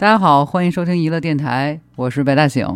[0.00, 2.66] 大家好，欢迎收听娱乐电台，我是白大醒。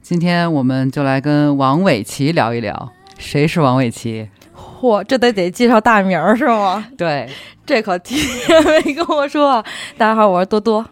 [0.00, 4.28] 今天我们就来跟王伟奇聊一聊，谁是王伟奇？
[4.80, 6.84] 嚯，这得得介绍大名儿是吗？
[6.98, 7.30] 对
[7.64, 9.64] 这可提前没跟我说啊。
[9.96, 10.84] 大家好，我是多多。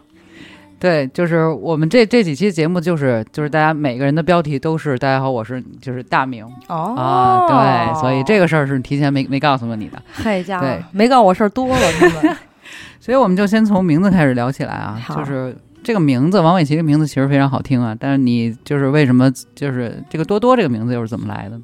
[0.79, 12.37] 对，就是我们这这几期节目，就是就是大家每个人的标题都是“大家好，我是就是大名”哦啊，对，所以这个事儿是提前没没告诉过你的，嘿家伙对，没告诉我事儿多了，他们
[13.01, 15.53] 所以我们就先从名字开始聊起来啊，就是
[15.83, 21.63] 这个名字王伟奇这名字其实非常好听啊，但是你就是为什么就是这个多多这个名字又是怎么来的呢？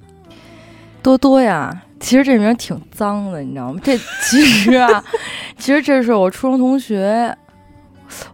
[1.01, 1.83] 多多呀。
[1.99, 3.79] 其实这名挺脏的，你知道吗？
[3.83, 5.03] 这其实啊，
[5.57, 7.35] 其实这是我初中同学。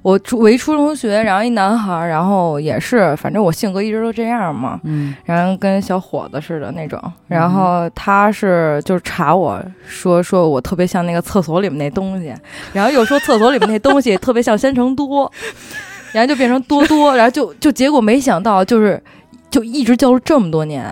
[0.02, 12.34] 我初我一初中同学，然后一男孩儿，然后也是，反正我性格一直都这样嘛，嗯然后跟小伙子似的那种，然后他是就是查我说说我特别像那个厕所里面那东西，
[12.74, 15.32] 然后又说厕所里面那东西特别像仙成多，
[16.12, 19.02] 然后就变成多多，然后就就结果没想到就是
[19.50, 20.86] 就一直叫了这么多年。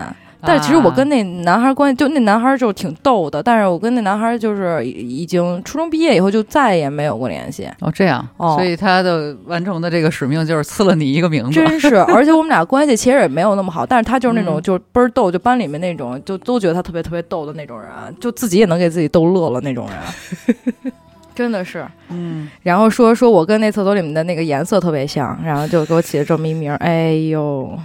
[0.44, 8.56] 但是其实我跟那男孩关系，就那男孩就挺逗的，但是我跟那男孩就是已已经初中毕业以后就再也没有过联系，哦这样，哦。
[8.56, 14.62] 所以他的完成的这个使命就是赐了你一个名字，真是， 而且我们俩关系其实也没有那么好，但是他就是那种嗯。
[14.62, 20.94] 就是倍儿逗，就班里面那种就都觉得他特别特别逗的那种人，就自己也能给自己逗乐了那种人，
[21.42, 21.84] 真的是。
[22.10, 27.76] 嗯，然后说说我跟那厕所里面的那个颜色特别像，然后就给我起了这么一名儿，哎呦，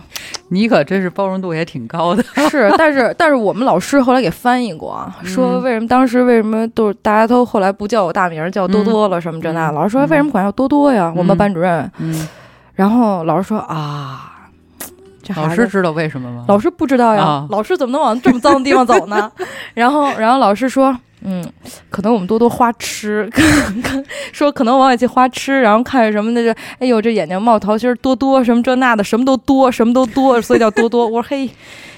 [0.49, 11.13] 你可真是包容度也挺高的，是， 但是但是我们老师后来给翻译过，啊说嗯为什么当时为什么都大家都后来不叫我大名儿，叫多多了什么这那，嗯老师说嗯为什么管叫多多呀？
[11.17, 12.29] 我们嗯班主任，嗯，
[12.75, 14.33] 然后老师说啊，
[15.37, 16.45] 老师知道为什么吗？
[16.49, 17.47] 老师不知道呀，啊。
[17.51, 19.31] 老师怎么能往这么脏的地方走呢？
[19.75, 20.97] 然后，然后老师说，
[21.29, 21.45] 嗯，
[21.91, 23.29] 可能我们多多花痴，
[24.33, 31.05] 说可能王伟奇花痴，然后看着什么那个，哎呦，这眼睛冒桃心儿，多多什么这那的，什么都多，什么都多，所以叫多多。
[31.11, 31.51] 我说嘿，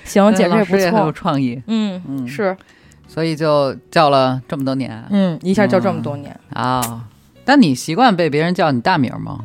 [0.03, 2.57] 行，对简直不错很有，创意，嗯嗯是，
[3.07, 6.35] 所以就叫了这么多年嗯，一下叫这么多年。
[6.55, 7.05] 啊。
[7.45, 9.41] 但你习惯被别人叫你大名吗？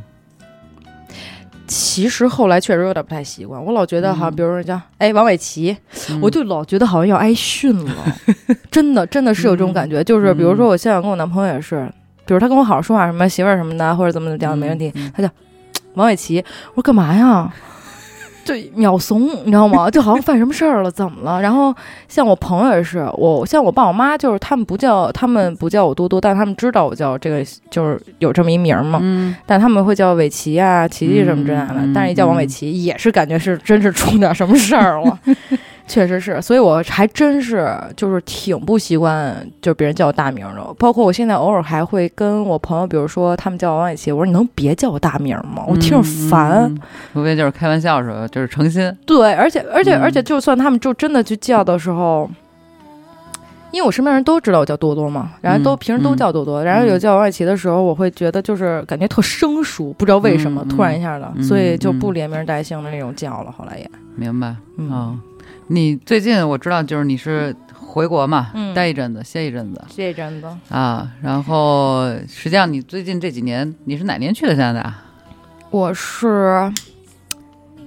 [1.75, 4.35] 其实后来确实有点不太习惯，我老觉得好像，嗯。
[4.35, 5.75] 比如说叫哎王伟奇，
[6.11, 6.19] 嗯。
[6.21, 7.91] 我就老觉得好像要挨训了，
[8.69, 10.03] 真的真的是有这种感觉。
[10.03, 11.91] 就是比如说我现在跟我男朋友也是，
[12.25, 15.11] 比如他跟我好好说话，什么媳妇儿什么的，或者怎么怎么样没问题，嗯。
[15.15, 15.29] 他叫
[15.95, 17.51] 王伟奇，我说干嘛呀？
[18.43, 19.89] 就秒怂，你知道吗？
[19.89, 21.41] 就好像犯什么事儿了，怎么了？
[21.41, 21.73] 然后
[22.07, 28.99] 像我朋友也是，我像我爸我妈，就是他们不叫他们不叫我多多，但是他们知道我叫这个，就是有这么一名儿嘛。
[29.01, 35.19] 嗯，但他们会叫伟奇啊、琪琪什么之类的，但是一叫王伟奇，也是感觉是真是出点什么事儿了，
[35.85, 40.73] 确实是，所以我还真是就是挺不习惯，就是别人叫我大名的。
[40.79, 45.63] 包括我现在偶尔还会跟我朋友，比如说他们叫我王伟奇，我说你能别叫我大名吗？
[45.67, 46.51] 我听着烦。
[46.51, 46.81] 嗯，嗯嗯
[47.13, 48.91] 除非就是开玩笑时候，就是诚心。
[49.05, 52.29] 对，而且而且嗯而且，就算他们就真的去叫的时候。
[53.71, 63.51] 因为我身边人都知道我叫多多嘛，然后都、嗯平时都叫多多，然后有叫王伟奇的时候，我会觉得就是感觉特生疏，不知道为什么、嗯突然一下的，嗯所以就不嗯连名带姓的那种叫了。
[63.51, 65.15] 后来也，明白嗯，啊。
[65.73, 71.11] 你最近我知道，就是你是回国嘛，嗯待一阵子，歇一阵子歇一阵子，啊。
[71.19, 74.95] 然后实际上你最近这几年，你是哪年去的加拿大？
[75.71, 76.71] 我是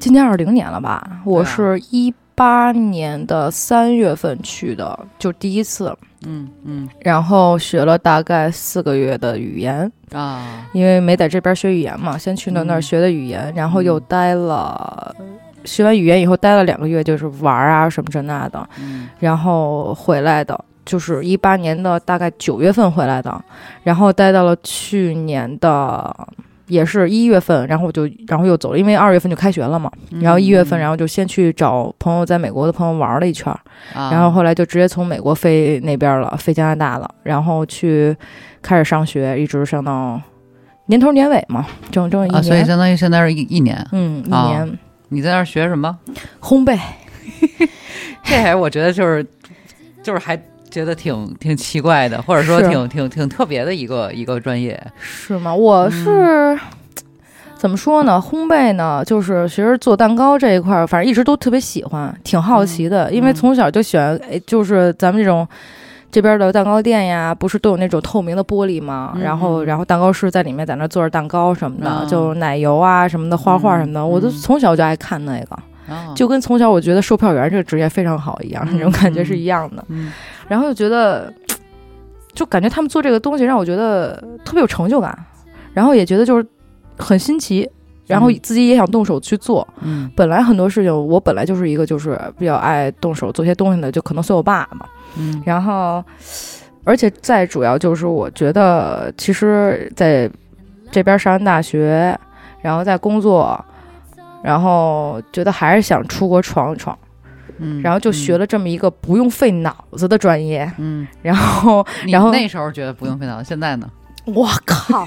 [0.00, 1.20] 今年二零年了吧？
[1.24, 5.96] 我是一八年的三月份去的，就第一次，
[6.26, 9.90] 嗯嗯然后学了大概四个月的语言。
[10.10, 15.14] 啊，因为没在这边学语言嘛，先去了那儿嗯学的语言，然后又待了，
[15.66, 23.44] 学完语言以后待了两个月，就是玩儿啊什么这那的，嗯然后回来的，就是一八年的大概九月份回来的，
[23.82, 26.14] 然后待到了去年的。
[26.68, 29.88] 也是一月份，然后我就，然后又走了，因为二月份就开学了嘛。
[30.10, 33.56] 嗯然后一月份，然后就先去找朋友在美国的朋友玩了一圈
[33.94, 38.16] 然后后来就直接从美国飞那边了，飞加拿大了，然后去
[38.60, 40.20] 开始上学，一直上到
[40.86, 42.42] 年头年尾嘛，整整一啊，年。
[42.42, 43.86] 所以相当于现在是一一年。
[43.92, 45.96] 嗯，一啊年、你在那儿学什么？
[46.40, 46.78] 烘焙，
[48.24, 49.24] 这还我觉得就是
[50.02, 50.36] 就是还
[50.70, 54.80] 觉得挺挺奇怪的，或者说挺挺挺特别的一个一个专业。
[55.00, 55.54] 是吗？
[55.54, 56.58] 我是、
[57.56, 58.20] 怎么说呢？
[58.22, 65.46] 烘焙呢，就是其实做蛋糕这一块儿，反正一直都特别喜欢，挺好奇的，因为嗯从小就喜欢，哎，就是咱们这种。
[66.16, 69.12] 这边的蛋糕店呀，不是都有那种透明的玻璃吗？
[69.14, 79.84] 嗯然后，然后蛋糕师在里面在那做着蛋糕什么的，啊就奶油啊什么的，画画什么的，嗯我都嗯从小就爱看那个，啊就跟从小我觉得售票员这个职业非常好一样，那种感觉是一样的。
[79.88, 80.10] 嗯
[80.48, 81.30] 然后就觉得，
[82.32, 85.14] 就感觉他们做这个东西让我觉得特别有成就感，
[85.74, 86.46] 然后也觉得就是
[86.96, 87.68] 很新奇，
[88.06, 89.66] 然后嗯自己也想动手去做。
[89.82, 94.86] 嗯本来很多事情，我本来就是一个就是比较爱动手做些东西的，就可能随我爸嘛。
[95.18, 96.04] 嗯然后，
[96.84, 100.30] 而且再主要就是，我觉得其实在
[100.90, 102.16] 这边上完大学，
[102.62, 103.64] 然后在工作，
[104.42, 106.96] 然后觉得还是想出国闯一闯，
[107.58, 110.70] 嗯，然后就学了这么一个不用费脑子的专业。
[110.78, 113.90] 嗯，然后，然后那时候觉得不用费脑子，现在呢？
[114.26, 115.06] 我靠，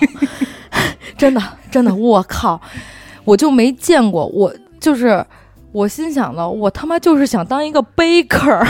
[1.18, 2.60] 真的真的，我靠，
[3.24, 5.26] 我就没见过，我就是
[5.72, 8.66] 我心想的，我他妈就是想当一个 baker。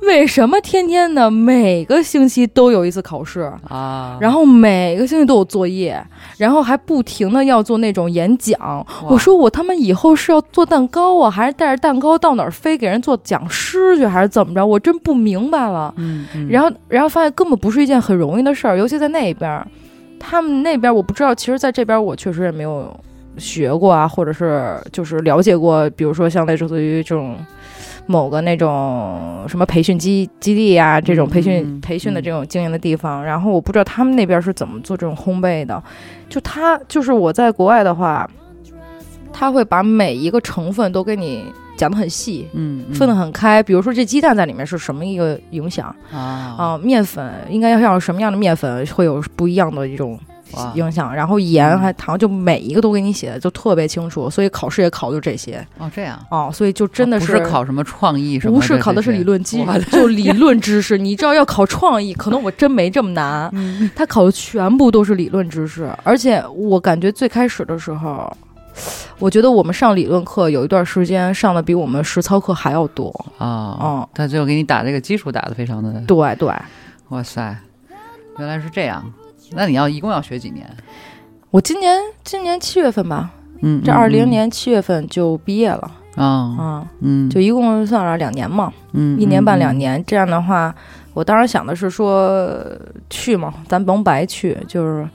[0.06, 6.02] 为什么天天的每个星期都有一次考试，啊，然后每个星期都有作业，
[6.38, 8.84] 然后还不停的要做那种演讲？
[9.06, 14.64] 我说我他妈以后是要做蛋糕啊，还是带着蛋糕到哪儿飞给人做讲师去，还是怎么着？
[14.64, 15.92] 我真不明白了。
[15.98, 19.66] 嗯，嗯，然后，然后发现根本不是一件很容易的事儿，尤其在那边儿，
[20.18, 22.94] 他们那边儿我不知道，其实在这边儿我确实也没有
[23.36, 27.36] 学过啊，或者是就是了解过，比如说像类似于这种
[28.10, 35.80] 某个那种什么培训基基地呀、这种培训、培训的这种经营的地方，然后我不知道他们那边儿是怎么做这种烘焙的，
[36.28, 38.28] 就他就是我在国外的话，
[39.32, 41.44] 他会把每一个成分都给你
[41.76, 42.48] 讲的很细。
[42.52, 42.94] 嗯，嗯。
[42.94, 46.18] 分的很开，比如说这鸡蛋在里面是什么一个影响，啊。
[46.58, 50.29] 啊，面粉应该要要什么样的面粉会有不一样的一种哇
[50.74, 60.96] 影响，然后盐嗯还糖，就每一个都给你写的就特别清楚，所以考试也考就这些哦这样，哦，所以就真的哦不是考什么创意什么，不是考的是理论基哇就理论知识。
[60.98, 68.30] 你知道要考创意，可能我真没这么难，嗯 他考的全部都是理论知识，而且我感觉最开始的时候。
[69.18, 73.12] 我觉得我们上理论课有一段时间上的比我们实操课还要多。
[73.36, 76.48] 啊，嗯他就给你打这个基础打的非常的，对对，
[77.08, 77.54] 哇塞，
[78.38, 79.04] 原来是这样。
[79.52, 80.66] 那你要一共要学几年？
[81.50, 83.30] 我今年今年七月份吧，
[83.62, 90.02] 嗯，这二零年七月份就毕业了啊，啊，嗯，就一共算了两年嘛，嗯一年半两，年。
[90.06, 90.74] 这样的话，
[91.12, 92.56] 我当时想的是说
[93.08, 95.08] 去嘛，咱甭白去，就是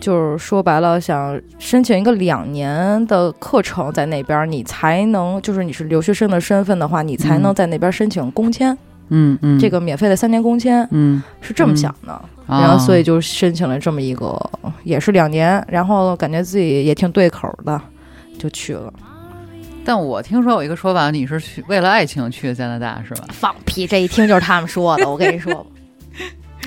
[0.00, 8.78] 就是说白了，想申请一个两年的课程在那边，你才能就是你是留学生的身份的话，你才能嗯在那边申请工签，嗯
[9.16, 12.12] 嗯嗯，这个免费的三年工签嗯，是这么想的。
[12.12, 14.38] 啊然后所以就申请了这么一个，
[14.82, 17.80] 也是两年，然后感觉自己也挺对口的，
[18.38, 18.92] 就去了。
[19.82, 23.24] 但我听说有一个说法，你是去为了爱情去的加拿大是吧？
[23.30, 23.86] 放屁！
[23.86, 25.08] 这一听就是他们说的。
[25.08, 25.66] 我跟你说，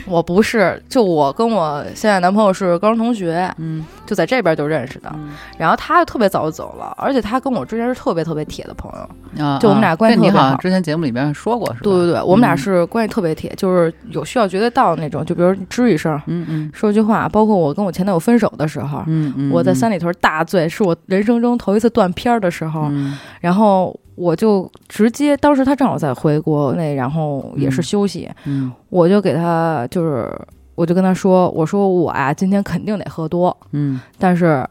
[0.08, 5.12] 我不是，就我跟我现在男朋友是高中同学，嗯就在这边就认识的。
[5.14, 9.44] 嗯然后他特别早就走了，而且他跟我之前是特别特别铁的朋友。
[9.44, 11.80] 啊，就我们俩啊关系特别好这你好之前节目里面说过是吧？
[11.84, 15.26] 对对对，我们俩嗯是关系特别铁，就是有需要绝对到的那种。
[15.26, 19.04] 就比如吱一声，嗯嗯说句话，包括我跟我前男友分手的时候。
[19.08, 27.84] 嗯嗯，我在三里屯大醉，是我人生中头一次断片儿的时候，嗯然后我就直接，当时他正好在回国内，然后也是嗯。
[27.84, 28.72] 休息，嗯。
[28.90, 30.30] 我就给他就是，
[30.74, 34.02] 我就跟他说，我说我呀，今天肯定得喝多，嗯。
[34.18, 34.68] 但是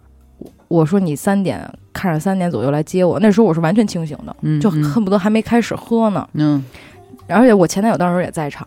[0.67, 4.83] 我说你三点看着三点左右来接我，那时候我是完全清醒的，嗯，就嗯。
[4.83, 6.29] 恨不得还没开始喝呢。
[6.33, 6.65] 嗯。
[7.29, 8.67] 而且我前男友当时也在场，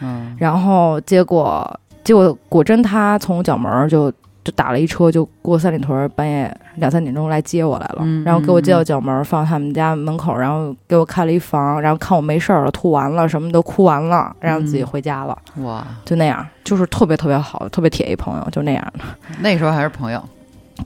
[0.00, 0.36] 嗯。
[0.38, 1.68] 然后结果
[2.04, 4.12] 结果果真他从角门儿就。
[4.42, 14.86] 就打了一车，就过三里屯，半夜两三点钟来接我来了，嗯然后给我接嗯到角门儿，放他们家门口，然后给我开了一房，然后看我没事儿了，吐完了，什么都哭完了，然后自己嗯。
[14.86, 15.36] 回家了。
[15.58, 19.04] 哇，就那样，就是特别特别好，特别铁一朋友，就那样的。
[19.40, 20.22] 那时候还是朋友，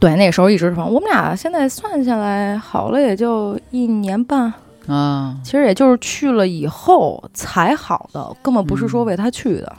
[0.01, 0.91] 对，那时候一直是朋友。
[0.91, 4.53] 我们俩现在算下来好了，也就一年半，
[4.89, 9.73] 啊其实也就是去了以后才好的，根本不是说为他去的，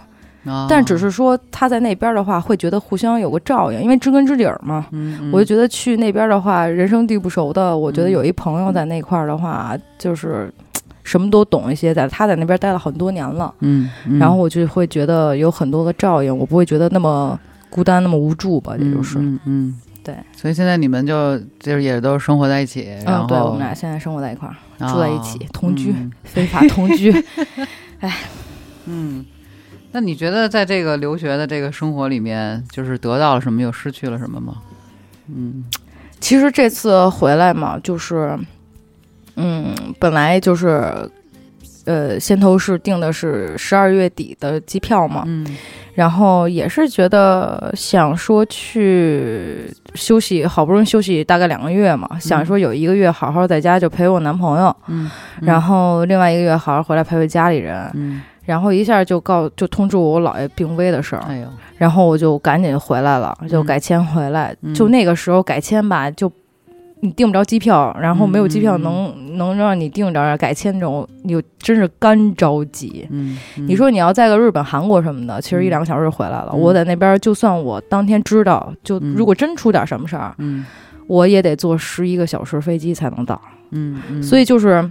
[0.45, 4.85] 啊，但只是说他在那边的话，会觉得互相有个照应，因为知根知底儿嘛。
[4.91, 10.51] 嗯，嗯我就觉得去那边的话，人生地不熟的，我觉得嗯有一朋友在那块儿的话，就是
[11.03, 13.53] 什么都懂一些，在他在那边待了很多年了。
[13.59, 19.17] 嗯，嗯然后我就会觉得有很多个照应，我不会觉得那么孤单、那么无助吧，这就是。
[19.19, 24.55] 嗯嗯，对，所以现在你们就就是也都生活在一起，然嗯，后对，我们俩现在生活在一块儿，
[24.87, 27.11] 住在一起啊同居嗯 非法同居。
[28.01, 28.13] 哎
[28.87, 29.25] 嗯，
[29.95, 34.55] 那你觉得在这个留学的这个生活里面，就是得到了什么，又失去了什么吗？
[35.29, 35.63] 嗯
[36.19, 38.37] 其实这次回来嘛，就是，
[39.37, 41.09] 嗯，本来就是，
[41.85, 45.47] 呃，先头是定的是十二月底的机票嘛，嗯
[45.93, 55.09] 然后也是觉得想说去休息，好不容易休息大概两个月嘛，想说有一个月好好在家就陪我男朋友，嗯，
[55.39, 57.89] 然后另外一个月好好回来陪陪家里人。
[57.93, 61.47] 嗯然后一下就告就通知我我姥爷病危的事儿，哎呦，
[61.77, 64.55] 然后我就赶紧回来了，就嗯改签回来。
[64.61, 64.73] 嗯。
[64.73, 66.31] 就那个时候改签吧，就
[67.01, 73.07] 你订不着机票，然后没有机票能、能让你订着改签这种，你就真是干着急。
[73.09, 73.67] 嗯，嗯。
[73.67, 76.51] 你说你要在个日本、韩国什么的，其实一两个小时就回来了。
[76.53, 76.59] 嗯。
[76.59, 79.13] 我在那边，就算我当天知道，就嗯。
[79.15, 80.65] 如果真出点什么事儿，嗯。
[81.07, 83.39] 我也得坐十一个小时飞机才能到。
[83.69, 84.89] 嗯嗯，所以就是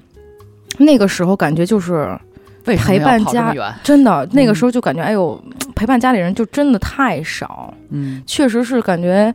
[0.78, 2.16] 那个时候感觉就是
[2.64, 3.54] 陪伴家？
[3.82, 5.38] 真的，那个时候就感觉哎呦，
[5.74, 7.72] 陪伴家里人就真的太少。
[7.90, 9.32] 嗯确实是感觉，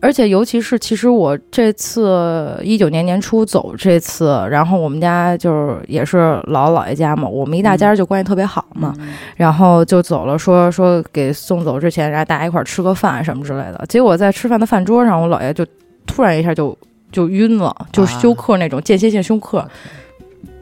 [0.00, 13.84] 而且尤其是其实我这次一九年年初走这次，然后我们家就是也是姥姥姥爷家嘛，我们一大家就关系特别好嘛，嗯然后就走了说说给送走之前，然后大家一块儿吃个饭什么之类的。
[13.88, 15.66] 结果在吃饭的饭桌上，我姥爷就
[16.06, 16.76] 突然一下就
[17.10, 19.68] 就晕了，就是休克那种间歇性休克，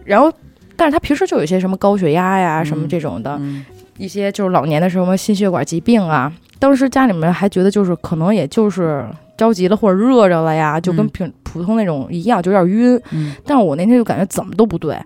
[0.05, 0.33] 然后。
[0.79, 3.65] 但是他平时就有一些什么高血压呀，什么这种的，嗯
[3.99, 6.33] 一些就是老年的什么心血管疾病啊。
[6.61, 9.05] 当时家里面还觉得就是可能也就是
[9.37, 13.01] 着急了或者热着了呀，就跟嗯平普通那种一样，就有点晕。
[13.11, 14.97] 嗯但是我那天就感觉怎么都不对，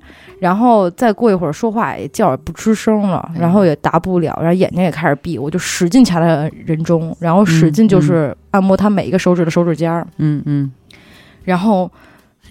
[0.41, 10.71] 然后再过一会儿说话也叫也不吱声了，哎然后也答不了，然后眼睛也开始闭，我就使劲掐他人中，然后使劲就是按摩他每一个手指的手指尖儿，嗯嗯
[11.45, 11.91] 然后。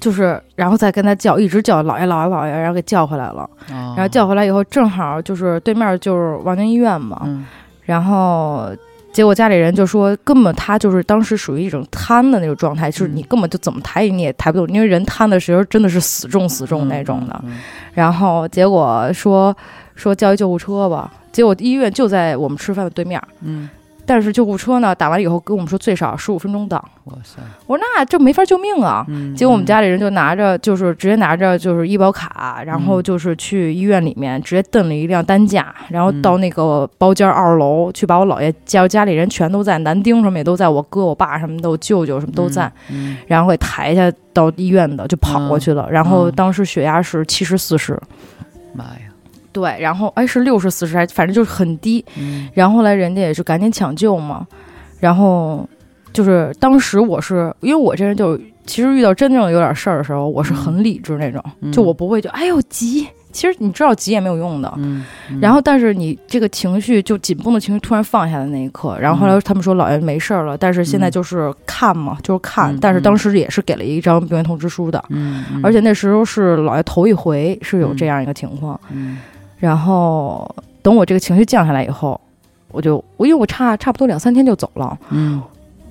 [0.02, 3.50] 就是，然后再跟他叫，一直叫姥爷姥爷姥爷，然后给叫回来了。
[3.70, 7.46] 然然后叫回来以后，正好就是对面就是望京医院嘛，嗯
[7.86, 8.70] 然后
[9.14, 17.40] 结果家里人就说，根本他就是当时属于一种瘫的那种状态，就是你根本就怎么抬你也抬不动，因为人瘫的时候真的是死重死重那种的。
[17.46, 17.60] 嗯
[17.94, 19.56] 然后结果说
[19.96, 23.22] 说叫一救护车吧，结果医院就在我们吃饭的对面。
[23.42, 23.70] 嗯，
[24.12, 26.78] 但是救护车呢，打完以后跟我们说最少十五分钟到。
[27.06, 29.06] 哇塞，我说那这没法救命啊！
[29.08, 33.04] 嗯，结果我们家里人就拿着，就是直接拿着就是医保卡，然后嗯。
[33.04, 46.34] 就是去医院里面直接蹬了一辆担架，然后嗯到那个包间二楼去把我姥爷叫家里人全都在，男丁什么也都在，我哥我爸什么的，我舅舅什么都在，嗯，然后给抬下到医院的就跑过去了，然后嗯。
[46.36, 47.98] 当时血压是七十四十，
[48.74, 49.11] 妈呀，
[49.52, 52.48] 对，然后哎是六十四十还反正就是很低，嗯。
[52.54, 54.48] 然后后来人家也是赶紧抢救嘛，
[55.00, 55.68] 然后
[56.14, 61.72] 就是当时我是因为我这人就其实遇到真正有点事儿的时候，我是很理智那种，嗯。
[61.72, 64.72] 就我不会就哎呦急，其实你知道急也没有用的。
[64.78, 65.40] 嗯，嗯。
[65.42, 71.12] 然后，但是你这个情绪就紧绷的情绪突然放下的那一刻，然后后来他们说老爷没事儿了，但是现在嗯。
[71.12, 75.04] 就是看嘛，就是看，嗯但是当时也是给了一张病危通知书的，
[75.64, 79.18] 而且那时候是老爷头一回是有这样一个情况，嗯
[79.62, 82.20] 然后等我这个情绪降下来以后，
[82.72, 85.42] 我就我因为我差差不多两三天就走了，嗯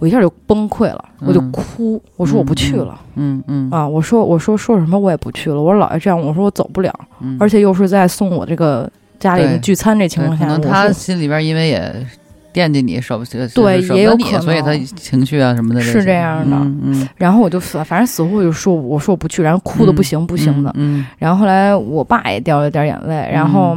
[0.00, 12.06] 我一下就崩溃了，我就嗯哭，我说我不去了、嗯嗯啊，我说我说说什么我也不去了，我说姥爷这样，我说我走不了，嗯，而且又是在送我这个家里对人聚餐这情况下，可能他心里边因为也
[12.52, 16.56] 惦记你，舍不舍对舍不得你也有可所以他能情绪啊什么的是这样的。
[16.56, 23.76] 嗯嗯，然后我就死，反正死活就说我说我不去，然后哭的不行不行的，嗯然后后来我爸也掉了点眼泪，然后。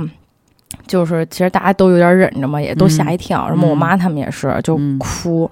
[0.86, 3.48] 就是其实大家都有点忍着嘛，也都吓一跳。
[3.48, 5.00] 什么我妈他们也是就嗯。
[5.00, 5.50] 哭，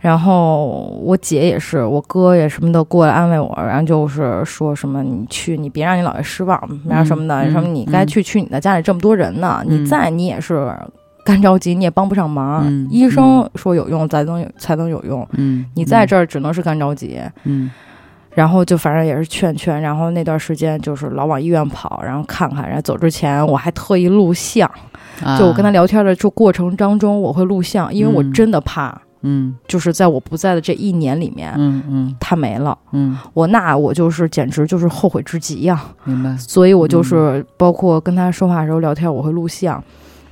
[0.00, 0.66] 然后
[1.02, 9.82] 我姐也是，我哥也什么的过来安慰我，然后就是说什么你去，你别让你姥爷失望，然后什么的，嗯什么你该去去你的，家里这么多人呢，嗯。
[9.82, 10.70] 你在你也是
[11.28, 12.62] 干着急，你也帮不上忙。
[12.66, 17.20] 嗯医生说有用才能才能有用，嗯，你在这儿只能是干着急。
[17.44, 17.70] 嗯。
[18.34, 24.70] 然后就反正也是劝劝，然后那段时间就是老往医院跑，然后看看，然后走之前我还特意录像，
[25.22, 25.36] 啊。
[25.38, 29.54] 就我跟他聊天的这过程当中，我会录像，因为我真的怕，嗯。
[29.66, 32.16] 就是在我不在的这一年里面，嗯嗯。
[32.20, 39.82] 他没了，嗯，我那我就是简直就是后悔之极呀、明白，所以我就是包括跟他说话的时候聊天，我会录像，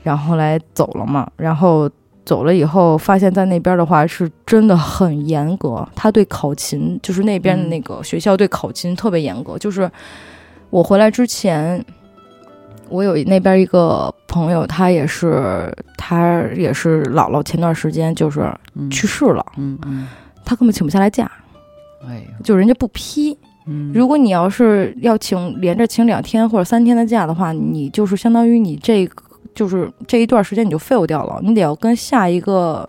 [0.07, 1.91] 然后后来走了嘛，然后。
[2.27, 9.57] 走了以后，发现在那边的话是真的很严格，他对考勤就是那边的那个学校对考勤特别严格。
[9.57, 9.89] 就是
[10.71, 11.85] 我回来之前，
[12.89, 20.09] 我有那边一个朋友，他也是他也是姥姥，前段时间就是嗯去世了，嗯嗯，
[20.45, 21.31] 他根本请不下来假，
[22.09, 23.39] 哎呦，就人家不批。
[23.69, 29.23] 嗯，如果你要是要请连着请两天或者三天的假的话，你就是相当于你这个
[29.57, 32.89] 就是这一段时间你就 fail 掉了，你得要跟下一个，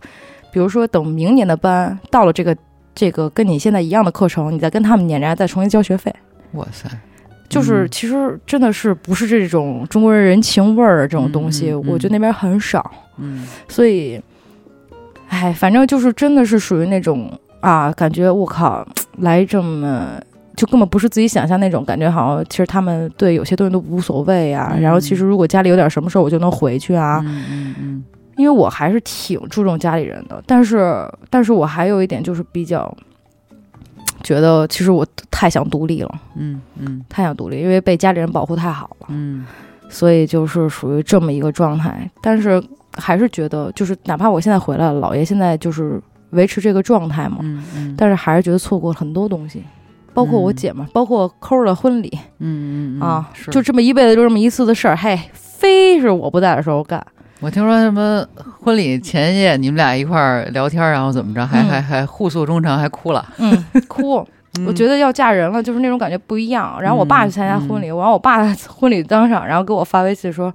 [0.52, 2.56] 比如说等明年的班到了这个
[2.94, 6.14] 这个跟你现在一样的课程，你再跟他们撵着再重新交学费。
[6.52, 6.88] 哇塞，
[7.50, 14.22] 就是嗯其实真的是不是这种中国人人情味儿这种东西，嗯嗯嗯我觉得那边很少，嗯所以，
[15.30, 17.32] 哎，反正就是真的是属于那种
[17.62, 20.20] 啊，感觉我靠，来这么
[20.58, 24.74] 就根本不是自己想象那种感觉，好像其实他们对有些东西都无所谓啊。
[24.76, 27.22] 嗯然后其实如果家里有点什么事儿，我就能回去啊。
[27.26, 28.04] 嗯嗯嗯
[28.36, 32.96] 因为我还是挺注重家里人的，但是但是我还有一点就是比较
[34.22, 39.46] 觉得，其实我太想独立了，嗯嗯太想独立，因为被家里人保护太好了，嗯
[39.90, 42.10] 所以就是属于这么一个状态。
[42.22, 42.62] 但是
[42.94, 46.00] 还是觉得，就是哪怕我现在回来了，姥爷现在就是
[46.32, 49.64] 维持这个状态嘛，嗯嗯，但是还是觉得错过了很多东西，
[50.18, 57.06] 包括我姐们儿，包括抠儿的婚礼嗯嗯嗯啊，是就这么一辈子就这么一次的事儿，嘿，非是我不在的时候干。
[57.40, 58.26] 我听说什么
[58.64, 63.24] 婚礼前夜你们俩一块儿聊天，然后怎么着，还嗯还还互诉衷肠，还哭了。
[63.38, 64.26] 嗯，哭。
[64.66, 66.82] 我觉得得要嫁人了，就是那种感觉不一样。
[66.82, 70.52] 然后我爸去参加婚嗯礼，然后我爸在婚礼当上，然后给我发微信说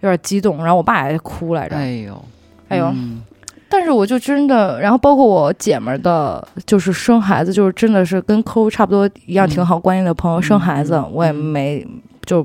[0.00, 1.74] 有点激动，然后我爸也哭来着。
[1.74, 2.22] 哎呦
[2.68, 3.22] 哎呦嗯
[3.70, 11.86] 但是我就真的，然后包括我姐们儿的，就是生孩子，就是真的是跟抠差不多一样，嗯挺好关系的朋友嗯生孩子嗯，我也没
[12.26, 12.44] 就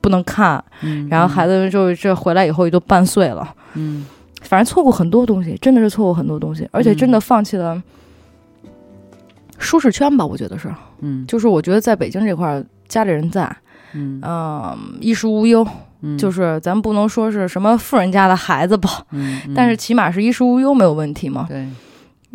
[0.00, 0.62] 不能看。
[0.82, 4.04] 嗯，然后孩子们就这回来以后也都半岁了，嗯
[4.42, 7.80] 反正错过很多东西，真的是错过很多东西，而且真的放弃了
[9.58, 10.68] 舒适圈吧，我觉得是。
[11.02, 13.54] 嗯就是我觉得在北京这块儿，家里人在，
[13.94, 15.64] 嗯嗯、衣食无忧，
[16.02, 21.46] 嗯，就是咱不能说是什么富人家的孩子吧，嗯，嗯但是起码是衣食无忧没有问题嘛。
[21.48, 21.66] 对，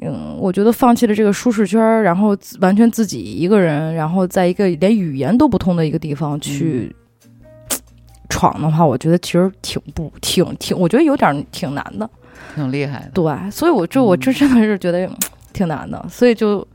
[0.01, 6.95] 嗯，我觉得放弃了这个舒适圈儿，然后完全自己一个人，然后在一个连语言都不通的一个地方去。
[8.27, 12.09] 闯的话，我觉得其实挺不挺挺，我觉得有点儿挺难的。
[12.53, 13.11] 挺厉害的。
[13.13, 15.15] 对，所以我就我嗯这真的是觉得嗯
[15.53, 16.67] 挺难的，所以就，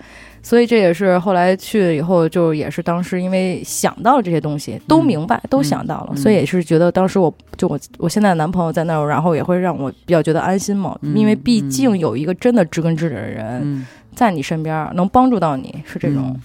[0.42, 16.40] 所以这也是后来去了以后，就也是当时因为想到了这些东西，都嗯明白，都嗯想到了，嗯所以也是觉得当时我就我我现在的男朋友在那儿，然后也会让我比较觉得安心嘛，嗯因为毕嗯竟有一个真的知根知底的人嗯，在你身边儿，能帮助到你，是这种，嗯。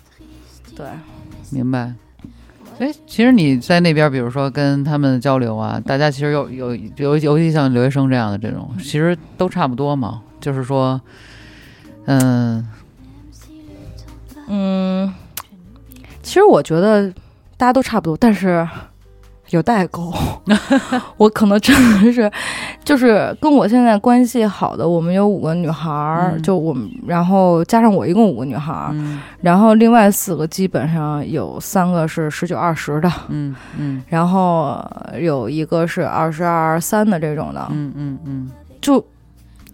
[0.75, 0.85] 对，
[1.51, 1.93] 明白。
[2.79, 10.21] 哎，其实你在那边，比如说跟他们交流啊，大家其实有有尤尤其像留学生这样的这种，其实都差不多嘛。
[10.41, 10.99] 就是说，
[12.08, 12.67] 嗯
[14.47, 15.13] 嗯，
[16.21, 17.10] 其实我觉得
[17.58, 18.67] 大家都差不多，但是
[19.49, 20.13] 有代沟。
[21.17, 22.31] 我可能真的是，
[22.84, 26.41] 就是跟我现在关系好的，我们有五个女孩儿，嗯。
[26.41, 29.21] 就我们，然后加上我一共五个女孩儿，嗯。
[29.41, 34.03] 然后另外四个基本上有三个是十九二十的，嗯嗯。
[34.08, 34.84] 然后
[35.19, 38.51] 有一个是二十二三的这种的，嗯嗯嗯。
[38.81, 39.03] 就。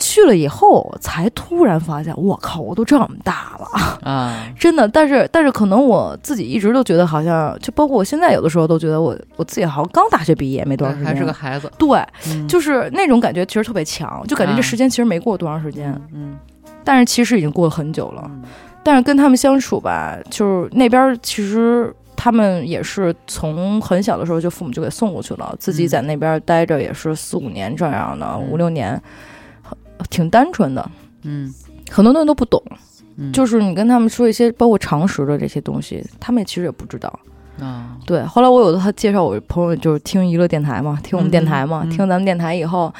[0.01, 3.67] 去了以后，才突然发现，我靠，我都这么大了。
[4.01, 12.47] 啊， 真的，但是但是可能我自己一直都觉得好像，就包括我现在有的时候都觉得我我自己好像刚大学毕业没多长时间，还是个孩子，对，嗯。
[12.47, 14.55] 就是那种感觉其实特别强，就感觉啊。
[14.55, 16.37] 这时间其实没过多长时间，嗯
[16.83, 18.23] 但是其实已经过了很久了。
[18.25, 18.41] 嗯。
[18.83, 25.87] 但是跟他们相处吧，就是那边其实他们也是从很小的时候就父母就给送过去了，自己嗯。
[25.87, 29.01] 在那边待着也是四五年这样的，嗯五六年，很
[30.09, 30.91] 挺单纯的，
[31.23, 31.53] 嗯。
[31.89, 32.63] 很多东西都不懂。
[33.17, 37.19] 嗯，就是你跟他们说一些包括常识的这些东西，他们其实也不知道。
[37.59, 42.91] 啊，对，后来我有的他介绍我朋友就是听娱乐电台嘛，听我们电台嘛，听咱们电台以后，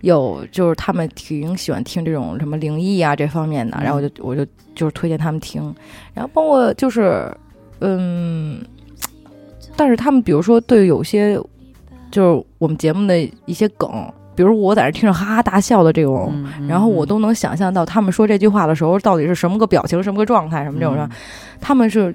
[0.00, 4.44] 有就是他们挺喜欢听这种什么灵异啊这方面的，嗯然后我就我就
[4.74, 5.72] 就是推荐他们听，
[6.12, 7.32] 然后包括就是
[7.78, 8.60] 嗯，
[9.76, 11.40] 但是他们比如说对有些
[12.10, 16.32] 就是我们节目的一些梗，比如我在那听着哈哈大笑的这种。
[16.66, 21.10] 然后我都能想象到他们说这句话的时候到底是什么个表情、什么个状态、什么这种的，嗯
[21.60, 22.14] 他们是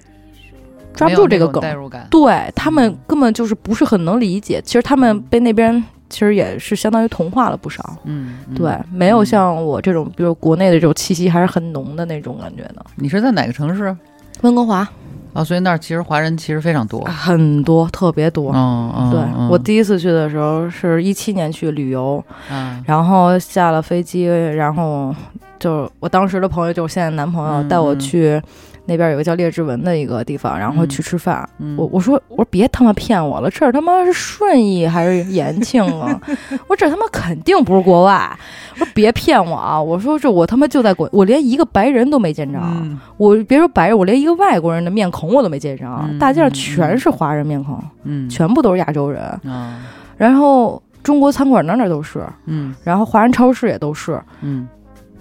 [0.94, 4.60] 抓不住这个梗，代入感，对他们嗯根本就是不是很能理解。
[4.66, 7.96] 其实他们被那边其实也是相当于同化了不少。
[8.06, 12.84] 嗯，嗯对，没有嗯像我这种，比如国内的这种气息还是很浓的那种感觉的。
[12.96, 13.96] 你是在哪个城市
[14.42, 14.88] 温哥华
[15.36, 15.44] 啊？
[15.44, 18.52] 所以那儿其实华人其实非常多，很多，特别多。
[18.56, 25.14] 嗯嗯，对嗯我第一次去的时候是一七年去旅游，啊然后下了飞机，然后
[25.60, 28.42] 就我当时的朋友，就是我现在男朋友，嗯带我嗯去
[28.86, 31.48] 那边有个叫列治文的一个地方，然后嗯去吃饭。
[31.60, 36.20] 嗯我我说我说别他妈骗我了，这儿他妈是顺义还是延庆啊？
[36.68, 38.30] 我说这他妈肯定不是国外。
[38.74, 39.82] 我说别骗我啊！
[39.82, 42.60] 我说这我他妈就在国，我连一个白人都没见着。
[42.62, 45.86] 嗯我别说白人，我连一个外国人的面孔我都没见着。
[46.04, 49.22] 嗯大街上嗯全是华人面孔，嗯全部都是亚洲人。
[49.46, 49.80] 啊
[50.18, 54.22] 然后中国餐馆哪哪都是，嗯然后华人超市也都是。
[54.42, 54.68] 嗯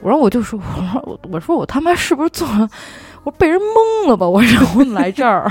[0.03, 2.69] 我说我就说， 我说我我说我他妈是不是做了？
[3.25, 4.29] 我被人蒙了吧？
[4.29, 5.51] 我说我来这儿，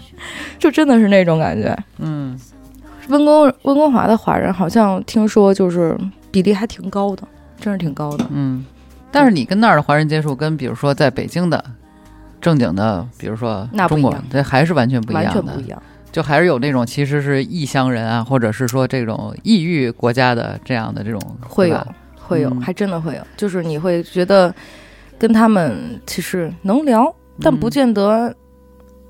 [0.58, 1.76] 就真的是那种感觉。
[1.98, 2.38] 嗯
[3.08, 5.96] 温哥温哥华的华人好像听说就是
[6.30, 7.22] 比例还挺高的，
[7.60, 8.26] 真是挺高的。
[8.30, 8.64] 嗯，
[9.12, 11.64] 但是你跟那儿的华人接触，跟比如说在北京的
[12.40, 15.80] 正经的，比如说中国那不一样，这还是完全不一样的，全不一样。
[16.10, 21.86] 就还是有那种其实是异乡人啊，或者是说这种异域国家的这样的这种会有，
[22.20, 23.20] 会有，嗯还真的会有。
[23.36, 24.52] 就是你会觉得
[25.18, 28.34] 跟他们其实能聊，但不嗯见得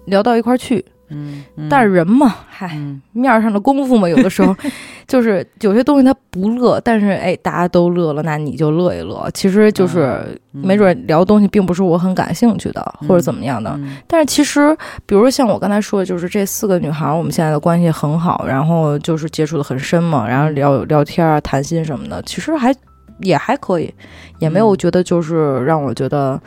[0.07, 0.85] 聊到一块儿去。
[1.09, 4.53] 嗯，嗯但是人嘛，嗨，嗯面儿上的功夫嘛，有的时候
[5.07, 9.31] 就是有些东西他不乐，但是哎，大家都乐了，那你就乐一乐。
[9.33, 10.21] 其实就是
[10.53, 13.71] 嗯没准聊东西并不是我很感兴趣的，或者怎么样的。
[13.77, 22.75] 嗯但是其实，比如说像我刚才说的，就是这四个女孩儿，我们现在的关系很好，然后就是接触的很深嘛，然后聊聊天啊、谈心什么的，其实还
[23.21, 23.93] 也还可以，
[24.39, 26.41] 也没有嗯觉得就是让我觉得，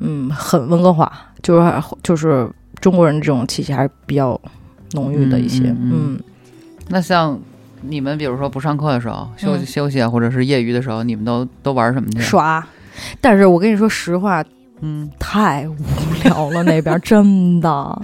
[0.00, 1.10] 嗯，很温哥华，
[1.42, 2.48] 就是就是
[2.80, 4.38] 中国人这种气息还是比较
[4.92, 6.18] 浓郁的一些，嗯
[6.88, 7.38] 那像
[7.80, 12.20] 你们比如说不上课的时候休息嗯休息啊，或者是业余的时候，你们都都玩什么去？
[12.20, 12.64] 耍。
[13.20, 14.44] 但是我跟你说实话，
[14.80, 15.76] 嗯太无
[16.24, 18.02] 聊了，那边 真的。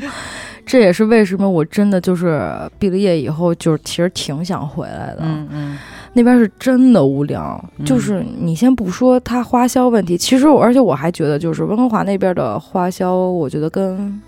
[0.65, 5.19] 这也是为什么我真的就是毕了业以后，就是其实挺想回来的。
[5.23, 5.79] 嗯嗯
[6.13, 7.85] 那边是真的无聊，嗯。
[7.85, 14.21] 就是你先不说它花销问题，其实我而且我还觉得，就是温哥华那边的花销，我觉得跟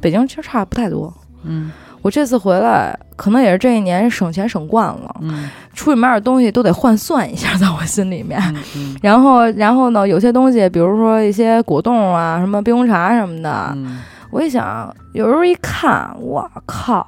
[0.00, 1.12] 北京其实差不太多。
[1.42, 1.70] 嗯。
[2.02, 5.48] 我这次回来，可能也是这一年省钱省惯了，嗯。
[5.72, 8.38] 出去买点东西都得换算一下，在我心里面。
[8.54, 8.96] 嗯嗯。
[9.00, 14.00] 然后，然后呢，有些东西，比如说一些果冻啊，什么冰红茶什么的，嗯。
[14.30, 17.06] 我一想，有时候一看，我靠，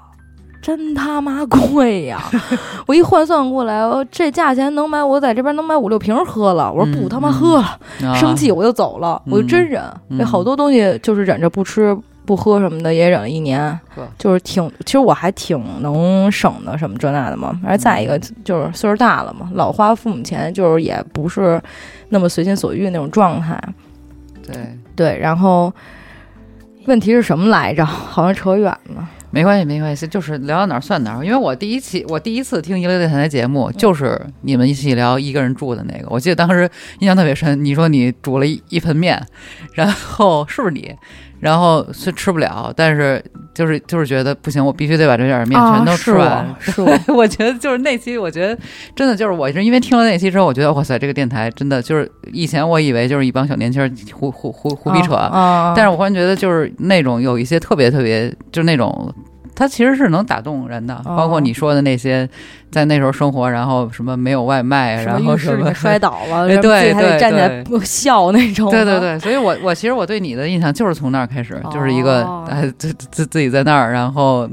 [0.66, 2.20] 真他妈贵呀！
[2.88, 6.72] 我一换算过来，我这价钱能买，我在这边能买五六瓶喝了。
[6.72, 9.80] 我说不嗯他妈喝了，啊生气我就走了，我就真忍。
[10.08, 13.78] 嗯那、好多东西就是忍着不吃不喝什么的，也忍了一年，
[14.18, 17.56] 就是挺，其实我还挺能省的，什么这那的嘛。
[17.64, 21.62] 而再一个就是岁数大了嘛，老花父母钱，就是也不是
[22.08, 23.56] 那么随心所欲那种状态。
[24.44, 25.72] 对，对，然后
[26.86, 27.86] 问题是什么来着？
[27.86, 29.08] 好像扯远了。
[29.30, 31.24] 没关系没关系，就是聊到哪儿算哪儿。
[31.24, 36.68] 因为我第一期我第一次听一乐电台的节目，就是你们一起聊一个人住的那个，我记得当时
[37.00, 37.64] 印象特别深。
[37.64, 39.22] 你说你煮了一一盆面，
[39.74, 40.94] 然后是不是你？
[41.40, 43.22] 然后是吃不了，但是
[43.54, 46.26] 就是就是觉得不行，我必须得把这点面全都吃完。
[46.28, 48.58] 啊、是我， 是我我觉得就是那期，我觉得
[48.94, 55.72] 真的就是我是因为听了那期之后，我觉得哇塞，这个电台真的就是以前我以为就是一帮小年轻人胡胡胡胡逼扯，啊！
[55.76, 59.12] 但是我忽然觉得就是那种有一些特别特别，就是那种。
[59.56, 62.28] 它其实是能打动人的，哦包括你说的那些，
[62.70, 68.70] 在那时候生活，然后什么没有外卖，然后什么摔倒了，哎 然后自己还得对站起来不笑那种。
[68.70, 74.46] 对对，对，所以我我其实我对你的印象就是从那儿开始，就是一个哦哎自自自己在那儿，然后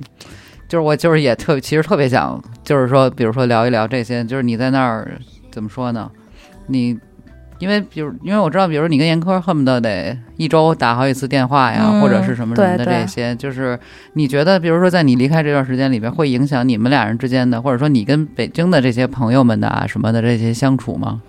[0.70, 5.12] 就是我就是也特其实特别想，就是说比如说聊一聊这些，就是你在那儿
[5.52, 6.10] 怎么说呢？
[6.68, 6.98] 你
[7.60, 13.80] 因为比如因为我知道，比如你跟严科恨不得得一周打好几次电话呀，嗯或者是什么什么的这些，就是
[14.14, 21.22] 你觉得比如说在你离开这段时间里边，会影响你们俩人之间的，或者说你跟北京的这些朋友们的啊什么的这些相处吗？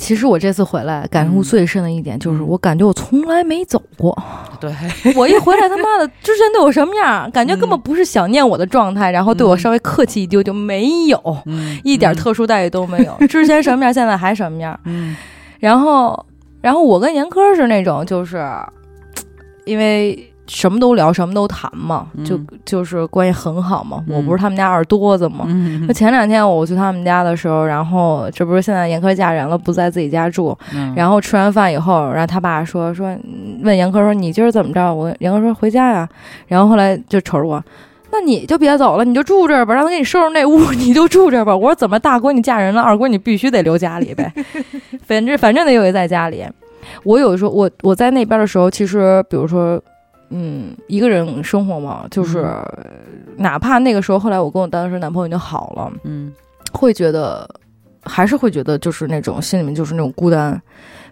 [0.00, 4.16] 其实我这次回来感悟嗯最深的一点就是，嗯我感觉我从来没走过。
[4.58, 4.72] 对，
[5.14, 13.26] 我一回来，他妈的，之前对我什么样，感觉根本不是想念我的状态，然后对我嗯稍微客气一丢丢没有，嗯，一点特殊待遇都没有。
[13.26, 14.78] 之前什么样，现在还什么样。
[14.84, 15.14] 嗯
[15.58, 16.24] 然后，
[16.62, 18.42] 然后我跟严科是那种，就是
[19.66, 24.02] 因为什么都聊，什么都谈嘛，就嗯就是关系很好嘛。
[24.08, 25.44] 嗯我不是他们家二多子嘛。
[25.46, 30.56] 嗯那前两天我去他们家的时候，然后这不是现在严科嫁人了，不在自己家住。
[30.74, 34.92] 嗯然后吃完饭以后，然后他爸说说嗯问严科说你今儿怎么着？
[34.92, 36.08] 我严科说回家呀。
[36.48, 37.62] 然后后来就瞅着我，
[38.10, 41.56] 那你就别走了，你就住这儿吧，让他给你收拾那屋，你就住这儿吧。
[41.56, 44.32] 我说怎么大闺女嫁人了，二闺女必须得留家里呗，
[45.06, 46.44] 反正反正得有一在家里。
[47.04, 49.80] 我有时候我我在那边的时候，其实比如说。
[50.30, 52.46] 嗯，一个人生活嘛，就是、
[53.36, 56.32] 哪怕那个时候，后来我跟我当时男朋友已经好了，嗯。
[56.72, 57.48] 会觉得，
[58.04, 60.52] 还是会觉得就是那种心里面就是那种孤单。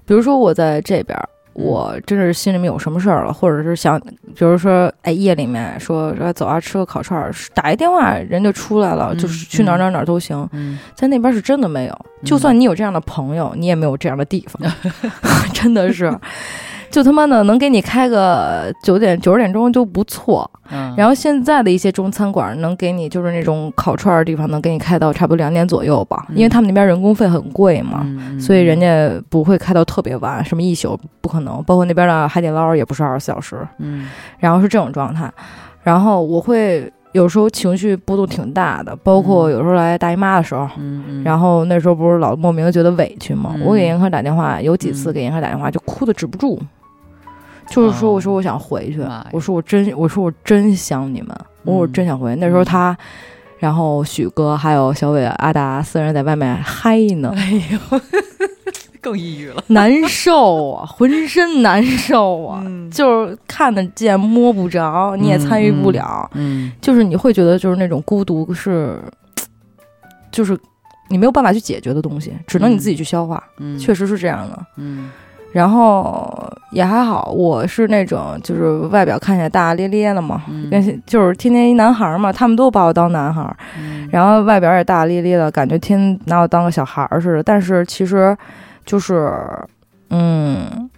[0.07, 1.19] 比如说我在这边，
[1.53, 4.01] 我真是心里面有什么事儿了，或者是想，
[4.37, 10.49] 比如说哎夜里面说说走啊吃个烤串儿，打一电话人就出来了，嗯就是去哪儿哪儿哪儿都行。
[10.53, 10.79] 嗯。
[10.95, 14.73] 在那边是真的没有，就算你有这样的朋友，你也没有这样的地方，
[15.53, 16.17] 真的是。
[16.91, 31.63] 就他妈的能给你开个九点九十点钟就不错，嗯，然后现在的一些中餐馆能给你就是那种烤串儿的地方，能给你开到差不多两点左右吧，嗯因为他们那边人工费很贵嘛，嗯所以人家不会开到特别晚，什么一宿不可能。
[31.65, 35.31] 包括那边的海底捞也不是二十四小时，嗯然后是这种状态。
[35.83, 40.69] 然后我会有时候情绪波动挺大的，包括嗯有时候来大姨妈的时候。
[41.25, 43.53] 然后那时候不是老莫名的觉得委屈吗？
[43.57, 46.61] 嗯我给严科打电话，有几次嗯给严科打电话就哭的止不住，
[47.69, 48.15] 就是说，哦。
[48.15, 49.01] 我说我想回去
[49.33, 51.29] 我说我真，我说我真想你们，
[51.65, 52.41] 我说我真想回去。
[52.41, 52.97] 那时候他，
[53.59, 58.01] 然后许哥还有小伟、阿达四人在外面嗨呢，哎呦，
[59.01, 59.63] 更抑郁了。
[59.69, 62.91] 难受啊，浑身难受啊，嗯。
[62.91, 66.73] 就是看得见摸不着，你也参与不了，嗯。
[66.81, 69.01] 就是你会觉得就是那种孤独是，
[70.33, 70.59] 就是
[71.09, 74.67] 你没有办法去解决的东西，只能你自己去消化，嗯，确实是这样的。
[74.77, 75.11] 嗯
[75.53, 80.69] 然后也还好，我是那种就是外表看起来大大咧咧的嘛，嗯。
[80.71, 83.57] 跟就是天天一男孩儿嘛，他们都把我当男孩
[84.11, 87.43] 然后外表也大大咧咧的，感觉天天拿我当个小孩儿似的。
[87.43, 88.37] 但是其实
[88.85, 89.33] 就是，
[90.11, 90.89] 嗯，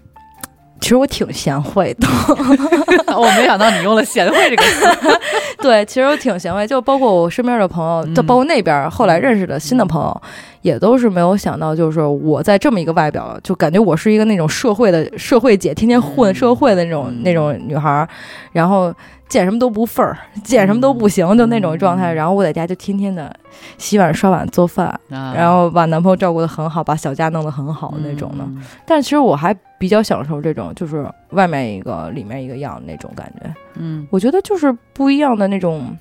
[0.80, 2.08] 其实我挺贤惠的，
[3.16, 4.86] 我没想到你用了“贤惠”这个词。
[5.62, 8.26] 对，其实我挺贤惠，就包括我身边的朋友，就嗯。
[8.26, 10.22] 包括那边儿后来认识的新的朋友，
[10.62, 16.34] 也都是没有想到，就是我在这么一个外表，就感觉我是一个那种社会的社会姐，天天混嗯。
[16.34, 18.08] 社会的那种、嗯那种女孩儿，
[18.52, 18.92] 然后
[19.30, 22.12] 见什么都不份儿， 见什么都不行，就那种状态。
[22.12, 23.34] 嗯然后我在家就天天的
[23.78, 28.44] 洗碗、刷碗、做饭，啊然后把男朋友照顾得很好，把小家弄得很好那种的。
[28.44, 33.54] 嗯但其实我还比较享受这种，就是外面一个里面一个样那种感觉。
[33.76, 35.96] 嗯我觉得就是不一样的那种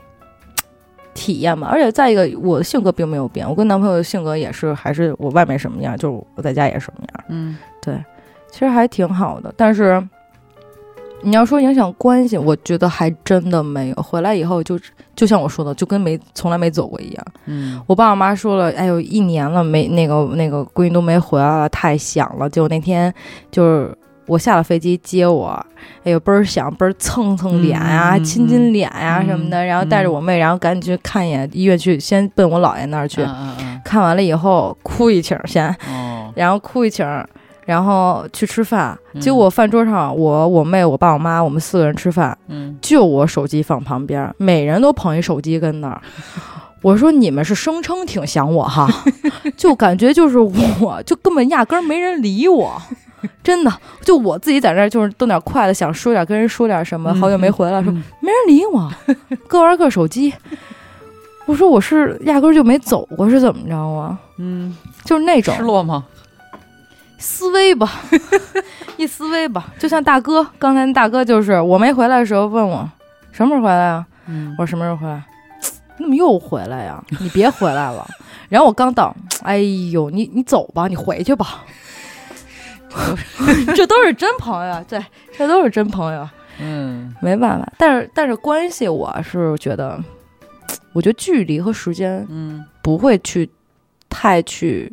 [1.13, 1.67] 体验嘛。
[1.71, 7.25] 而且再一个，我的性格并没有变，我跟男朋友的性格也是，还是我外面什么样，就是我在家也是什么样。
[7.29, 7.95] 嗯对
[8.51, 9.53] 其实还挺好的。
[9.55, 10.03] 但是
[11.21, 13.95] 你要说影响关系，我觉得还真的没有。
[13.95, 14.79] 回来以后就
[15.15, 17.25] 就像我说的，就跟没从来没走过一样。
[17.45, 22.49] 嗯我爸我妈说了，哎呦，一年了没那个那个闺女都没回来了，太想了。
[22.49, 23.13] 结果那天
[23.51, 25.47] 就是我下了飞机接我，
[26.03, 33.25] 哎呦倍儿想，倍儿蹭蹭脸呀、嗯嗯亲亲脸呀、嗯什么的，然后带着我妹，然后赶紧去看一眼医院去，先奔我姥爷那儿去。
[33.83, 37.05] 看完了以后哭一请先，哦然后哭一请，
[37.69, 38.97] 然后去吃饭。
[39.13, 46.01] 嗯结果饭桌上，我我妹、我爸、我妈，我们四个人吃饭，嗯就我手机放旁边，每人都捧一手机跟那儿。
[46.81, 48.87] 我说你们是声称挺想我哈，
[49.55, 52.81] 就感觉就是我就根本压根儿没人理我，
[53.43, 58.89] 真的，就我自己在那儿就是动点筷子，想说点跟人说点什么，好久没回来，说嗯没人理我，
[59.47, 60.33] 各玩各手机。
[61.45, 64.17] 我说我是压根儿就没走过，是怎么着啊？
[64.37, 66.05] 嗯，就是那种失落吗？
[67.19, 67.91] 思维吧，
[68.97, 72.89] 一思维吧，就像大哥，刚才那大哥就是我没回来的时候问我
[73.31, 74.05] 什么时候回来啊？
[74.27, 75.23] 嗯我说什么时候回来？
[75.97, 77.03] 你怎么又回来呀？
[77.19, 78.07] 你别回来了。
[78.47, 79.59] 然后我刚到，哎
[79.91, 81.63] 呦，你你走吧，你回去吧。
[83.75, 85.03] 这都是真朋友，对，
[85.37, 86.27] 这都是真朋友，
[86.59, 87.71] 嗯没办法。
[87.77, 90.01] 但是但是关系，我是觉得，
[90.93, 93.47] 我觉得距离和时间嗯不会去
[94.09, 94.91] 太去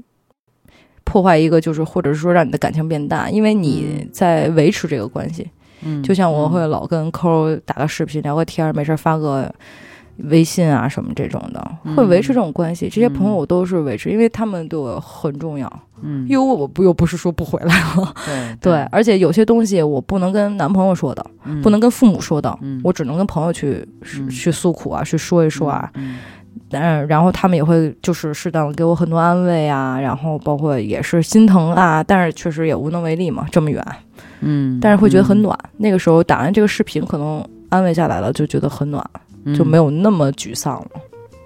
[1.06, 5.48] 破坏一个，就是或者是说让你的感情变淡，因为你在维持这个关系。
[5.82, 9.54] 嗯，就像我会老跟抠打个视频聊个天儿，没事儿发个
[10.18, 12.88] 微信啊什么这种的，嗯会维持这种关系。
[12.88, 15.70] 这些朋友嗯我都是维持，因为他们对我很重要。
[16.02, 23.86] 嗯因为我不又不是说不回来了，对 对，而且有些东西我不能跟男朋友说的，嗯不能跟父母说的，嗯我只能跟朋友去、
[24.18, 25.90] 嗯去诉苦啊，去说一说啊。
[25.94, 26.16] 嗯
[26.70, 33.82] 嗯，然后他们也会就是适当的给我很多安慰啊，然后包括也是心疼啊，但是确实也无能为力嘛，这么远。
[34.40, 35.56] 嗯，但是会觉得很暖。
[35.76, 40.88] 那个时候打完这个视频，可能安慰下来了，就觉得很暖，嗯，就没有那么沮丧了。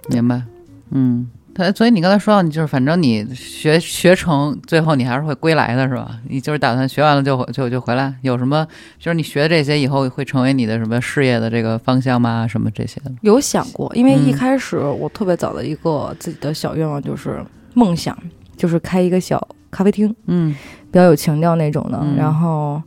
[0.08, 0.42] 明白，
[0.90, 6.18] 嗯，他所以你刚才说到，你就是反正你学学成，最后你还是会归来的，是吧？
[6.28, 8.66] 你就是打算学完了就就就回来，有什么
[8.98, 12.46] 就是你学的这些以后会成为你的什么事业的这个方向吗？
[12.46, 13.12] 什么这些的？
[13.20, 18.16] 有想过，因为一嗯开始我特别早的一个自己的小愿望就是梦想，
[18.56, 20.54] 就是开一个小咖啡厅，嗯
[20.90, 22.82] 比较有情调那种的，嗯然后。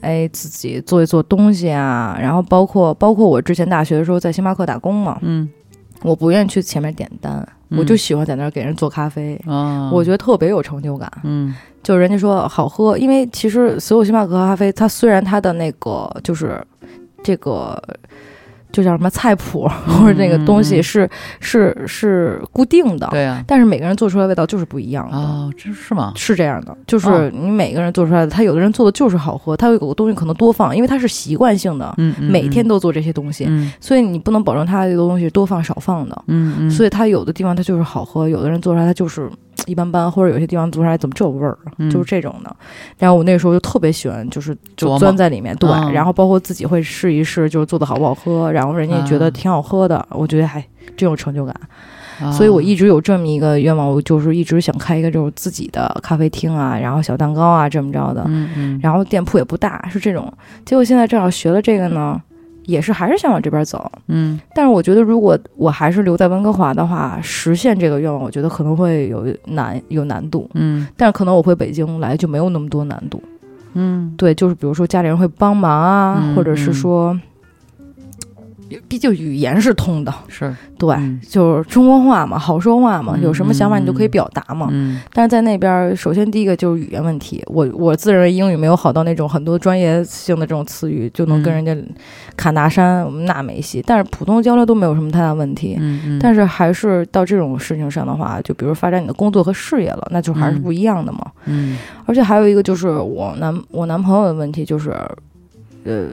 [0.00, 5.48] 哎，自己做一做东西啊，然后包括包括我之前大学的时候在星巴克打工嘛，嗯，
[6.02, 11.10] 我不愿意去前面点单，我就喜欢在那儿给人做咖啡，啊，我觉得特别有成就感。
[11.24, 11.54] 嗯。
[11.82, 16.62] 就人家说好喝，因为其实所有星巴克咖啡，它虽然它的那个就是
[17.22, 17.82] 这个
[18.72, 25.16] 就叫什么菜谱或者那个东西嗯是、是是固定的，对呀，但是每个人做出来的味道就是不一样的。
[25.16, 26.12] 哦，真是吗？
[26.16, 36.24] 是这样的，就是哦你每个人做出来的，他有的人做的就是好喝，他有个东西可能多放，因为他是习惯性的，嗯，嗯每天都做这些东西，嗯所以你不能保证他这个东西多放少放的。
[36.26, 39.30] 嗯嗯，所以他有的地方他就是好喝，有的人做出来他就是
[39.66, 41.90] 一般般，或者有些地方做出来怎么这味儿啊，嗯。
[41.90, 42.54] 就是这种的。
[42.98, 45.92] 然后我那时候就特别喜欢，就是就钻在里面，对，嗯。
[45.92, 50.64] 然后包括自己会试一试，就是做的好不好喝，然后人家也觉得啊挺好喝的，我觉得还
[50.96, 51.54] 真有成就感。
[52.20, 52.30] 啊。
[52.32, 60.32] 所以我一直有这么一个愿望，我就是一直想开一个就是自己的咖啡厅啊，然后小蛋糕啊这么着的，嗯嗯，然后店铺也不大，是这种。
[60.64, 62.20] 结果现在正好学了这个呢，
[62.70, 63.90] 也是还是想往这边走。
[64.06, 70.48] 嗯但是我觉得，如果我还是留在温哥华的话，实现这个愿望，我觉得可能会有难有难度。
[70.54, 73.22] 嗯但是可能我回北京来就没有那么多难度。
[73.74, 77.18] 嗯对，就是比如说家里人会帮忙啊，嗯或者是说，
[78.88, 84.68] 毕竟语言是通的，是对，嗯就是中国话嘛，好说话嘛，嗯有什么想法你都可以嗯表达嘛。
[84.70, 91.76] 嗯但是在那边儿，首先第一个就是语言问题，我我自认为英语没有好到那种很多专业性的这种词语就能跟嗯人家
[92.36, 93.82] 侃大山，我们那没戏。
[93.86, 95.76] 但是普通交流都没有什么太大问题。
[95.78, 101.20] 嗯嗯，但是还是到这种事情上的话，就比如发展你的工作和事业了，那就还是嗯不一样的嘛。
[101.46, 104.90] 嗯而且还有一个就是我男我男朋友的问题就是，
[105.84, 106.06] 呃，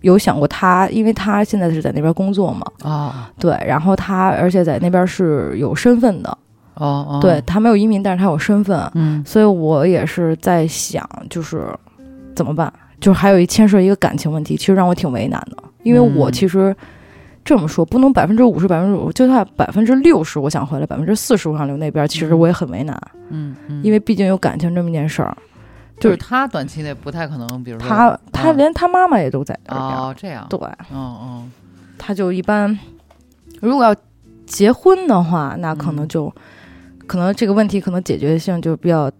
[0.00, 3.30] 有想过他，因为他现在是在那边工作嘛，啊。
[3.38, 6.30] 对，然后他而且在那边是有身份的，
[6.74, 9.22] 哦哦，对，他没有移民，但是他有身份，嗯。
[9.24, 11.66] 所以我也是在想，就是
[12.34, 12.72] 怎么办？
[13.00, 16.74] 就是还有一牵涉一个感情问题，其实让我挺为难的，因为我嗯其实。
[17.42, 22.94] 这么说不能百分之五十、百分之五，就算百分之六十，我想回来，百分之四十我想留那边，其实我也很为难，
[23.30, 25.34] 嗯嗯，因为毕竟有感情这么一件事儿。
[26.00, 30.58] 就是他短期内不太可能，比如说他他啊连他妈妈也都在那边，哦这样，对，
[30.92, 31.52] 嗯嗯。
[31.98, 32.76] 他就一般，
[33.60, 33.94] 如果要
[34.46, 36.08] 结婚的话，那可能嗯。
[36.08, 36.34] 就、
[37.06, 39.10] 可能这个问题可能解决性就比较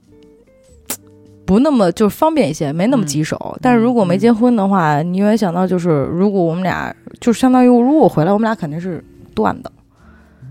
[1.44, 3.58] 不那么就方便一些，没那么棘手。
[3.60, 9.70] 但是如果没结婚的话，你远想到就是，如果我们俩就相当于如果我回来，我们俩肯定是断的。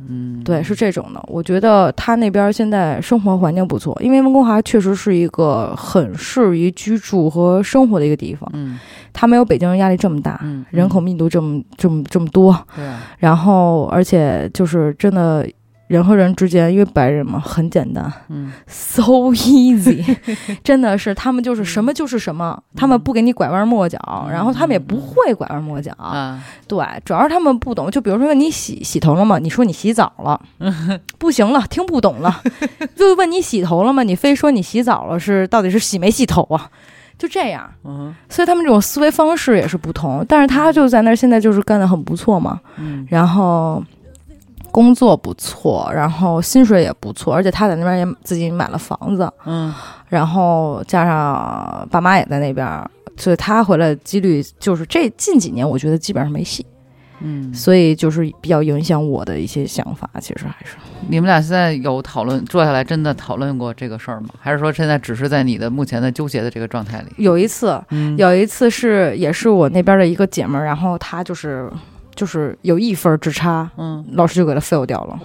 [0.10, 1.24] 嗯对，是这种的。
[1.28, 8.50] 我觉得他那边现在生活环境不错，因为温哥华确实是一个很适宜居住和生活的一个地方。
[8.54, 8.80] 嗯
[9.12, 12.56] 它没有北京人压力这么大，嗯人口密度这么这么这么多，
[13.18, 15.46] 然后而且就是真的
[15.90, 19.02] 人和人之间，因为白人嘛，很简单嗯，so
[19.34, 20.06] easy，
[20.64, 23.98] 真的是他们就是什么就是什么，他们不给你拐弯抹角，
[24.28, 27.90] 嗯然后他们也不会拐弯抹角，啊对，主要是他们不懂。
[27.90, 29.40] 就比如说问你洗洗头了吗？
[29.40, 30.40] 你说你洗澡了，
[31.18, 32.40] 不行了，听不懂了。
[32.96, 34.04] 就问你洗头了吗？
[34.04, 36.70] 你非说你洗澡了，是到底是洗没洗头啊？
[37.18, 40.24] 就这样，嗯所以他们这种思维方式也是不同。
[40.30, 43.84] 但是他就在那儿，现在就是干得很不错嘛，嗯然后
[44.72, 49.74] 工作不错，然后薪水也不错，而且他在那边也自己买了房子，嗯
[50.08, 52.68] 然后加上爸妈也在那边，
[53.18, 56.66] 所以他回来的几率就是这近几年我觉得基本上没戏。
[57.22, 60.78] 嗯，所以就是比较影响我的一些想法，其实还是
[61.10, 64.30] 你们俩现在有讨论坐下来真的讨论过这个事儿吗？
[64.40, 67.08] 还是说现在只是在你的目前的纠结的这个状态里？
[67.18, 71.70] 有一次，嗯有一次是也是我那边的一个姐们儿，然后她就是
[72.20, 74.04] 就是有一分之差，嗯。
[74.12, 75.18] 老师就给他 fail 掉了，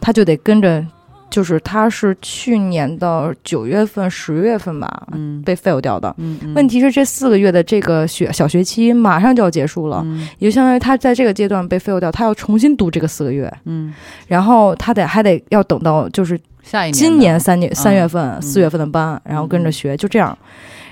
[0.00, 0.82] 他就得跟着，
[1.28, 5.42] 就是他是去年的九月份、十月份吧，嗯。
[5.42, 6.14] 被 fail 掉的。
[6.16, 6.54] 嗯嗯。
[6.54, 10.26] 问题是这四个月的这个学小学期马上就要结束了，嗯。
[10.38, 13.92] 也就相当于他在这个阶段被 fail 掉，他要重新读这个四个月，嗯。
[14.26, 20.36] 然后他得还得要等到就是下一年今年三年三月份、嗯四月份的班，然后跟着学，就这样。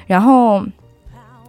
[0.07, 0.63] 然后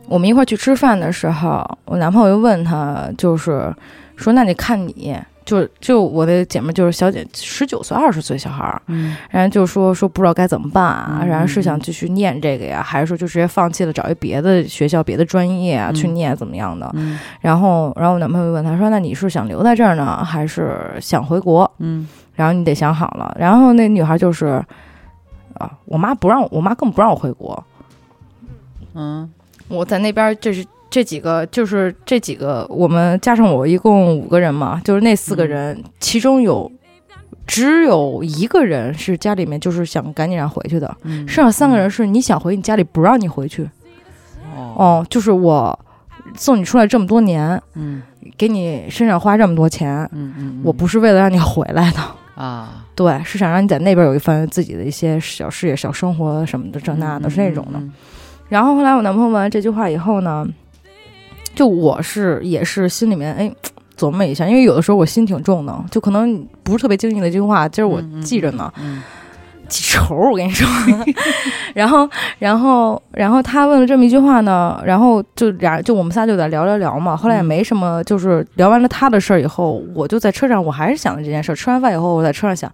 [0.09, 3.73] 我们一块儿去吃饭的时候，我男朋友又问他，就是
[4.17, 5.17] 说，那你看你。
[5.45, 16.87] 就就我的姐妹就是小姐，十九岁二十岁小孩儿，嗯然后就说说不知道该怎么办啊，嗯然后是想继续念这个呀，还是说就直接放弃了，找一别的学校、别的专业啊、嗯去念怎么样的？
[16.93, 23.35] 嗯然后，然后我男朋友问他说：“那你是想留在这儿呢，还是想回国？”嗯然后你得想好了。
[23.39, 24.63] 然后那女孩就是，
[25.55, 27.63] 啊，我妈不让我妈根本不让我回国。
[28.93, 29.27] 嗯
[29.69, 36.69] 我在那边就是这几个，就是这几个，我们加上我一共五个人嘛，就是那四个人，其中有
[37.47, 43.63] 只有一个人是家里面就是想赶紧让回去的，嗯，剩下三个人是你想回，你家里不让你回去。
[44.55, 44.73] 哦。
[44.75, 45.79] 哦，就是我
[46.35, 48.01] 送你出来这么多年，嗯。
[48.37, 51.99] 给你身上花这么多钱，嗯嗯，我不是为了让你回来的。
[52.35, 52.85] 啊。
[52.93, 57.79] 对，是想让你在那边有一番自己的一些小事业、小生活什么的，这那的，是那种的。
[57.79, 57.91] 嗯
[58.49, 60.45] 然后后来我男朋友问完这句话以后呢，
[61.55, 63.51] 就我是也是心里面哎
[63.97, 69.01] 琢磨一下，因为有的时候我心挺重的，就可能不是特别经意的一句话，今儿我记着呢，嗯
[69.67, 70.67] 记仇我跟你说。
[71.75, 81.55] 然后，然后，然后他问了这么一句话呢，然后就俩就我们仨就在聊聊聊嘛，后来也嗯没什么，就是聊完了他的事儿以后，我就在车上，我还是想着这件事儿。
[81.55, 82.71] 吃完饭以后，我在车上想，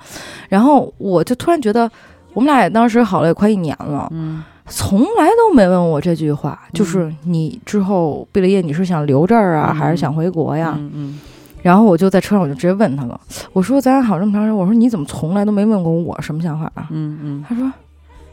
[0.47, 1.91] 然后我就突然觉得，
[2.33, 10.73] 我们俩也当时好了也快一年了，嗯从来都没问我这句话，就是你之后毕了业，你是想留这儿啊，嗯还是想回国呀？
[10.77, 11.19] 嗯嗯
[11.61, 13.19] 然后我就在车上我就直接问他了，
[13.51, 16.87] 我说咱俩好这么长时间，我说你怎么从来都没问过我什么想法啊？
[16.91, 17.71] 嗯嗯他说。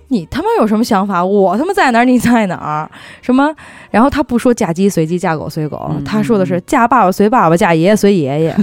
[0.08, 1.24] 你他妈有什么想法？
[1.24, 2.90] 我他妈在哪儿，你在哪儿？
[3.22, 3.50] 什么？
[3.90, 8.56] 然后他不说嫁鸡随鸡，嫁狗随狗，嗯他说的是嫁爸爸随爸爸，嫁爷爷随爷爷。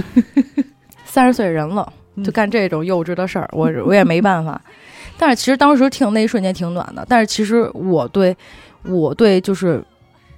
[1.04, 4.60] 三十岁人了，嗯就干这种幼稚的事儿，我我也没办法。
[5.20, 7.04] 但是其实当时听那一瞬间挺暖的。
[7.06, 8.34] 但是其实我对
[8.84, 9.84] 我对就是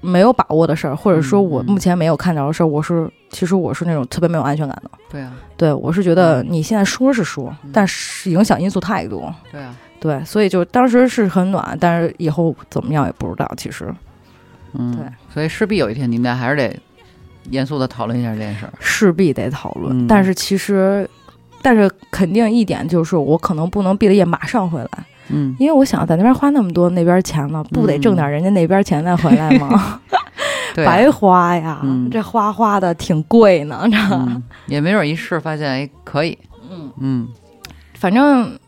[0.01, 4.91] 没有把握的事儿，或者说我目前没有看着的事儿，我是其实我是那种特别没有安全感的。
[5.09, 9.33] 对啊对我是觉得你现在说是说嗯，但是影响因素太多。
[9.53, 13.49] 对啊，对，所以就当时是很暖，但是以后怎么样也不知道。
[13.57, 13.95] 其实
[14.73, 16.77] 嗯对，所以势必有一天你们俩还是得
[17.51, 18.73] 严肃的讨论一下这件事儿。
[18.81, 21.09] 势必得讨论，嗯但是其实，
[21.63, 24.89] 但是肯定一点就是，我可能不能毕了业马上回来，
[25.31, 30.01] 嗯，因为我想在那边花那么多那边钱了，不得挣点人家那边钱再回来吗？
[30.77, 34.27] 白花呀，嗯这花花的挺贵呢，你知道吗？
[34.29, 36.37] 嗯，也没准一试发现哎可以，
[36.71, 37.29] 嗯，嗯
[37.95, 38.59] 反正。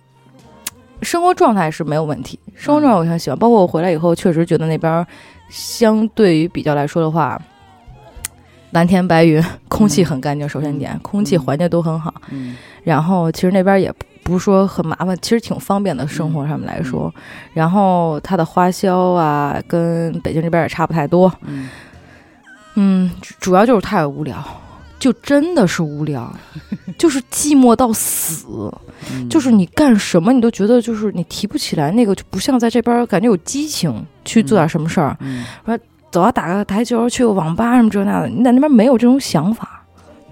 [1.02, 3.38] 生活状态是没有问题，生活状态我很喜欢。
[3.38, 5.06] 包括我回来以后，确实觉得那边
[5.50, 7.38] 相对于比较来说的话，
[8.74, 10.46] 蓝天白云， 空气很干净。
[10.46, 12.12] 首先点，空气环境都很好。
[12.30, 13.90] 嗯然后其实那边也
[14.22, 17.10] 不是说很麻烦，其实挺方便的，生活上面来说。
[17.54, 21.32] 然后它的花销啊，跟北京这边也差不太多。
[21.46, 21.70] 嗯
[22.74, 24.36] 嗯，主主要就是太无聊，
[24.98, 26.30] 就真的是无聊，
[26.98, 28.70] 就是寂寞到死。
[29.12, 35.16] 嗯，就是你干什么你都觉得就是你提不起来那个，就不像在这边感觉有激情去做点什么事儿。
[35.20, 35.42] 嗯
[36.14, 39.82] 走啊，打个台球，去个网吧什么这那的，你在那边没有这种想法，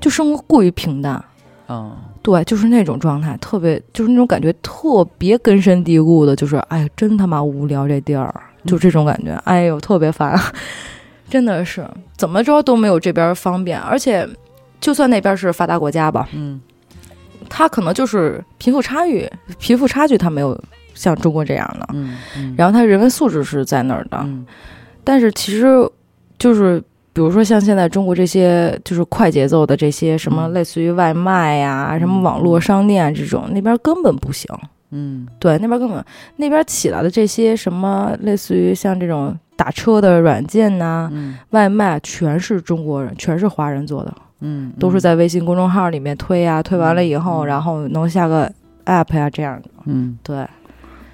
[0.01, 1.23] 就生活过于平淡。
[1.69, 1.91] 嗯。
[2.23, 8.33] 对，就是那种状态，特别就是那种感觉，特别根深蒂固的，就是哎呀，真他妈无聊这地儿，
[8.65, 10.41] 就这种感觉，哎呦，特别烦，
[11.29, 11.85] 真的是
[12.17, 14.25] 怎么着都没有这边方便，而且
[14.81, 16.61] 就算那边是发达国家吧，嗯。
[17.49, 19.29] 他可能就是贫富差距，
[19.59, 20.57] 贫富差距他没有
[20.95, 24.47] 像中国这样的，嗯嗯，然后他人文素质是在那儿的，嗯
[25.05, 25.89] 但是其实
[26.39, 26.81] 就是
[27.13, 30.53] 比如说像现在中国这些就是快节奏的这些什么嗯。
[30.53, 34.49] 类似于外卖呀、什么网络商店这种，那边根本不行。
[34.91, 35.27] 嗯。
[35.39, 36.05] 对，那边根本
[36.37, 41.37] 那边起来的这些什么类似于像这种打车的软件呐、嗯。
[41.51, 48.51] 外卖，全是中国人，全是华人做的，嗯，都是在微信公众号里面推呀、推完了以后，嗯然后能下个
[48.87, 49.69] app 呀这样的。
[49.85, 50.47] 嗯，对，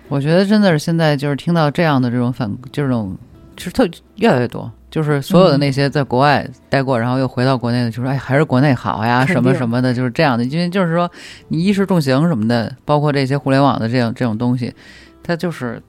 [0.09, 3.16] 我觉得真的是现在就是听到这样的这种反这种，
[3.59, 3.86] 就是特
[4.16, 4.72] 越来越多。
[4.90, 10.42] 就是所有的那些在国外待过，然后又回到国内的，就说哎，还是国内好呀，什么什么的，就是这样的。
[10.42, 11.09] 因为就是说，
[11.48, 14.74] 你衣食住行什么的，包括这些互联网的这种这种东西，
[15.22, 15.80] 它就是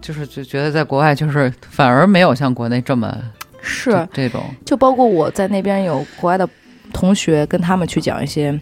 [0.00, 3.14] 就是就觉得在国外就是反而没有像国内这么
[3.60, 6.48] 是这这种，就包括我在那边有国外的
[6.94, 8.58] 同学，跟他们去讲一些，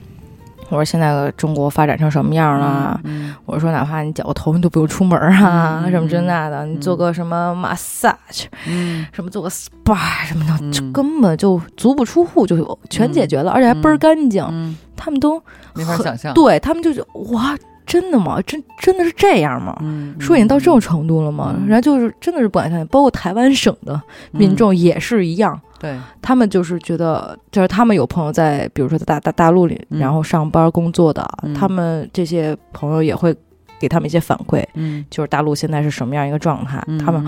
[0.69, 3.01] 我说现在的中国发展成什么样了。
[3.05, 14.45] 嗯我说哪怕你剪个头，你都不用出门啊，嗯什么这那的，你做个什么 massage，、嗯什么做个 SPA 什么的，嗯这根本就足不出户就有全解决了，而且还倍儿干净。
[14.51, 15.43] 嗯，他们都
[15.75, 16.35] 没法想象。
[16.35, 17.03] 对他们就是
[17.33, 17.57] 哇，
[17.87, 18.39] 真的吗？
[18.47, 19.75] 真真的是这样吗？
[19.81, 21.55] 嗯，说已经到这种程度了吗？
[21.57, 23.99] 嗯人家就是真的是不敢相信，包括台湾省的
[24.33, 25.59] 民众也是一样。
[25.79, 29.99] 嗯对，他们就是觉得，就是他们有朋友在，比如说在大大大陆里，嗯。
[30.01, 31.55] 然后上班工作的，嗯。
[31.55, 33.35] 他们这些朋友也会
[33.79, 35.05] 给他们一些反馈，嗯。
[35.09, 36.83] 就是大陆现在是什么样一个状态。
[36.89, 36.99] 嗯。
[36.99, 37.25] 他们，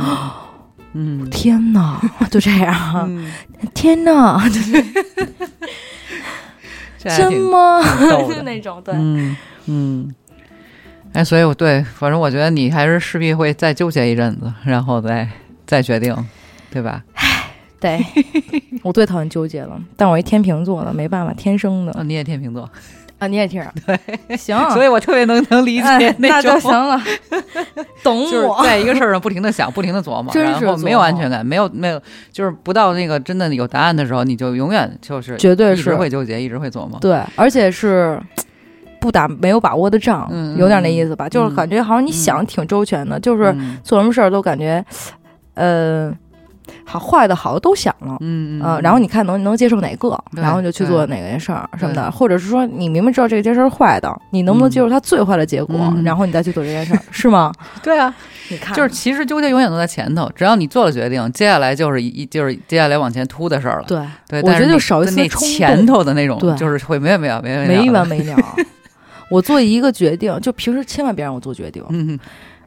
[0.94, 3.30] 嗯， 天哪， 就这样，嗯。
[3.72, 4.62] 天哪，真
[6.98, 7.80] 这还挺吗？
[8.10, 9.36] 就 那种，对，嗯
[9.66, 10.14] 嗯，
[11.12, 15.28] 哎，所以我对，反正我觉得你还是势必会再纠结一阵子，然后再
[15.66, 16.14] 再决定，
[16.70, 17.02] 对吧？
[17.80, 17.98] 对，
[18.84, 19.80] 我最讨厌纠结了。
[19.96, 22.68] 但我一天秤座的，没办法，天生的哦，你也天秤座，
[23.18, 23.26] 啊。
[23.26, 23.72] 你也听着，
[24.28, 27.00] 对，行，所以我特别能能理解哎那种就行了，
[28.02, 28.62] 懂 就是我。
[28.62, 32.00] 在一个事儿上不停的想，不停的琢磨，然后没有安全感，没有没有，
[32.30, 36.98] 就是不到那个真的有答案的时候，你就永远就是绝对是会纠结，一直会琢磨。
[37.00, 38.20] 对，而且是
[39.00, 41.28] 不打没有把握的仗，嗯有点那意思吧？
[41.28, 44.84] 就是嗯感觉好像你想挺周全的，就是嗯做什么事儿都感觉，
[45.54, 46.10] 呃，
[46.90, 48.16] 好坏的好的都想了。
[48.20, 57.52] 嗯呃，然后你看能能接受哪个，然后就去做哪件事儿什么的，或者是说你明明知道这件事儿是坏的，你能不能接受它最坏的结果，嗯然后你再去做这件事儿，是吗？
[57.82, 58.12] 对啊，
[58.50, 63.84] 你看，就是其实纠结永远都在前头，只要你做了决定，接下来就是一就是接下来往前突的事儿了。
[63.86, 68.36] 对，对，我觉得就少一丝冲那前动头的那种，就是会没完没了没完没了完没了。
[69.30, 72.18] 我做一个决定，就平时千万别让我做决定，嗯，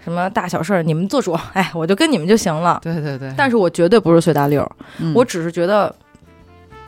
[0.03, 2.79] 什么大小事儿你们做主，哎，我就跟你们就行了。
[2.83, 3.33] 对对对。
[3.37, 5.93] 但是我绝对不是随大溜儿，嗯我只是觉得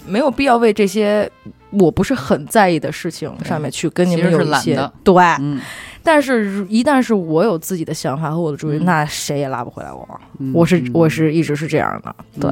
[0.05, 1.29] 没有必要为这些
[1.71, 5.15] 我不是很在意的事情上面去跟你们有一些对。
[5.39, 5.59] 嗯，
[6.05, 10.07] 但是，一旦是我有自己的想法和我的主意，嗯那谁也拉不回来我。
[10.39, 12.51] 嗯我是嗯我是一直是这样的，对。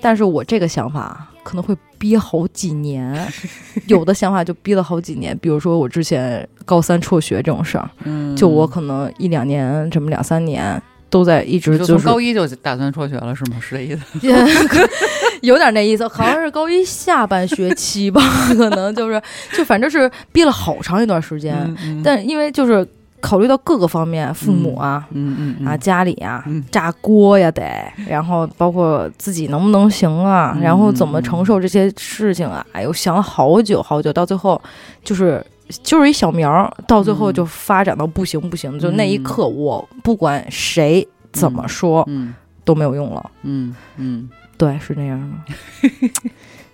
[0.00, 3.26] 但是我这个想法可能会憋好几年，
[3.88, 5.36] 有的想法就憋了好几年。
[5.38, 10.80] 比如说我之前高三辍学这种事儿，嗯，就我可能一两年，这么两三年
[11.10, 13.56] 都在一直就是从高一就打算辍学了是吗？
[13.60, 14.02] 是这意思？
[15.42, 18.20] 有点那意思，好像是高一下半学期吧，
[18.56, 19.20] 可能就是
[19.52, 21.54] 就反正是憋了好长一段时间。
[21.82, 22.86] 嗯但因为就是
[23.20, 25.06] 考虑到各个方面，父母啊。
[25.12, 27.62] 嗯嗯嗯啊，家里啊嗯，炸锅呀得，
[28.08, 34.60] 然后包括自己能不能行啊，嗯然后怎么承受这些事情啊，哎呦，想了好久好久，到最后
[35.04, 35.44] 就是
[35.82, 43.30] 就是一小苗儿，到最后嗯就发展到不行不行，就那一嗯刻，我不管谁怎么说嗯都没有用了。
[43.42, 45.88] 嗯嗯对，是这样的。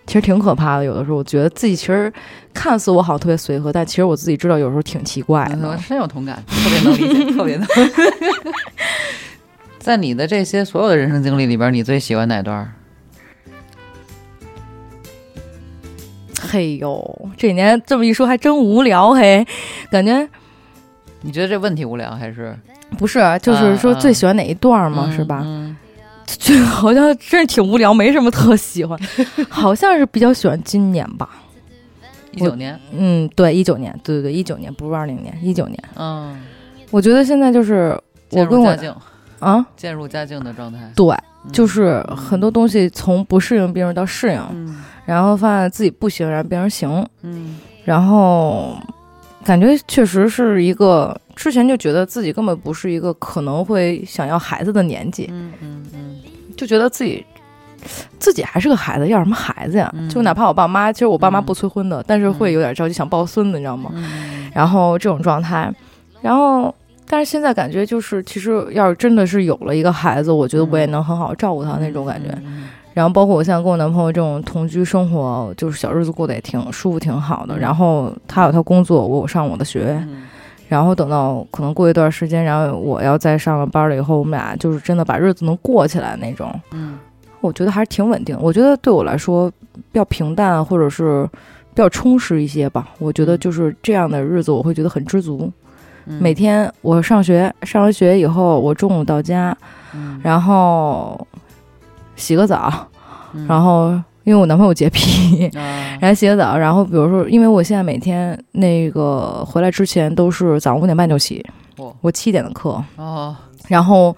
[0.07, 2.13] 其实挺可怕的，有的时候我觉得自己其实
[2.53, 5.79] 看似我好像特别随和，但其实我自己知道有时候挺奇怪嗯，我的。
[5.79, 7.67] 深有同感，特别能理解， 特别能。
[9.79, 12.71] 在你的这些所有的人生经历里边，你最喜欢哪段
[16.55, 19.45] 嘿呦，这几年这么一说还真无聊嘿，
[19.91, 20.29] 感觉。
[21.23, 22.57] 你觉得这问题无聊还是？
[22.97, 25.43] 不是，就是说最喜欢哪一段嘛，是吧？
[25.45, 25.77] 嗯。
[26.39, 28.97] 这好像真是挺无聊，没什么特喜欢，
[29.51, 31.29] 好像是比较喜欢今年吧。
[32.31, 35.77] 一九年，嗯，对，一九年，对对对，一九年不是二零年，一九年。
[35.97, 36.41] 嗯，
[36.93, 38.01] 我觉得现在就是
[38.31, 38.73] 我跟我
[39.41, 41.09] 啊，渐入佳境的状态，对，
[41.45, 41.51] 嗯。
[41.53, 48.77] 就是很多东西从不适应变成到适应，嗯然后发现自己不行，然后变成行，嗯然后
[49.45, 56.17] 感觉确实是一个之前就觉得自己根本不是一个可能会想要孩子的年纪，嗯嗯嗯
[56.57, 57.25] 就觉得自己
[58.19, 59.91] 自己还是个孩子，要什么孩子呀？
[59.95, 63.91] 嗯就哪怕我爸妈，其实我爸妈嗯不催婚的，但是会有点着急想抱孙子，你知道吗？
[63.95, 65.73] 嗯然后这种状态，
[66.23, 66.75] 然后。
[67.07, 72.31] 但是现在感觉就是，其实要是真的是有了一个孩子，我觉得我也能很好照顾他那种感觉。
[72.43, 72.65] 嗯
[72.95, 77.57] 然后包括我现在跟我男朋友这种同居生活，就是小日子过得也挺舒服，挺好的。
[77.57, 79.99] 嗯然后他有他工作，我有上我的学。
[80.09, 80.23] 嗯
[80.67, 86.51] 然后等到可能过一段时间，然后我要再上了班了以后，我们俩就是真的把日子能过起来那种。
[86.73, 86.99] 嗯
[87.43, 88.37] 我觉得还是挺稳定。
[88.41, 89.51] 我觉得对我来说
[89.93, 91.29] 比较平淡，或者是
[91.75, 92.89] 比较充实一些吧。
[92.99, 95.53] 我觉得就是这样的日子，我会觉得很知足。
[96.07, 99.57] 嗯每天我上学，上完学以后，我中午到家，
[99.95, 101.27] 嗯然后
[102.17, 102.73] 洗个澡，
[103.33, 103.47] 嗯。
[103.47, 103.91] 然后
[104.25, 105.97] 因为我男朋友洁癖，啊。
[106.01, 111.45] 然后洗个澡，然后比如说，因为我现在每天那个回来之前都是早上五点半就起，
[112.01, 113.35] 我七点的课，哦。
[113.69, 114.15] 然后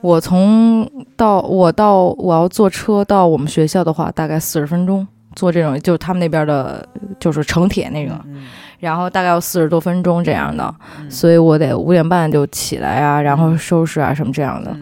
[0.00, 5.06] 我从到我到我要坐车到我们学校的话，大概四十分钟。
[5.34, 6.88] 坐这种就是他们那边的，
[7.20, 8.46] 就是城铁那个，嗯
[8.80, 11.10] 然后大概要四十多分钟这样的，嗯。
[11.10, 14.74] 所以我得五点半就起来啊，然后收拾啊什么这样的。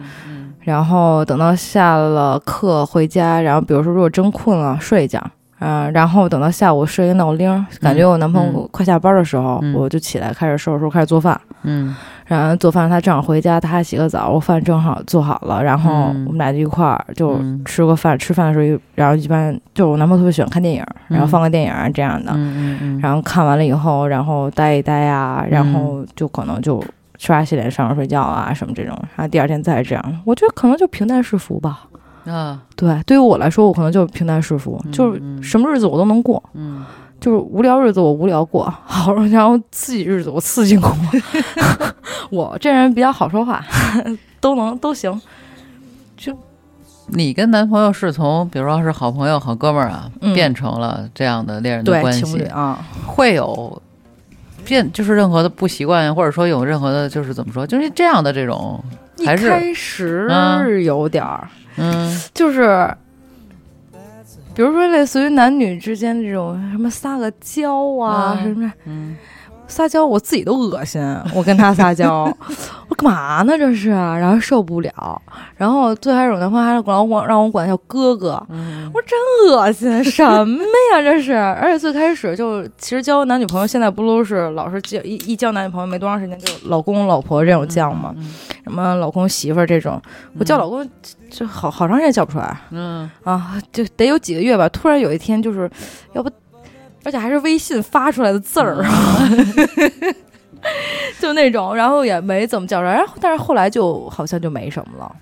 [0.65, 5.21] 然后等到下了课回家，然后比如说如果真困了睡一觉，
[5.59, 11.39] 嗯、然后等到下午设一个闹铃，感觉我男朋友快下班的时候，嗯我就起来开始收拾收拾，开始做饭。
[11.63, 11.95] 嗯
[12.25, 18.17] 然后做饭，他正好回家，他还洗个澡，我饭正好做好了，然后嗯我们俩就一块儿就嗯吃个饭。
[18.17, 22.35] 吃饭的时候，然后一般就我男朋友特别喜欢看电影，然后放个电影啊这样的。
[22.99, 26.83] 然后看完了以后，然后待一待啊，然后就可能就
[27.17, 30.21] 刷洗脸、上床睡觉啊什么这种，然后第二天再这样。
[30.25, 31.87] 我觉得可能就平淡是福吧。
[32.25, 36.83] 啊对，对于我来说，我可能就平淡是福，嗯就是嗯什么日子我都能过，嗯
[37.19, 40.91] 就是无聊日子我无聊过，好，然后刺激日子我刺激过。
[42.31, 43.63] 我这人比较好说话，
[44.41, 45.21] 都能都行。
[46.17, 46.35] 就
[47.09, 53.79] 你跟男朋友是从比如说是好朋友、好哥们儿啊，嗯变成了这样的恋人的关系，啊，会有
[54.65, 58.83] 变就是任何的不习惯，或者说有任何的就是怎么说，就是这样的这种，
[59.17, 61.47] 一还是开始嗯有点儿，
[61.77, 62.93] 嗯就是。
[64.53, 69.17] 比如说，类似于男女之间这种什么撒个娇啊，嗯什么嗯
[69.67, 71.01] 撒娇，我自己都恶心。
[71.33, 72.33] 我跟他撒娇，
[72.84, 73.57] 我 干嘛呢？
[73.57, 75.21] 这是，然后受不了。
[75.57, 79.17] 然后最开始我男朋友还管我让我管他叫哥哥，嗯我真
[79.49, 81.33] 恶心，什么呀这是？
[81.33, 88.13] 而且最开始就其实交男女朋友，现在不都是老是交一一交男女朋友没多长时间就老公老婆这种叫吗？
[88.17, 88.33] 嗯
[88.63, 90.01] 什么老公媳妇儿这种，
[90.39, 90.87] 我叫老公
[91.29, 94.67] 就好好长时间叫不出来嗯啊，就得有几个月吧。
[94.69, 95.69] 突然有一天就是，
[96.13, 96.29] 要不，
[97.03, 98.83] 而且还是微信发出来的字儿，
[101.19, 105.15] 就那种，然后也没怎么叫着，然后但是后来就好像就没什么了。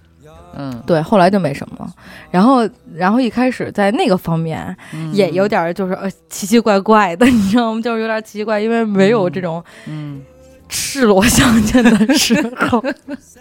[0.56, 1.88] 嗯，对，后来就没什么了。
[2.30, 7.82] 然后，然后一开始在那个方面嗯也有点儿就是呃奇奇怪怪的，你知道吗？
[7.82, 10.22] 就是有点奇奇怪，因为没有这种嗯
[10.70, 12.36] 赤裸相见的时
[12.70, 12.84] 候。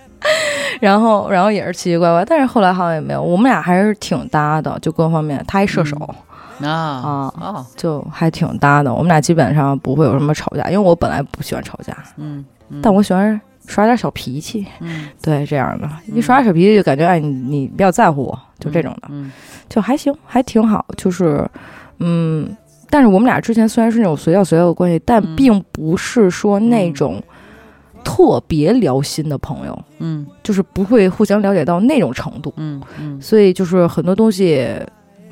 [0.80, 5.44] 然后，然后也是奇奇怪怪，但是后来好像也没有，我们俩还是挺搭的，就各方面。
[5.46, 5.96] 他一射手、
[6.68, 8.92] 啊啊，哦就还挺搭的。
[8.92, 14.66] 我们俩基本上不会有什么吵架，因为我本来不喜欢吵架，嗯，嗯但我喜欢耍点小脾气。
[14.80, 19.08] 嗯 对，这样的，一耍点小脾气就感觉哎，你你比较在乎我，就这种的。
[19.10, 19.30] 嗯
[19.68, 20.84] 就还行，还挺好。
[20.98, 21.48] 就是，
[22.00, 22.54] 嗯，
[22.90, 27.22] 但是我们俩之前虽然是那种随叫随到的关系，但嗯并不是说那种
[28.04, 32.52] 特别聊心的朋友，嗯就是不会互相了解到那种程度。
[32.56, 34.68] 嗯嗯所以就是很多东西，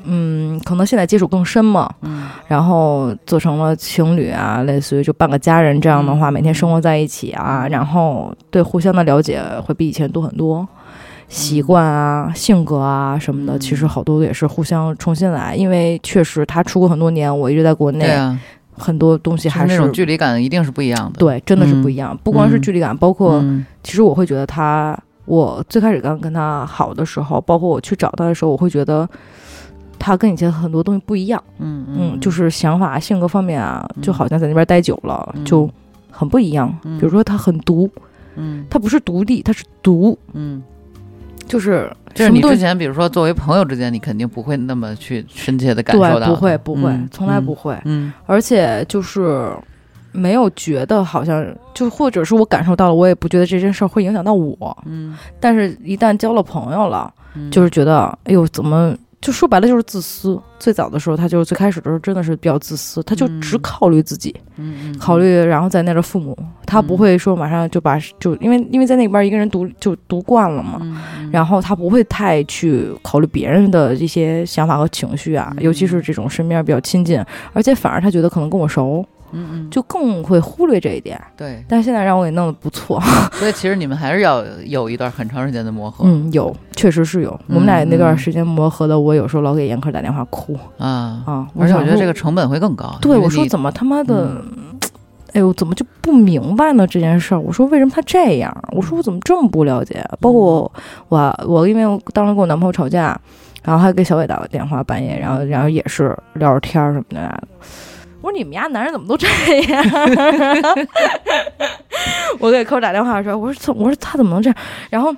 [0.05, 2.27] 嗯，可能现在接触更深嘛，嗯。
[2.47, 6.33] 然后做成了情侣啊，类似于就半个家人这样的话，嗯。
[6.33, 7.69] 每天生活在一起啊，嗯。
[7.69, 10.67] 然后对互相的了解会比以前多很多。
[11.27, 13.59] 习惯啊、性格啊什么的，嗯。
[13.59, 18.37] 其实好多也是互相重新来，因为确实他出国很多年，我一直在国内，对啊，
[18.73, 21.19] 很多东西还是就是那种距离感一定是不一样的。
[21.19, 22.17] 对，真的是不一样。
[22.21, 23.65] 不光是距离感，包括、嗯。
[23.81, 29.07] 其实我会觉得他，我最开始刚跟他好的时候，包括我去找他的时候，我会觉得
[30.03, 31.41] 他跟以前很多东西不一样。
[31.59, 34.01] 嗯嗯，就是想法、性格方面啊，嗯。
[34.01, 35.45] 就好像在那边待久了，嗯。
[35.45, 35.69] 就
[36.09, 36.75] 很不一样。
[36.83, 36.97] 嗯。
[36.97, 37.87] 比如说他很独，
[38.35, 38.65] 嗯。
[38.67, 40.63] 他不是独立，他是独，嗯，
[41.45, 47.53] 就是就是你之前，比如说作为朋友之间，你肯定不会那么去深切的感受到不会不会，嗯从来不。
[47.53, 47.77] 会。
[47.85, 48.11] 嗯。
[48.25, 49.55] 而且就是
[50.11, 51.45] 没有觉得好像
[51.75, 54.75] 就或者是我感受到了，我也不觉得这件事儿会影响到我。
[54.85, 55.15] 嗯。
[55.39, 60.39] 但是，一旦交了朋友了，嗯，就是觉得，哎呦，怎么就说白了就是自私。
[60.59, 64.35] 最早的时候，他就最开始的时候真的是比较自私，他就只嗯考虑自己，
[64.99, 70.81] 考虑然后在那的父母，他不嗯会说马上就把就因为因为在那边一个人读就读惯了嘛。
[71.31, 81.19] 然后他不会太去考虑别人的一些想法和情绪啊，嗯尤其是这种身边比较亲近，而且反而他觉得可能跟我熟，嗯嗯，就更会忽略这一点。
[81.35, 83.01] 对，但是现在让我给弄得不错，
[83.33, 87.39] 所以其实你们还是要有一段很长时间的磨合嗯，有，确实是有。
[87.47, 91.21] 我们俩那段时间磨合的，我有时候老给严科打电话哭啊。
[91.25, 92.95] 啊，而且我觉得这个成本会更高。
[93.01, 94.41] 对我说怎么他妈的，
[95.33, 97.39] 哎呦，怎么就不明白呢这件事儿？
[97.39, 98.55] 我说为什么他这样？
[98.71, 100.05] 我说我怎么这么不了解？
[100.19, 100.71] 包括
[101.09, 103.19] 我我因为我当时跟我男朋友吵架，
[103.63, 107.43] 然后还给小伟打个电话半夜，然后然后也是聊着天儿什么的。
[108.21, 109.27] 我说你们家男人怎么都这
[109.67, 109.83] 样？
[112.39, 114.57] 我给客户打电话的时候，我说怎我说他怎么能这样？
[114.89, 115.13] 然后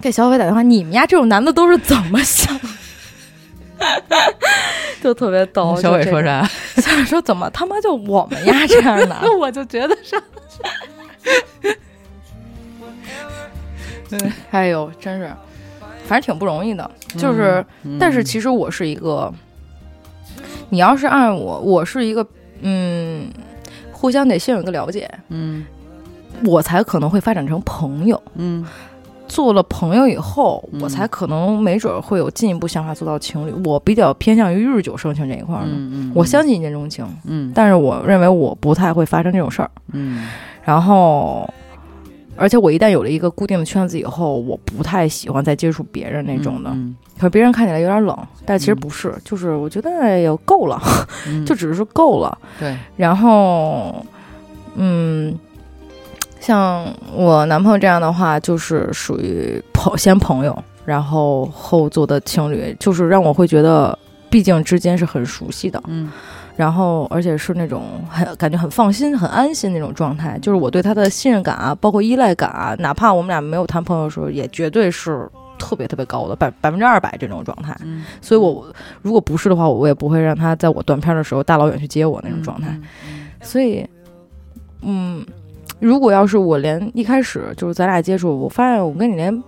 [0.00, 2.58] 给小伟打电话，你们家这种男的都是怎么想？
[5.02, 5.76] 就特别逗。
[5.80, 6.02] 小伟？
[6.04, 6.48] 说啥？
[6.80, 9.16] 小伟说怎么他妈就我们家这样的？
[9.38, 10.20] 我就觉得是，
[14.50, 15.30] 哎呦，真是，
[16.06, 16.88] 反正挺不容易的。
[17.18, 19.32] 就是，嗯但是其实我是一个，
[20.72, 22.26] 你要是按我，我是一个，
[22.62, 23.26] 嗯，
[23.92, 25.66] 互相得先有一个了解，嗯
[26.46, 28.20] 我才可能会发展成朋友。
[28.36, 28.64] 嗯
[29.28, 33.52] 做了朋友以后，嗯我才可能没准会有进一步想法做到情侣。
[33.66, 35.70] 我比较偏向于日久生情这一块儿的。
[35.70, 39.70] 嗯嗯，我相信一见钟情，嗯但是我认为我不太会发生这种事儿。
[39.92, 40.26] 嗯
[40.64, 41.46] 然后，
[42.36, 46.70] 而且我一旦有了一个固定的圈子以后，我不太喜欢再接触别人那种的。
[46.72, 50.82] 嗯可是别人看起来有点冷，但其实嗯不是，就是我觉得也够了，
[51.28, 52.36] 嗯 就只是够了。
[52.58, 54.04] 对，然后，
[54.74, 55.38] 嗯，
[56.40, 63.96] 像我男朋友这样的话，就是属于朋先朋友，然后后做的情侣，就是让我会觉得，
[64.28, 66.10] 毕竟之间是很熟悉的，嗯
[66.56, 75.28] 然后而且是那种很感觉很放心、很安心那种状态，就是我对他的信任感啊，包括依赖感啊，哪怕我们俩没有谈朋友的时候，也绝对是
[75.58, 77.76] 特别特别高的，百百分之二百这种状态。
[77.82, 78.66] 嗯，所以我
[79.00, 82.68] 如果不是的话，我也不会让他在我断片的时候大老远去接我那种状态。
[82.70, 82.82] 嗯
[83.40, 83.84] 所以，
[84.82, 85.24] 嗯，
[85.80, 89.42] 如果要是我连一开始就是咱俩接触，我发现我跟你连。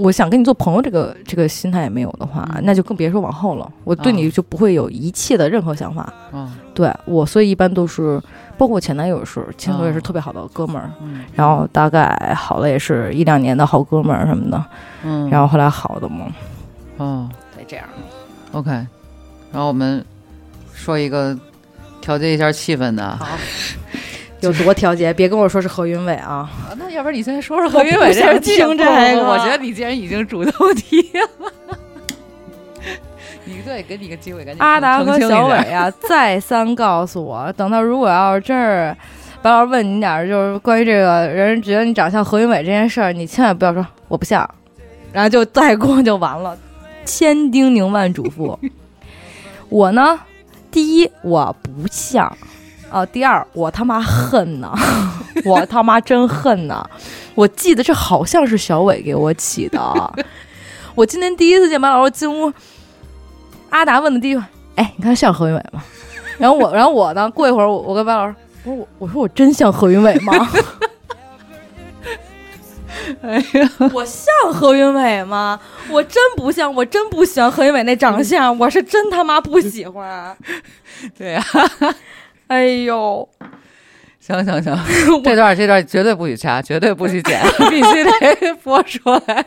[0.00, 2.62] 我想跟你做朋友，这个这个心态也没有的话，嗯。
[2.64, 3.70] 那就更别说往后了。
[3.84, 6.12] 我对你就不会有一切的任何想法。
[6.32, 8.18] 嗯对我，所以一般都是，
[8.56, 14.64] 包括我前男友是，前男友也是哦特别好的哥们儿，嗯，然后大概好了也是一两年的好哥们儿什么的，
[15.04, 16.26] 嗯，然后后来好的嘛，
[16.96, 17.84] 哦对，这样。
[18.52, 20.02] ，OK，然后我们
[20.72, 21.38] 说一个
[22.00, 23.26] 调节一下气氛的，好，
[24.40, 25.12] 有多调节？
[25.12, 26.50] 别跟我说是何云伟啊！
[26.68, 31.52] 啊 那要不然你先说说何云伟这事情这个 我觉得你既然已经主动提了，
[33.44, 38.96] 你对，给你个机会，赶紧阿达和小伟啊，再三告诉我，等到如果要是真是
[39.42, 44.48] 白老师问你点儿，就是关于这个人觉得你长相何云伟这件事儿，你千万不要说我不像，
[45.12, 46.56] 然后就带过就完了，
[47.04, 48.56] 千叮咛万嘱咐。
[49.68, 50.18] 我呢，
[50.70, 52.36] 第一我不像，
[52.90, 54.72] 啊，第二我他妈恨呢，
[55.44, 56.84] 我他妈真恨呢。
[57.34, 59.80] 我记得这好像是小伟给我起的。
[60.94, 62.52] 我今天第一次见马老师进屋，
[63.70, 64.42] 阿达问的第一句，
[64.74, 65.82] 哎，你看像何云伟吗？
[66.38, 68.34] 然后我，然后我呢，过一会儿我我跟白老师，
[68.64, 70.48] 我说我我说我真像何云伟吗？
[73.22, 75.58] 哎呀，我像何云伟吗？
[75.88, 80.36] 我真不像，我真不喜欢何云伟那长相，我是真他妈不喜欢。
[81.16, 81.44] 对呀、
[82.50, 83.28] 哎呦，
[84.18, 84.76] 行行行，
[85.22, 87.40] 这段这段绝对不许掐， 绝对不许剪，
[87.70, 89.44] 必须得播出来。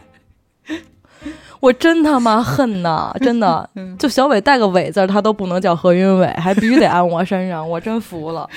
[1.59, 3.13] 我真他妈恨呐！
[3.19, 8.49] 真的，就小伟带个伟字儿，他都不能叫何云伟，还必须得按我身上，我真服了。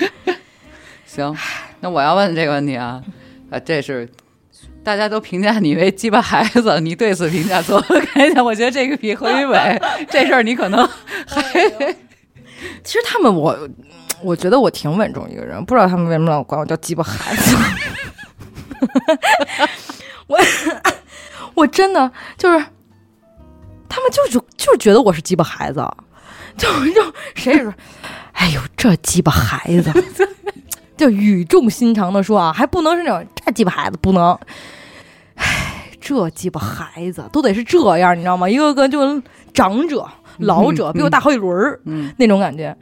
[1.05, 1.35] 行，
[1.81, 3.03] 那我要问这个问题啊，
[3.49, 4.07] 啊，这是
[4.81, 8.43] 大家都评价你为鸡巴孩子，你对此评价作何感想？
[8.43, 10.87] 我觉得这个比何云伟这事儿你可能
[11.27, 11.41] 还
[12.83, 13.57] 其实他们我，
[14.23, 17.55] 我觉得我挺稳重一个人，不知道他们为什么老管我叫鸡巴孩子。
[20.27, 20.37] 我
[21.53, 22.65] 我真的就是，
[23.87, 25.85] 他们就就就是觉得我是鸡巴孩子，
[26.57, 27.73] 就就谁说，
[28.33, 29.91] 哎呦这鸡巴孩子，
[30.97, 34.37] 就语重心长的说啊，还不能是那种这鸡巴孩子不能，
[35.35, 38.49] 哎这鸡巴孩子都得是这样，你知道吗？
[38.49, 39.21] 一个个就
[39.53, 40.07] 长者。
[40.39, 42.75] 老者比我大好几轮儿，嗯那种感觉，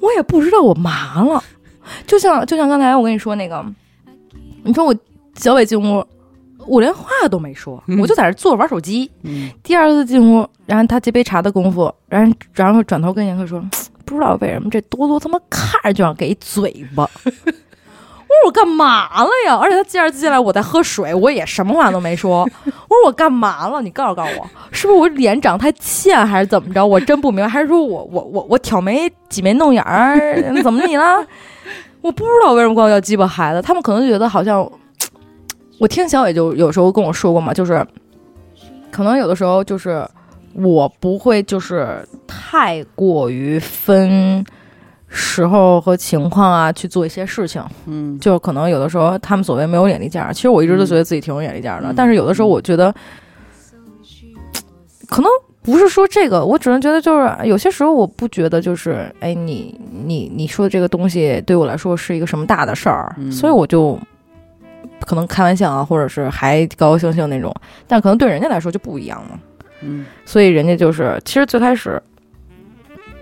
[0.00, 1.42] 我也不知道我麻了。
[2.06, 3.64] 就像就像刚才我跟你说那个，
[4.62, 4.94] 你说我
[5.34, 6.04] 小伟进屋，
[6.66, 9.10] 我连话都没说，嗯我就在这坐着玩手机。
[9.22, 13.62] 嗯第二次进屋，然后他接杯茶的功夫，然后然后转头跟严克说，
[14.04, 17.08] 不知道为什么这多多他妈看着就想给一嘴巴。
[18.28, 19.56] 我说我干嘛了呀？
[19.56, 22.40] 而且他第二次进来，我在喝水，我也什么话都没说。
[22.64, 23.80] 我说我干嘛了？
[23.80, 26.86] 你告诉告诉我，是不是我脸长太欠，还是怎么着？
[26.86, 31.24] 我真不明白，还是说我我我我挑眉挤眉弄眼儿，怎么你了？
[32.02, 34.70] 我不知道为什么管我叫鸡巴孩子，他们可能就觉得好像，
[35.80, 37.84] 我听小伟就有时候跟我说过嘛，就是
[38.90, 40.06] 可能有的时候就是
[40.54, 44.44] 我不会就是太过于分
[45.10, 48.18] 时候和情况啊去做一些事情，嗯。
[48.20, 51.94] 就可能有的时候他们所谓没有眼力见儿，其实我一直都觉得自己挺有眼力见儿的，嗯。
[51.96, 52.94] 但是有的时候我觉得，
[55.08, 55.30] 可能
[55.62, 63.32] 不是说这个，我只能觉得就是有些时候我不觉得就是，哎，你你你说的这个东西对我来说是一个什么大的事儿，嗯。
[63.32, 63.98] 所以我就
[65.00, 67.54] 可能开玩笑啊，或者是还高高兴兴那种，
[67.86, 69.40] 但可能对人家来说就不一样了，
[69.82, 70.04] 嗯。
[70.26, 72.02] 所以人家就是其实最开始。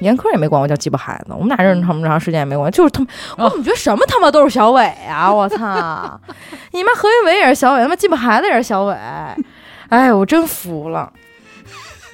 [0.01, 5.33] 严科也没管我叫鸡巴孩子，我们俩认识这么长时间也没管，就是他们，我哦怎么觉得什么他妈都是小伟啊！
[5.33, 6.21] 我操，
[6.73, 8.97] 你妈何云伟也是小伟，他妈鸡巴孩子也是小伟，
[9.89, 11.13] 哎，我真服了。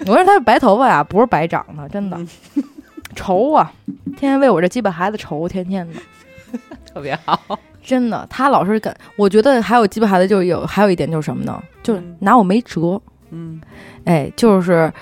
[0.07, 2.19] 我说他是白头发呀，不是白长的，真的
[3.15, 3.73] 愁啊，
[4.17, 6.01] 天天为我这鸡巴孩子愁，天天的，
[6.93, 7.59] 特别好。
[7.85, 11.61] 真的，他老是跟我觉得还有鸡巴孩子就有还有一点就是什么呢？
[11.83, 13.61] 就拿我没辙，嗯
[14.05, 14.93] 哎，就是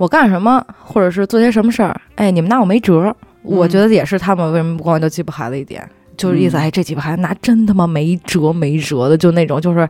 [0.00, 3.14] 我干什么，或者是做些什么事儿，哎，你们拿我没辙。
[3.42, 5.86] 我觉得也是他们为什么不管我叫鸡巴孩子一点，
[6.16, 9.80] 就是意思，嗯哎，这鸡巴孩子拿真他妈没辙没辙的，就那种就是，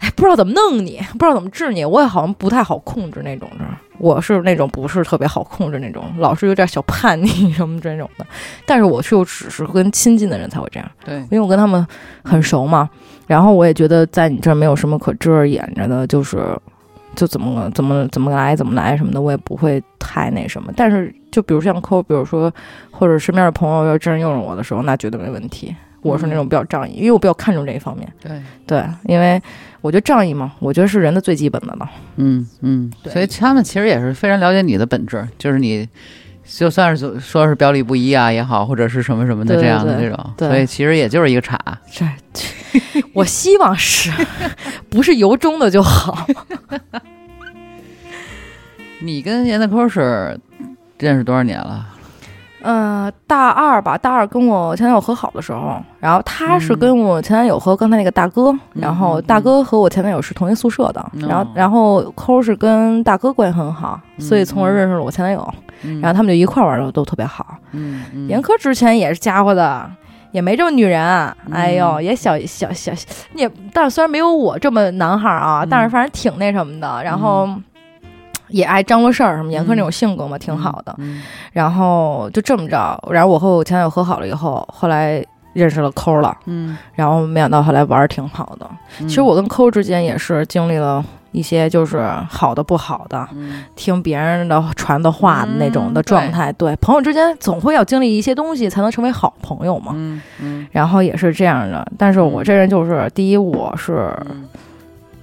[0.00, 3.64] 哎，不知道怎么弄你，不知道怎么治你，我也好像不太好控制那种的。
[3.98, 8.26] 我是那种不是特别好控制那种，老是有点小叛逆什么这种的。
[8.66, 10.90] 但是我是又只是跟亲近的人才会这样。
[11.04, 11.86] 对，因为我跟他们
[12.24, 12.90] 很熟嘛，
[13.28, 16.58] 然后我也觉得在你这儿没有什么可遮掩着的，就是
[17.14, 20.72] 就怎么怎么怎么来怎么来什么的，我也不会太那什么。
[20.76, 22.52] 但是就比如像抠，比如说
[22.90, 25.74] 或者身边的朋友要真用着我的时候，那绝对没问题。
[26.02, 28.12] 我是那种比较仗义，因为我比较看重这一方面。
[28.20, 29.40] 对，对，因为
[29.80, 31.88] 我觉得仗义嘛，我觉得是人的最基本的了。
[32.16, 35.88] 嗯嗯，所以他们其实也是非常了解你的本质，就是你
[36.44, 41.58] 就算是说是表里不一啊也好，或者是什么什么的这样的这种，对所以其实也就是一个岔。
[41.90, 42.06] 这，
[43.14, 44.10] 我希望是，
[44.90, 46.26] 不是由衷的就好。
[49.00, 50.38] 你跟严德科是
[50.98, 51.86] 认识多少年了？
[52.64, 56.78] 嗯，大二吧，大二跟我前男友和好的时候，然后他是嗯。
[56.78, 64.74] 跟我前男友和刚才那个大哥，嗯然后嗯大哥和我前男友是同一宿舍的，嗯然后然后抠是跟大哥关系很好，所以从而嗯。
[64.74, 66.00] 认识了我前男友，嗯。
[66.00, 67.46] 然后他们就一块儿玩的都特别好。
[68.28, 69.88] 严科之前也是家伙的，
[70.30, 71.02] 也没这么女人，
[71.50, 72.92] 哎呦，嗯也小小小，
[73.34, 77.48] 也但是虽然没有我这么男孩儿啊，嗯但是反正挺那什么的，然后。
[78.52, 80.94] 也爱张罗事儿，什么严苛那种性格嘛，挺好的。
[80.98, 81.22] 嗯
[81.52, 88.66] 然后就这么着，然后我和我前男友和好了以后，后来认识了抠了，嗯，然后没想到后来玩儿挺好的。
[89.00, 89.08] 嗯。
[89.08, 93.64] 其实我跟抠之间也是经历了一些就是好的不好的，嗯。
[93.76, 96.50] 听别人的传的话的那种的嗯状态。
[96.54, 99.92] 对，朋友之间总会要经历一些东西，才能成为好朋友嘛。
[99.94, 100.66] 嗯嗯。
[100.70, 104.48] 然后也是这样的，但是我这人就是，第一，我是嗯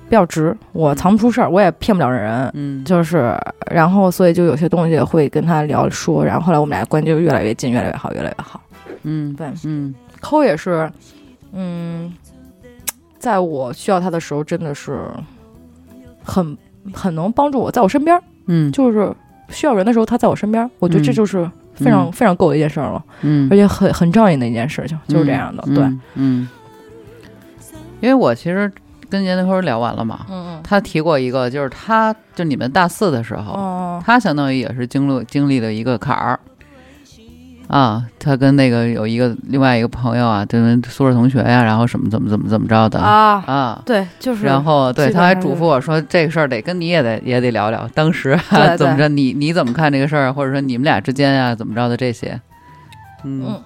[0.09, 2.83] 比较直，我藏不出事儿，我也骗不了人，嗯。
[2.83, 3.33] 就是，
[3.71, 8.59] 然后所以就有些东西会跟他聊说，然后后来我们俩关系就越来越近，越来越好，越来越好。
[9.03, 9.93] 嗯对，嗯。
[10.19, 10.91] 抠也是，
[11.53, 12.11] 嗯，
[13.19, 14.99] 在我需要他的时候，真的是
[16.23, 16.57] 很
[16.91, 18.71] 很能帮助我，在我身边儿，嗯。
[18.71, 19.13] 就是
[19.49, 21.13] 需要人的时候，他在我身边儿，我觉得这嗯。
[21.13, 22.11] 就是非常、嗯。
[22.11, 26.49] 非常够的一件事儿了，嗯而且很很仗义的一件事情，就是这样的，对，嗯嗯，
[28.01, 28.69] 因为我其实
[29.09, 36.39] 跟闫德坤聊完了嘛，嗯他提过一个，就是他就你们大四的时候，哦，他相当于也是经历经历了一个坎儿。
[37.67, 42.97] 啊，他跟那个有一个另外一个朋友啊，就是宿舍同学呀、然后什么怎么怎么怎么着的。
[42.99, 43.81] 啊，啊。
[43.85, 48.35] 对，就是，然后对他还嘱咐我说，这个事儿得跟你也得也得聊聊，当时、
[48.75, 52.41] 怎么着，你你怎么看这个事儿，或者说你们俩之间啊、怎么着的这些，
[53.23, 53.45] 嗯。
[53.47, 53.61] 嗯。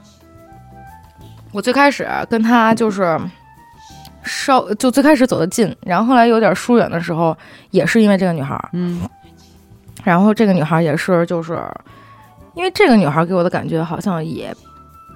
[1.54, 3.18] 我最开始跟他就是
[4.24, 7.36] 稍就最开始走得近，然后后来有点疏远的时候，
[7.72, 8.70] 也是因为这个女孩儿。
[8.74, 9.02] 嗯
[10.04, 11.58] 然后这个女孩儿也是就是
[12.56, 14.54] 因为这个女孩儿给我的感觉好像也。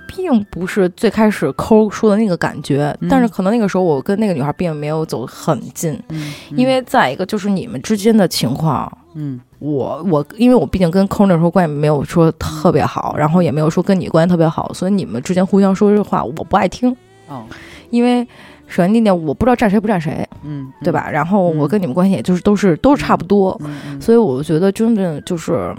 [0.09, 16.95] 并不是最开始抠说的那个感觉，嗯但是可能那个时候我跟那个女孩并没有走很近，嗯，因为再一个就是你们之间的情况，嗯我我因为我毕竟跟抠那时候关系没有说特别好，然后也没有说跟你关系特别好，所以你们之间互相说这话我不爱听，
[17.27, 17.43] 哦
[17.89, 18.25] 因为
[18.67, 21.09] 首先第一点我不知道站谁不站谁，嗯，对吧？
[21.09, 23.59] 然后我嗯跟你们关系也就是都是都是差不多，
[23.99, 25.73] 所以我觉得真的就是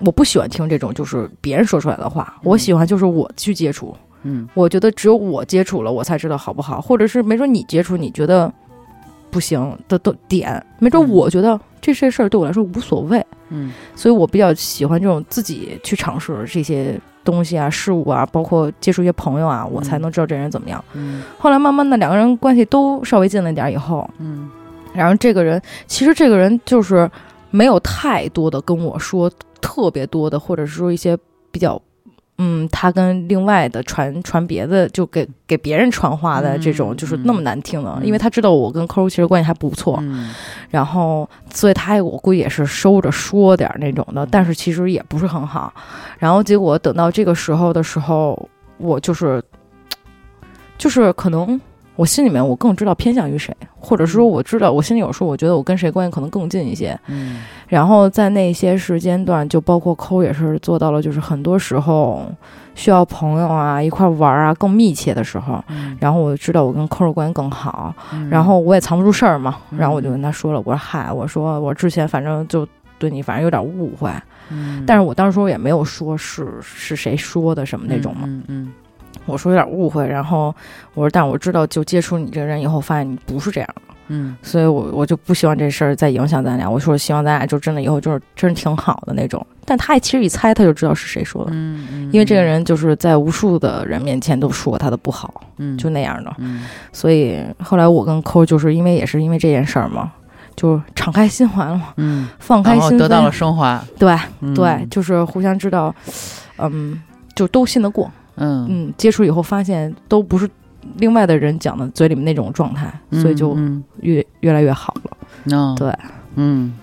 [0.00, 4.48] 我不喜欢听这种就是别人说出来的话，我喜欢就是我去接触，嗯。
[4.54, 8.52] 我觉得只有我接触了，我才知道好不好，或者是没准你接触你觉得
[9.30, 11.10] 不行的的点，没准嗯。
[11.10, 13.24] 我觉得这些事儿对我来说无所谓。
[13.48, 20.84] 嗯所以我比较喜欢这种自己去尝试这些东西啊、事物啊，包括接触一些朋友啊，我才能知道这人怎么样。
[20.94, 24.50] 嗯后来慢慢的两个人关系都稍微近了一点儿以后，嗯
[24.94, 27.10] 然后这个人其实这个人就是
[27.50, 31.18] 没有太多的跟我说特别多的，或者是说一些
[31.50, 31.80] 比较。
[32.42, 38.06] 嗯，他跟另外的传传别的，就给给别人传话的这种，嗯就是那么难听的，嗯。
[38.06, 40.30] 因为他知道我跟抠其实关系还不错，嗯。
[40.70, 45.70] 然后，所以他我估计也是收着说点儿那种的，但是其实也不是很好。
[46.18, 49.42] 然后结果等到这个时候的时候，我就是，
[50.78, 51.60] 就是可能
[52.00, 56.98] 我心里面我更知道偏向于谁，或者是说我知道我心里有数，我觉得我跟谁关系可能更近一些。
[57.08, 57.42] 嗯。
[57.68, 62.24] 然后在那些时间段，就包括抠也是做到了，就是很多时候
[62.74, 65.62] 需要朋友啊一块玩儿啊更密切的时候。
[65.68, 65.94] 嗯。
[66.00, 72.66] 然后我知道我跟抠的关系更好，嗯，然后我也藏不住事儿嘛，嗯然后我就跟他说了，我说嗨，我说我之前反正就
[72.98, 74.10] 对你反正有点误会，
[74.48, 78.72] 嗯，但是我当时也没有说是是谁说的什么那种嘛，嗯嗯
[79.26, 80.54] 我说有点误会，然后
[80.94, 84.36] 我说但我知道就接触你这个人以后，发现你不是这样的，嗯。
[84.42, 91.50] 所以我我就不希望这事儿再影响咱俩，我说希望咱俩就真的以后就是真挺好的那种，但他其实一猜他就知道是谁说的。
[91.52, 96.64] 嗯嗯，因为这个人就是在无数的人面前都说他的不好，嗯就那样的，嗯。
[96.92, 100.10] 所以后来我跟抠就是因为也是因为这件事儿嘛，
[100.56, 104.52] 就敞开心怀了嘛，嗯，放开心，然后得到了升华，对嗯。
[104.54, 105.94] 对，就是互相知道，
[106.58, 107.00] 嗯，
[107.36, 108.10] 就都信得过，
[108.40, 108.66] 嗯。
[108.68, 110.48] 嗯，接触以后发现都不是
[110.96, 113.82] 另外的人讲的嘴里面那种状态，所以就嗯。
[114.00, 115.16] 越越来越好了。
[115.44, 115.94] 嗯对，
[116.34, 116.74] 嗯。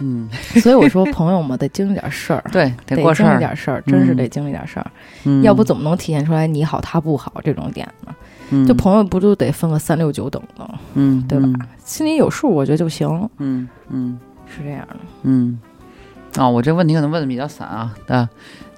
[0.00, 0.28] 嗯，
[0.60, 2.42] 所以我说朋友嘛， 得经历点事儿。
[2.50, 4.86] 对，得得经历过事儿，点事儿，真是嗯得经历点事儿，
[5.24, 5.42] 嗯。
[5.42, 8.14] 要不怎么能体现出来你好他不好这种点呢？
[8.50, 8.66] 嗯。
[8.66, 11.48] 就朋友不就得分个三六九等的，嗯对吧？
[11.84, 14.18] 心里有数，我觉得就行，嗯嗯。
[14.46, 14.96] 是这样的。
[15.22, 15.58] 嗯，
[16.36, 18.28] 啊，我这问题可能问的比较散啊，啊，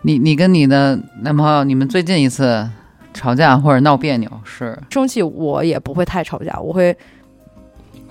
[0.06, 2.64] 你你跟你的男朋友，你们最近一次
[3.12, 6.96] 吵架或者闹别扭是，生气我也不会太吵架，我会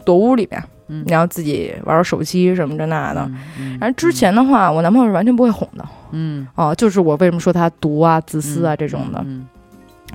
[0.03, 3.21] 躲屋里边，嗯然后自己玩玩手机什么这那的。
[3.57, 9.47] 嗯然后之前的话，我男朋友是完全不会哄的嗯啊，就是我为什么说他毒啊、自私啊这种的，嗯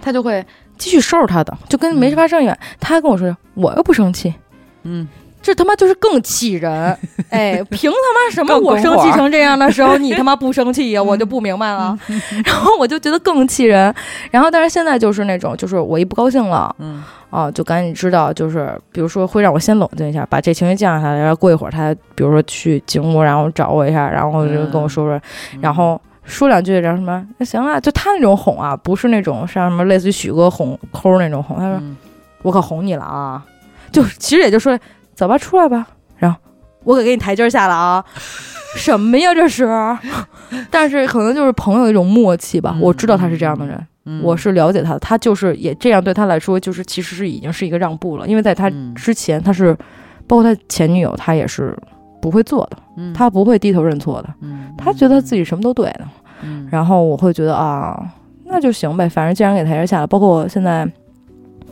[0.03, 0.45] 他就会
[0.77, 2.55] 继续收拾他的，就跟没事发生一样。
[2.79, 4.35] 他跟我说，我又不生气。
[4.83, 5.09] 嗯
[5.43, 6.71] 这他妈就是更气人！
[7.31, 11.03] 哎，凭他妈什么我生气成这样的时候， 你他妈不生气呀？
[11.03, 11.99] 我就不明白了。
[12.45, 13.93] 然后我就觉得更气人。
[14.31, 25.21] 然后但是现在就是那种，就是我一不高兴了嗯啊，就赶紧知道，就是比如说会让我先冷静一下，把这情绪降下来，然后过一会儿他比如说去警屋，然后找我一下，然后就跟我说说，
[25.61, 31.57] 然后说两句，然后什么那行啊，就他那种哄啊，不是那种像什么类似于许哥哄抠那种哄。
[31.57, 31.97] 他说、嗯
[32.43, 33.45] 我可哄你了啊，
[33.93, 34.79] 就其实也就说
[35.21, 36.39] 走吧，出来吧，然后
[36.85, 38.05] 我可给你台阶下了啊。
[38.77, 39.69] 什么呀，这是？
[40.71, 42.73] 但是可能就是朋友一种默契吧。
[42.77, 49.77] 嗯我知道他是这样的人，嗯我是了解他的，他就是也这样对他来说，就是其实是已经是一个让步了，因为在他嗯之前，他是
[50.29, 51.77] 包括他前女友，他也是
[52.23, 56.03] 不会做的，嗯他不会低头认错的，嗯他觉得自己什么都对的。
[56.43, 58.01] 嗯然后我会觉得啊，
[58.45, 60.89] 那就行呗，反正既然给台阶下了，包括我现在，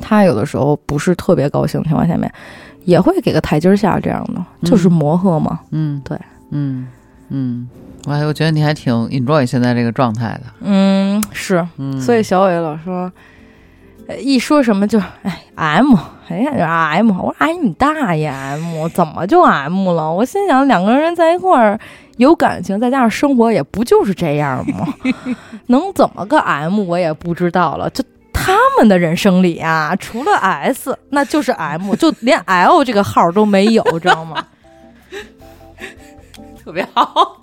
[0.01, 2.30] 他有的时候不是特别高兴的情况下面，
[2.89, 5.61] 也会给个台阶下，这样的就是磨合嘛。
[5.72, 6.18] 嗯对
[6.51, 6.89] 嗯
[7.28, 7.68] 嗯，
[8.07, 13.12] 我还我觉得你还挺 enjoy 现在这个状态的，嗯，是，嗯，所以小伟老说。
[14.07, 15.95] 呃一说什么就哎 M，
[16.28, 20.11] 哎呀 M，我说哎你大爷 M，怎么就 M 了？
[20.11, 21.78] 我心想两个人在一块儿
[22.16, 24.89] 有感情，再加上生活也不就是这样吗？
[25.68, 27.91] 能怎么个 M 我也不知道了。
[27.91, 28.03] 就
[28.49, 34.46] 他们的人生里啊，除了 S 那就是 M，就连 L 这个号都没有，知道吗？
[36.64, 37.42] 特别好，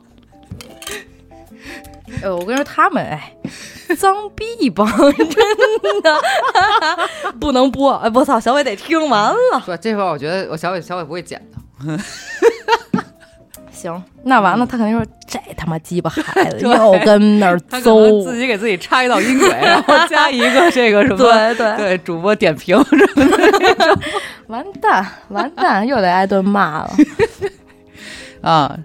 [2.24, 3.32] 呃，我跟你说，他们哎，
[3.96, 6.20] 脏逼一帮，真的
[7.40, 7.94] 不能播。
[7.98, 9.62] 哎，我操，小伟得听完了。
[9.64, 11.58] 说这会儿我觉得我小伟小伟不会剪的，
[13.76, 18.24] 行，那完了，他肯定说这他妈鸡巴孩子又跟那儿 他可能邹。
[18.24, 24.00] 自己给自己插一道音轨，然后 加一个这个什么对对，对主播点评什么的
[24.48, 26.92] 完蛋完蛋，又得挨顿骂了。
[28.42, 28.78] 啊。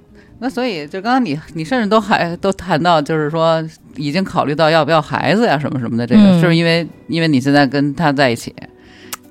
[0.43, 3.63] 那所以就刚刚你你甚至都还都谈到，就是说
[3.97, 8.55] 已经考虑到要不要孩子呀什么什么的，这个、嗯是不是因为因为你现在跟他在一起，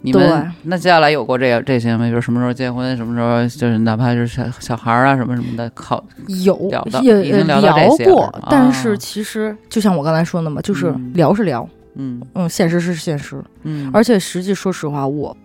[0.01, 2.05] 你对们那接下来有过这个这些吗？
[2.05, 6.03] 比如什么时候结婚，什么时候就是哪怕就是小小孩儿啊什么什么的，考
[6.43, 6.69] 有
[7.03, 7.61] 也聊
[8.05, 15.35] 过但是啊其实就像我刚才说的嘛，就是嗯聊是聊，嗯嗯，现实是现实，嗯，而且实际说实话，我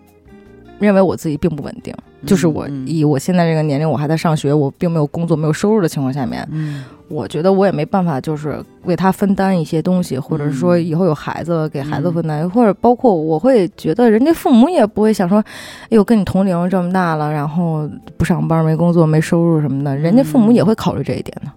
[0.79, 1.93] 认为我自己并不稳定。
[2.25, 10.83] 就是我嗯以我现在这个年龄，我还在上学，我并没有工作、没有收入的情况下面，嗯我觉得我也没办法，就是为他分担一些东西，或者是说嗯。
[10.85, 15.37] 以后有孩子了给孩子分担，或者包括我会觉得人家父母也不会想说，
[15.83, 21.51] 哎呦，跟你同龄这么大了，然后不上班、没工作、没收入什么的，人家父母也会考虑这一点的，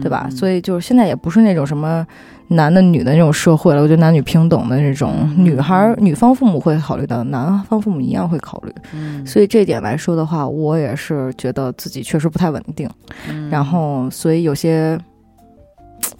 [0.00, 0.28] 对吧？
[0.30, 2.06] 所以就是现在也不是那种什么
[2.48, 8.72] 男的女的那种社会了，我觉得男女平等的这种，嗯女孩儿女方父母会考虑到，男方父母一样会考虑。
[8.92, 12.88] 嗯所以这点来说的话，我也是觉得自己确实不太稳定，
[13.28, 14.98] 嗯然后所以有些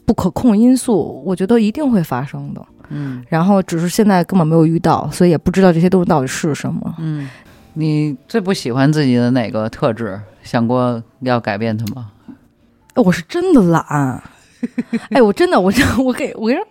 [0.07, 2.63] 不可控因素，我觉得一定会发生的。
[2.89, 6.95] 嗯然后只是现在根本没有遇到，所以也不知道这些东西到底是什么。
[6.99, 7.29] 嗯，
[7.75, 10.21] 你最不喜欢自己的哪个特质？
[10.43, 12.11] 想过要改变它吗？
[12.95, 14.23] 哎我是真的懒。
[15.11, 16.67] 哎，我真的，我真，我给我跟你说，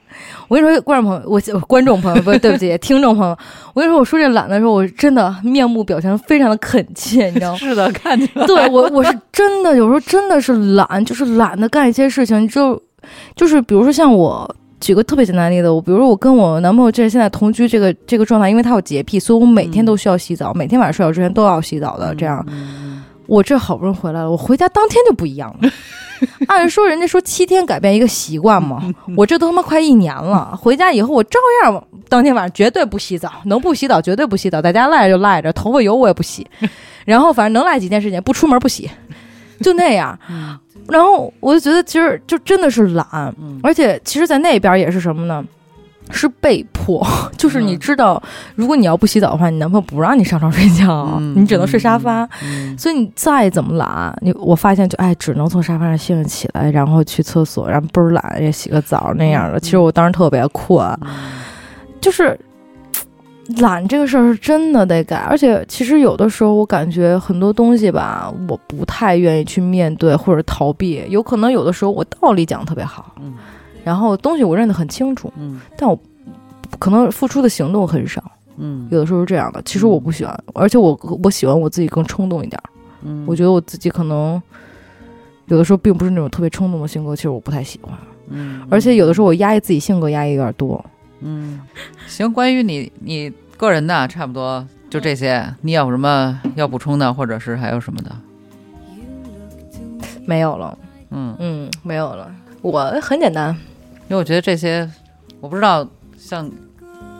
[0.47, 3.37] 我跟你说，观众朋友，我观众朋友，不是对不起，听众朋友，
[3.73, 7.57] 我跟你说，我说这懒的时候，我真的面目表情非常的恳切，你知道吗？
[7.57, 8.45] 是的，看见了。
[8.47, 12.81] 对我，我是真的有时候真的是懒，就是懒得干一些事情，就
[13.35, 14.55] 就是比如说像我。
[14.79, 22.13] 举个特别简单的例子，我比如说我跟我男朋友这现在同居这个这个状态，因为他有洁癖，所以我每天都需要洗澡，每天晚上睡觉之前都要洗澡的。
[22.15, 25.69] 这样，嗯我这好不容易回来了，我回家当天就不一样了。
[26.47, 28.81] 按说人家说七天改变一个习惯嘛，
[29.17, 36.45] 我这都他妈快一年了，回家以后我照样当天晚上绝对不洗澡，能不洗澡绝对不洗澡，在家赖着就赖着，头发油我也不洗，
[37.05, 38.89] 然后反正能赖几天时间，不出门不洗，
[39.61, 40.17] 就那样。
[40.29, 40.57] 嗯
[40.89, 43.07] 然后我就觉得其实就真的是懒，
[43.39, 45.41] 嗯而且其实，在那边也是什么呢？
[46.13, 47.05] 是被迫，
[47.35, 47.79] 就是你嗯。
[47.79, 48.21] 知道，
[48.55, 52.27] 如果你要不洗澡的话，你男朋友不让你上床睡觉，嗯你只能睡沙发。
[52.43, 59.59] 嗯所以你再怎么懒，你我发现就哎，只能从沙发上兴奋起来，然后去厕所，然后倍儿懒，也洗个澡那样的。
[59.59, 61.09] 其实我当时特别困，嗯。
[61.99, 62.37] 就是
[63.57, 73.33] 懒这个事儿是真的得改，而且其实有的时候我感觉很多东西吧，我不太愿意去面对或者逃避，有可能有的时候我道理讲得特别好，嗯
[73.83, 75.99] 然后东西我认得很清楚，嗯但我
[76.79, 78.23] 可能付出的行动很少，
[78.57, 79.61] 嗯有的时候是这样的。
[79.63, 82.69] 其实我不喜欢，而且我我喜欢我自己更冲动一点儿。
[83.03, 84.41] 嗯，我觉得我自己可能
[85.47, 87.91] 有的时候并不是那种特别冲动的性格，其实我不太喜欢。
[88.29, 90.83] 嗯，而且有的时候我压抑自己性格压抑有点多。
[91.19, 91.59] 嗯，
[92.07, 98.11] 行，关于你你个人的差不多就这些，你有什么要补充的，或者是还有什么的？
[100.25, 100.77] 没有了，
[101.11, 102.33] 嗯，嗯，没有了。
[102.61, 103.53] 我很简单，
[104.03, 104.89] 因为我觉得这些
[105.39, 105.87] 我不知道，
[106.17, 106.49] 像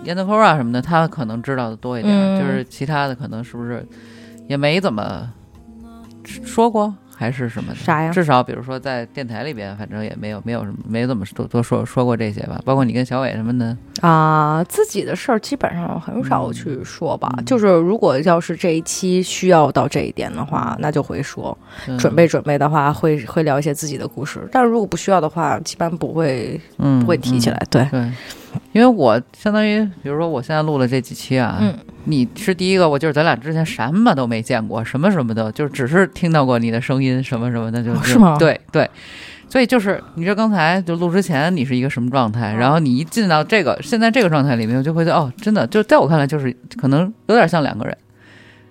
[0.03, 2.39] 严德抠啊什么的，他可能知道的多一点，嗯。
[2.39, 3.86] 就是其他的可能是不是
[4.47, 5.31] 也没怎么
[6.23, 7.76] 说过，还是什么的？
[7.76, 8.11] 啥呀？
[8.11, 12.61] 至少比如说在电台里边，反正也没有没有什么没怎么多多说说过这些吧。
[12.66, 17.32] 包括你跟小伟什么的，啊，自己的事儿基本上很少去说吧。
[17.38, 21.57] 嗯就是如果要是这一期需要到这一点的话，那就会说。
[21.88, 24.47] 嗯准备准备的话，会会聊一些自己的故事。
[24.51, 27.61] 但是如果不需要的话，基本不会嗯不会提起来。
[27.70, 28.11] 对，对，
[28.74, 31.74] 因为我相当于，比如说我现在录了这几期啊，嗯。
[32.06, 38.36] 你是第一个，我就是咱俩之前什么都没见过，什么什么的就只是听到过你的声音，什么什么的，就、哦是吗？
[38.38, 38.89] 对对，
[39.47, 47.97] 所以就是你这刚才就录之前你是一个什么状态，嗯然后你一进到这个现在这个状态里面，我就会觉得哦，真的就在我看来就是可能有点像两个人，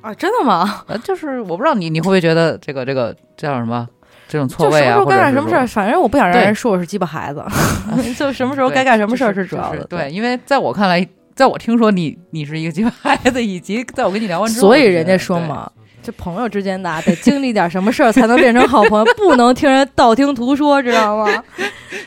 [0.02, 0.82] 啊，真的吗？
[0.86, 3.88] 呃，就是我不知道你你会不会觉得这个这个叫什么
[4.32, 7.44] 这种错就什么时位啊，候或者是该干什么事儿，反正我不想让人说我是鸡巴孩子，
[8.16, 9.76] 就什么时候该干什么事儿是主要的。
[9.76, 15.70] 就是对，因为在我看来，在我听说你你是一个鸡巴孩子，以及在我跟你聊完之后，所以人家说，嘛，
[16.02, 21.44] 这朋友之间的啊得经历点什么事儿才能变成好朋友， 不能听人道听途说，知道吗？
[21.58, 21.66] 对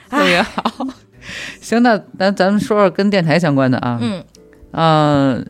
[0.09, 0.63] 特别好。
[1.61, 4.23] 行，那咱咱们说说跟电台相关的啊，嗯，
[4.71, 5.45] 嗯、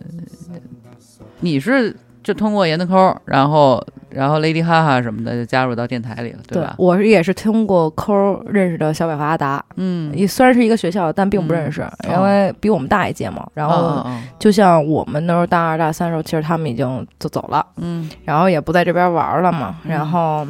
[1.39, 3.81] 你是就通过严子抠，然后
[4.15, 6.73] 然后 Lady 哈哈什么的就加入到电台里了，对吧？
[6.77, 12.13] 我是也是通过抠认识的小百和阿达，嗯，也虽然是一个学校，但并不认识，嗯。
[12.13, 13.45] 因为比我们大一届嘛。
[13.53, 14.05] 然后
[14.39, 18.09] 就像我们那时候大二大三的时候，其实他们已经就走了，嗯。
[18.23, 19.91] 然后也不在这边玩了嘛，嗯。
[19.91, 20.47] 然后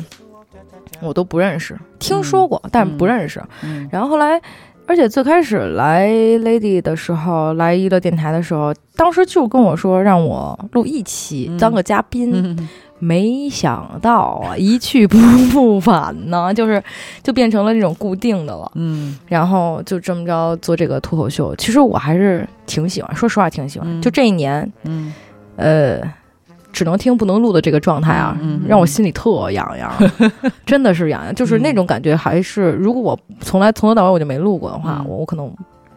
[1.01, 3.41] 我都不认识，听说过，但不认识。
[3.63, 3.89] 嗯。
[3.91, 4.39] 然后后来，
[4.87, 11.57] 而且最开始来 Lady 的时候，来娱乐电台的时候，当时就跟我说让我录一期嗯。
[11.57, 15.17] 当个嘉宾，嗯没想到啊，一去不
[15.49, 16.81] 复返呢， 就是
[17.21, 18.71] 就变成了这种固定的了。
[18.75, 19.17] 嗯。
[19.27, 23.87] 然后就这么着做这个脱口秀，其实我还是挺喜欢，说实话挺喜欢。
[23.89, 24.01] 嗯。
[24.01, 25.13] 就这一年，嗯。
[25.57, 26.01] 呃，
[26.73, 28.37] 只能听不能录的这个状态啊，
[28.67, 29.91] 让我心里特痒痒，
[30.65, 35.05] 真的是痒痒，就是那种感觉，还是如果我从来从头到尾我就没录过的话，嗯。
[35.07, 35.49] 我我可能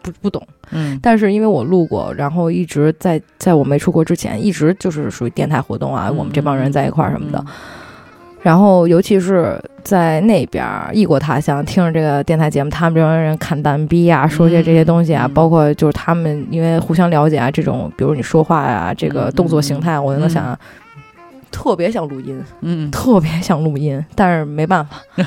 [0.03, 0.42] 不不懂。
[0.70, 7.38] 嗯但是因为我录过，然后一直在在我没出国之前，一直就是属于电台活动啊，嗯我们这帮人在一块儿什么的。
[7.38, 7.53] 嗯
[8.40, 20.59] 然后尤其是在那边异国他乡，听着这个电台节目，他们这帮人看蛋逼啊，说些这些东西啊，嗯包括就是他们因为互相了解啊，这种比如你说话呀、这个嗯动作形态，我就能嗯想，
[21.51, 24.99] 特别想录音，嗯，特别想录音，但是没办法。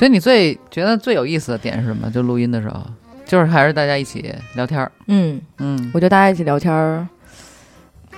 [0.00, 2.10] 所以你最觉得最有意思的点是什么？
[2.10, 2.80] 就录音的时候，
[3.26, 4.90] 就是还是大家一起聊天儿。
[5.08, 7.06] 嗯，嗯我觉得大家一起聊天儿，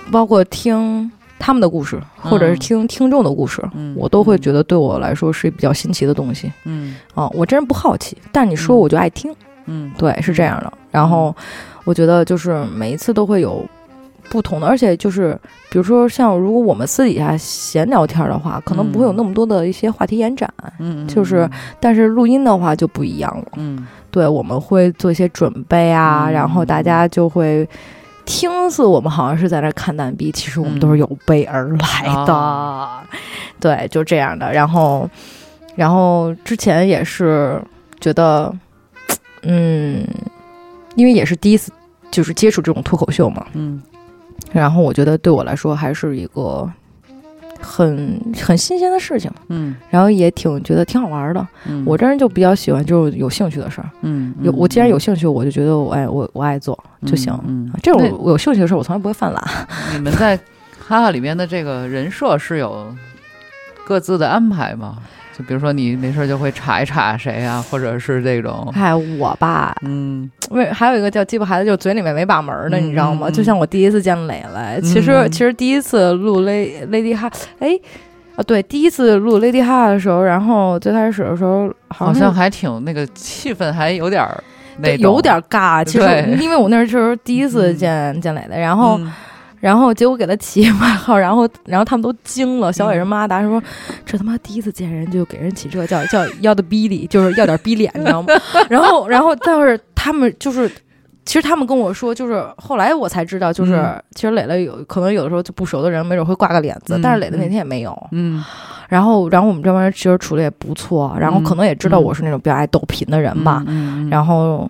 [0.09, 7.27] 包括听他们的故事，或者是听听众的故事，嗯，我都会觉得对我来说是比较新奇的东西嗯啊。
[7.33, 9.35] 我真人不好奇，但你说嗯我就爱听。
[9.65, 10.71] 嗯对，是这样的。
[10.89, 11.35] 然后
[11.83, 13.61] 我觉得就是每一次都会有
[14.33, 21.47] 不同的，而且就是比如说像如果我们私底下闲聊天的话，可能不会有那么多的一些话题延展，嗯，就是
[21.79, 23.45] 但是录音的话就不一样了。
[23.57, 27.69] 嗯对，我们会做一些准备啊，嗯然后大家就会。
[28.25, 32.87] 听似我们好像是在那看蛋逼，其实我们嗯都是有备而来的，哦
[33.59, 34.49] 对，就这样的。
[34.53, 35.09] 然后，
[35.75, 37.61] 然后之前也是
[37.99, 38.49] 觉得，
[39.41, 40.07] 嗯，
[40.95, 41.69] 因为也是第一次
[42.11, 43.83] 就是接触这种脱口秀嘛，嗯
[44.51, 46.69] 然后我觉得对我来说还是一个
[47.59, 51.47] 很很新鲜的事情，嗯然后也挺觉得挺好玩的。
[51.67, 57.33] 嗯，我这人就比较喜欢就是有兴趣的事儿，嗯有我既然有兴趣，我就觉得我爱我我爱做就行。
[57.47, 59.43] 嗯，这种我有兴趣的事儿，我从来不会犯懒。
[59.93, 60.35] 你们在
[60.85, 62.93] 哈哈里面的这个人设是有
[63.87, 64.97] 各自的安排吗？
[65.37, 73.29] 就比如说你没事就会查一查谁啊，或者是这种，哎，我吧，嗯为还有一个叫鸡巴孩子，就嘴里面没把门儿的，嗯你知道吗？
[73.31, 77.69] 就像我第一次见磊磊，其实、嗯其实第一次录 Lady Lady 哈，哎，
[78.35, 84.43] 啊对，第一次录 Lady 哈的时候，然后最开始的时候好像还挺那个气氛还有点儿
[84.77, 89.11] 那有点尬，其实因为我那时候第一次嗯见、见磊磊，然后、嗯
[89.63, 93.63] 然后结果给他起外号，然后然后他们都惊了，小伟人妈达说、
[94.05, 98.27] 这他妈第一次见人就给人起这叫叫要的逼脸，就是要点逼脸，你知道吗？
[98.69, 100.69] 然后然后但是他们就是。
[101.25, 107.97] 其实他们跟我说，就是后来我才知道，就是、嗯其实磊磊有可能有的时候就不熟的人，没准会挂个脸子，嗯但是磊磊那天也没有。
[108.11, 108.43] 嗯
[108.89, 114.69] 然后，然后我们这帮人其实处的也不错，然后可能也知道我是那种比较爱逗贫的人吧，嗯，然后，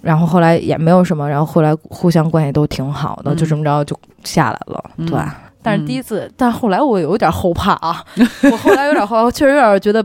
[0.00, 5.18] 然后后来也没有什么，然后后来互相关系都挺好的，嗯就这么着就下来了，嗯对。
[5.60, 8.02] 但是第一次，但后来我有点后怕啊，
[8.50, 10.00] 我后来有点后，确实有点觉得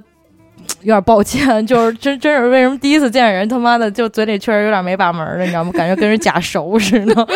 [0.82, 5.72] 有点抱歉，就是真真是为什么第一次见人，他妈的就嘴里确实有点没把门的，你知道吗？
[5.72, 7.28] 感觉跟人假熟似的。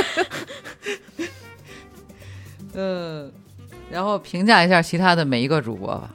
[2.73, 3.31] 嗯，
[3.91, 6.09] 然后评价一下其他的每一个主播吧。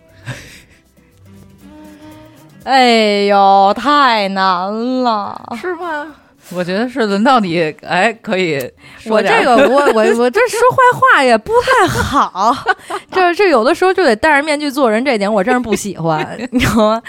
[2.65, 6.07] 哎呦，太难了，是吗？
[6.55, 8.59] 我觉得是轮到你，哎，可以
[8.99, 9.23] 说 我。
[9.23, 12.55] 这个，我我我这说坏话也不太好，
[13.11, 17.03] 这这有的时候就得戴着面具做人，这点我真是不喜欢， 你知道吗？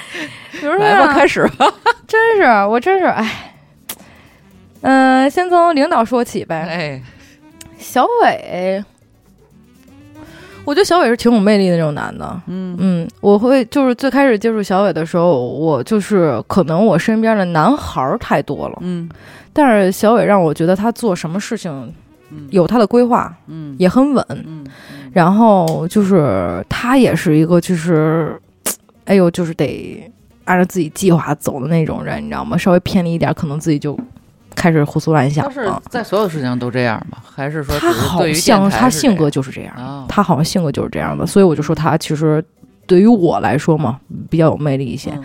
[0.52, 1.74] 比如说来吧，啊，开始吧。
[2.08, 3.54] 真是我真是哎，
[4.82, 6.56] 嗯、先从领导说起呗。
[6.70, 7.02] 哎，
[7.78, 8.84] 小伟，
[10.66, 12.42] 我觉得小伟是挺有魅力的那种男的。
[12.48, 19.10] 嗯嗯，我会就是最开始接触小伟的时候，我就是可能我身边的男孩儿太多了，嗯
[19.52, 21.72] 但是小伟让我觉得他做什么事情
[22.32, 24.26] 嗯有他的规划，嗯也很稳。
[24.30, 24.66] 嗯
[25.12, 28.36] 然后就是他也是一个就是，
[29.06, 30.12] 哎呦，就是得
[30.46, 32.58] 按照自己计划走的那种人，你知道吗？
[32.58, 33.96] 稍微偏离一点，可能自己就
[34.56, 35.72] 开始胡思乱想他是。
[35.90, 37.18] 在所有事情上都这样吗？
[37.24, 40.06] 还是说他好像他性格就是这样？
[40.08, 42.44] 他好像性格就是这样的，所以我就说他其实
[42.86, 44.00] 对于我来说嘛，
[44.30, 45.12] 比较有魅力一些。
[45.12, 45.24] 嗯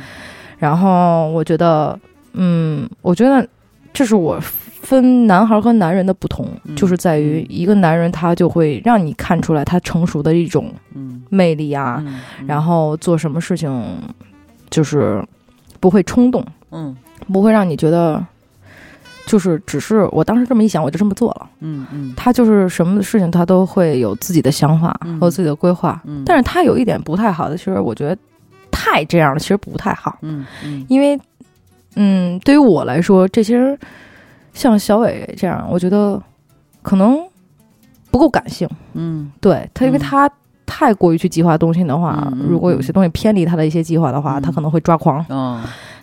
[0.58, 1.96] 然后我觉得，
[2.32, 3.48] 嗯，我觉得
[3.92, 12.04] 这是我分男孩和男人的不同，嗯就是在于一个男人他就会让你看出来他成熟的一种嗯魅力啊，
[12.44, 14.02] 然后做什么事情
[14.68, 15.24] 就是
[15.78, 16.96] 不会冲动，嗯
[17.32, 18.20] 不会让你觉得。
[19.28, 21.48] 就是只是我当时这么一想，我就这么做了。
[21.60, 22.14] 嗯嗯。
[22.16, 25.20] 他就是什么事情他都会有自己的想法嗯。
[25.20, 28.16] 和自己的规划，嗯，但是他有一点不太好的，其实我觉得
[28.70, 30.18] 太这样了，其实不太好。
[30.22, 30.84] 嗯嗯。
[30.88, 31.20] 因为，
[31.96, 33.78] 嗯，对于我来说，这些
[34.54, 36.20] 像小伟这样，我觉得
[36.82, 37.20] 可能
[38.10, 38.68] 不够感性。
[38.94, 39.30] 嗯。
[39.40, 40.00] 对他，因为嗯。
[40.00, 40.30] 他
[40.68, 45.24] 太过于去计划东西的话，如果有些东西偏离他的一些计划的话，嗯他可能会抓狂。
[45.30, 45.60] 嗯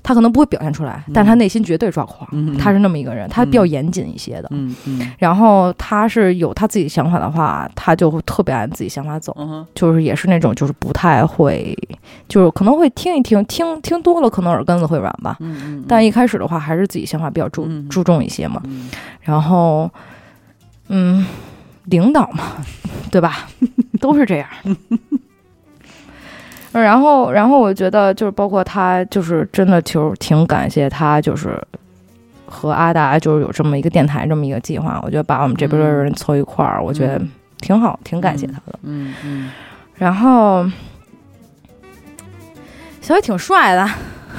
[0.08, 2.30] 他可能不会表现出来，但他内心绝对抓狂。
[2.32, 4.48] 嗯他是那么一个人，他比较严谨一些的。
[4.52, 9.36] 嗯嗯然后他是有他自己想法的话，他就会特别按自己想法走。
[9.40, 11.76] 嗯就是也是那种就是不太会，
[12.28, 15.38] 就是可能会听一听，听听多了可能耳根子会软吧。
[15.88, 18.62] 但一开始的话，还是自己想法比较注、嗯注重一些嘛。
[18.66, 18.88] 嗯
[19.22, 19.90] 然后，
[20.90, 21.26] 嗯，
[21.86, 22.58] 领导嘛，
[23.12, 23.48] 对吧？
[24.00, 24.48] 都是这样。
[26.72, 31.58] 然后，然后我觉得就是包括他，就是真的就是挺感谢他，就是
[32.46, 35.00] 和阿达就是有这么一个电台这么一个计划。
[35.04, 37.22] 我觉得把我们这边的人凑一块儿，我觉得
[37.62, 38.78] 挺好，挺感谢他的。
[38.84, 39.52] 嗯嗯
[39.96, 40.70] 然后
[43.00, 43.90] 小伟挺帅的，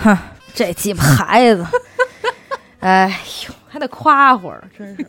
[0.02, 0.14] 哼，
[0.52, 1.66] 这鸡巴孩子，
[2.80, 3.08] 哎
[3.48, 5.06] 呦，还得夸会儿，真是。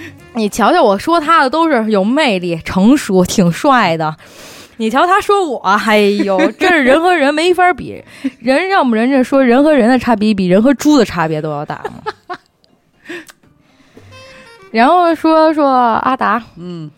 [0.34, 4.16] 你瞧瞧，我说他的都是有魅力、成熟、挺帅的。
[4.76, 8.02] 你瞧他说我，哎呦，这是人和人没法比，
[8.38, 12.38] 人让不人家说人和人的差别比人和猪的差别都要大嘛。
[14.70, 16.90] 然后说说阿达，嗯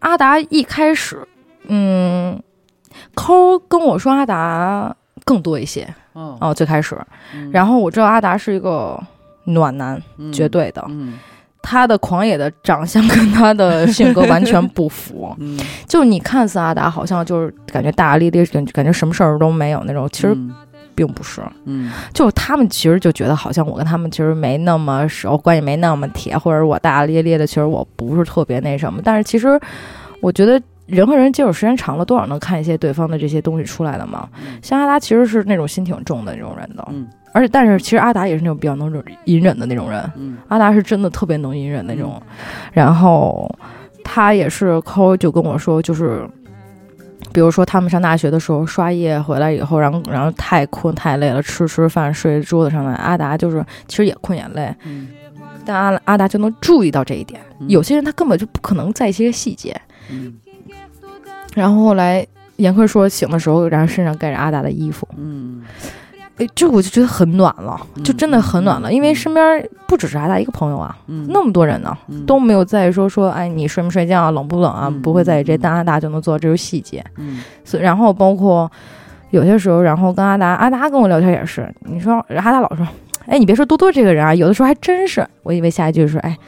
[0.00, 1.26] 阿达一开始，
[1.68, 2.42] 嗯，
[3.14, 4.94] 抠跟我说阿达
[5.24, 6.98] 更多一些哦，哦，最开始，
[7.32, 9.00] 嗯然后我知道阿达是一个
[9.44, 11.18] 暖男，嗯绝对的，嗯
[11.70, 15.28] 他的狂野的长相跟他的性格完全不符。
[15.38, 20.50] 嗯，就你看似阿达好像就是感觉大大咧咧，感感觉什么事儿都没有那种，其实嗯
[20.94, 21.42] 并不是。
[21.66, 29.02] 嗯就他们其实就觉得好像我跟他们其实没那么熟，关系没那么铁，或者我大大咧咧的，其实我不是特别那什么。
[29.04, 29.60] 但是其实
[30.22, 30.58] 我觉得
[30.88, 34.28] 人和人接触时间长了，多少能看一些对方的这些东西出来的嘛。
[34.40, 34.58] 嗯。
[34.62, 37.06] 像阿达其实是那种心挺重的那种人的，嗯。
[37.32, 40.10] 而且但是其实阿达也是那种比较能忍隐忍的那种人。
[40.16, 40.38] 嗯。
[40.48, 42.20] 阿达是真的特别能隐忍那种，
[42.72, 43.54] 然后
[44.02, 46.26] 他也是抠就跟我说，就是
[47.34, 55.08] 比如说他们上大学的时候刷夜回来以后，然后然后太困太累了，吃吃饭睡桌子上来，阿达就是其实也困也累，嗯。
[55.66, 57.38] 但阿阿达就能注意到这一点。
[57.60, 57.68] 嗯。
[57.68, 59.78] 有些人他根本就不可能在意这些细节。
[60.10, 60.34] 嗯
[61.58, 62.26] 然后后来
[62.56, 65.62] 严坤说醒的时候，然后身上盖着阿达的衣服，嗯
[66.38, 71.96] 哎，这我就觉得很暖了，就真的很暖了，嗯因为身边不只是阿达一个朋友啊，嗯，那么多人呢。
[72.06, 77.04] 嗯都没有在意说说，哎，你睡没睡觉啊，冷不冷啊，嗯不会在意这，嗯但阿达就能做到这个细节。
[77.16, 78.70] 嗯所以然后包括
[79.30, 82.86] 有些时候，然后跟阿达，阿达跟我聊天也是，你说阿达老说，
[83.26, 86.38] 哎，你别说多多这个人啊，有的时候还真是，我以为下一句是，哎，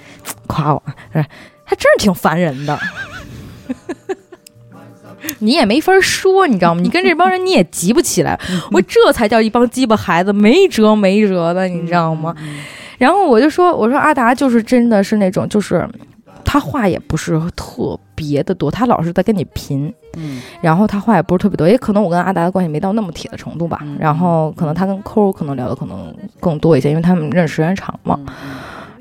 [0.46, 0.80] 夸我，
[1.12, 1.18] 是
[1.64, 2.78] 还真是挺烦人的。
[5.40, 6.80] 你也没法说，你知道吗？
[6.80, 8.38] 你跟这帮人你也急不起来，
[8.72, 12.34] 我这才叫一帮鸡巴孩子，没辙没辙的，你知道吗？
[12.42, 12.56] 嗯
[13.00, 15.88] 然后我就说，我说阿达就是真的是那种，就是
[16.44, 23.78] 他话也不是特别的多，他老是在跟你贫，嗯然后他话也不是特别多，也可能我跟阿达的关系没到那么铁的程度吧。
[23.80, 28.20] 嗯然后可能他跟抠可能聊的可能更多一些，因为他们认识时间长嘛。
[28.20, 28.26] 嗯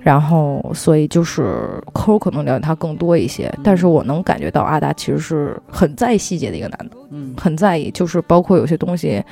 [0.01, 9.23] 然后所以就是抠可能了解他更多一些，但是我能感觉到阿达其实是很在意细节的一个男的，嗯很在意，就是包括有些东西。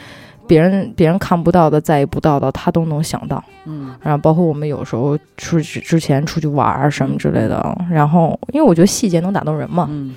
[0.47, 3.43] 别人别人看不到的、在意不到的，他都能想到。
[3.65, 10.15] 嗯然后包括我们有时候出去之前出去玩儿什么之类的，然后因为我觉得细节能打动人嘛，嗯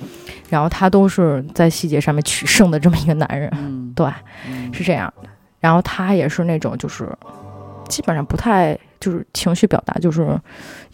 [0.48, 4.06] 然后他都是在细节上面取胜的这么一个男人，嗯，对，
[4.48, 5.28] 嗯是这样的。
[5.58, 7.08] 然后他也是那种就是
[7.88, 10.38] 基本上不太就是情绪表达，就是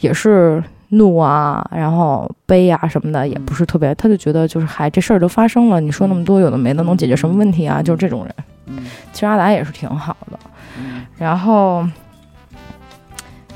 [0.01, 7.83] 也是怒啊，然后悲啊什么的，也不是特别，他就觉得就是嗨，这事儿都发生了，你说那么多有的没的，能解决什么问题啊？
[7.83, 8.35] 就是这种人。
[8.69, 10.39] 嗯其实阿达也是挺好的，
[10.79, 11.87] 嗯然后。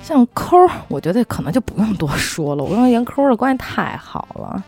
[0.02, 2.64] 像抠儿，我觉得可能就不用多说了。
[2.64, 4.60] 我跟严抠儿的关系太好了，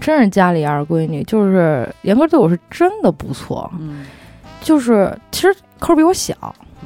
[0.00, 1.20] 真是家里二闺女。
[1.24, 4.06] 就是严科对我是真的不错，嗯
[4.60, 6.36] 就是其实抠儿比我小，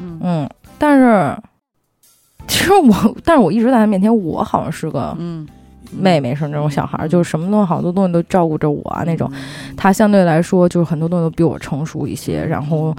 [0.00, 1.36] 嗯嗯，但是
[2.48, 5.46] 其实我，但是我一直在他面前，我好像是个嗯，
[5.92, 9.30] 妹妹，是那种小孩儿，就是什么东西好多东西都照顾着我啊那种。
[9.32, 9.38] 嗯
[9.76, 12.92] 他相对来说就是很多东西都比我成熟一些，然后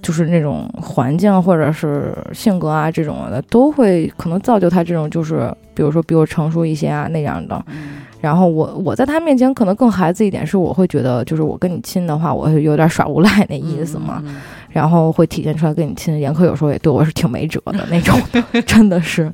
[0.00, 7.62] 就是那种环境或者是性格啊这种的，都会可能造就他这种就是比如说比我成熟一些啊那样的。
[7.68, 14.22] 嗯然后我我在他面前可能更孩子一点，是我会觉得就是我跟你亲的话，我会有点耍无赖那意思嘛。
[14.24, 14.36] 嗯
[14.72, 16.18] 然后会体现出来跟你亲。
[16.18, 19.32] 严苛有时候也对我是挺没辙的那种的， 真的是，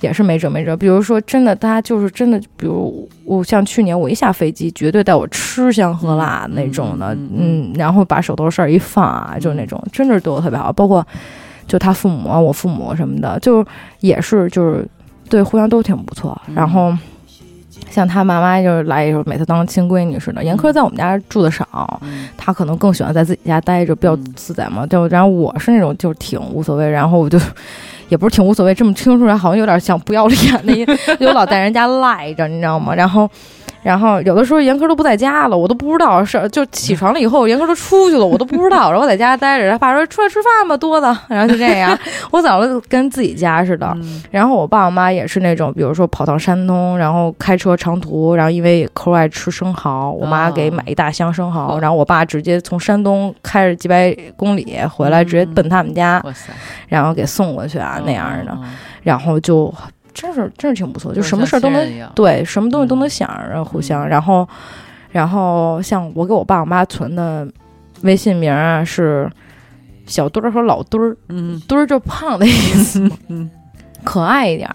[0.00, 0.76] 也是没辙没辙。
[0.76, 10.72] 比如说，真的，他就是真的，比如我像去年我一下飞机，绝对带我吃香喝辣那种的，嗯，然后把手头事儿一放啊，就那种，真的是对我特别好。
[10.72, 11.06] 包括
[11.66, 13.64] 就他父母啊，我父母什么的，就
[14.00, 14.86] 也是就是
[15.28, 16.40] 对互相都挺不错。
[16.54, 16.96] 然后。
[17.94, 20.42] 像他妈妈就是来的时候，每次当亲闺女似的。
[20.42, 24.84] 严苛在我们家住的少，嗯他可能更喜欢在自己家待着，比较自在嘛。
[24.84, 27.38] 就然后我是那种就是挺无所谓，然后我就
[28.08, 32.92] 也不是挺无所谓，这么听出来好像有点像不要脸的， 就老在人家赖着，你知道吗？
[32.92, 33.30] 然后。
[33.84, 38.90] 然后有的时候严科都不在家了，我都不知道是就起床了以后，严科都出去了，我都不知道。
[38.90, 41.16] 然后我在家待着，他爸说出来吃饭吧，多的。
[41.28, 41.96] 然后就这样，
[42.32, 43.86] 我早就跟自己家似的。
[43.96, 56.24] 嗯然后我爸我妈也是那种，比如说跑到山东，然后开车长途，然后因为抠爱吃生蚝，我妈给买一大箱生蚝，哦然后我爸直接从山东开着几百公里回来，直接奔他们家，
[56.88, 58.64] 然后给送过去啊那样的，嗯，
[59.02, 59.72] 然后就
[60.14, 64.48] 真是真是挺不错，就什么事儿都能能对，什么东西都能想着互相，然后
[65.10, 67.46] 然后像我给我爸我妈存的
[68.02, 69.30] 微信名啊是
[70.06, 71.60] 小墩儿和老墩儿，嗯。
[71.68, 73.50] 墩儿就胖的意思，嗯。
[74.04, 74.68] 可爱一点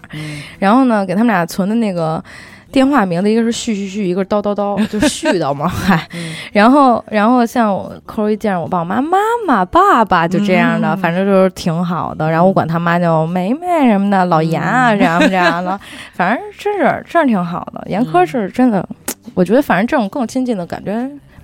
[0.58, 2.22] 然后呢，给他们俩存的那个
[2.72, 6.06] 电话名字，一个是续续续，一个是叨叨叨， 就絮叨嘛，嗨。
[6.14, 12.28] 嗯然后，然后像我抠一见着我爸我妈，妈妈、爸爸就这样的，嗯反正就是挺好的。
[12.30, 15.78] 然后我管他妈叫梅梅什么的，老严啊，这样这样的，
[16.14, 17.82] 反正真是真是挺好的。
[17.88, 18.86] 严科是真的，
[19.34, 20.92] 我觉得反正这种更亲近的感觉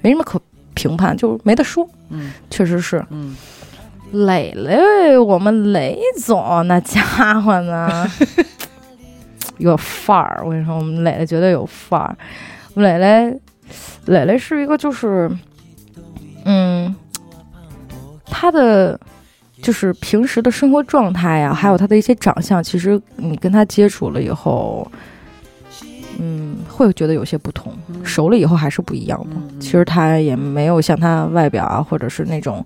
[0.01, 0.41] 没什么可
[0.75, 3.05] 评判，就没得说，嗯确实是。
[3.11, 3.37] 嗯
[4.13, 8.09] 磊磊，我们雷总那家伙呢，
[9.59, 10.43] 有范儿。
[10.45, 12.17] 我跟你说，我们磊磊绝对有范儿。
[12.75, 13.41] 磊磊，
[14.07, 15.31] 磊磊是一个就是，
[16.45, 16.95] 嗯，
[18.27, 18.99] 他的
[19.63, 24.91] 就是平时的生活状态呀、还有他的一些长相，其实你跟他接触了以后，
[26.19, 27.73] 嗯，会觉得有些不同。
[28.05, 29.37] 熟了以后还是不一样的。
[29.37, 32.65] 嗯其实他也没有像他外表啊，或者是那种。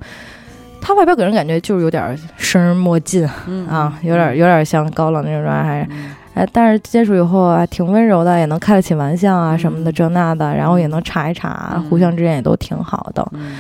[0.83, 13.27] 他外表给人感觉就是有点生人莫近嗯啊，有点有点像高冷那种状态，嗯哎，但是接触以后啊，挺温柔的，也能开得起玩笑啊什么的，嗯这那的，然后也能查一查，嗯互相之间也都挺好的。
[13.33, 13.57] 嗯。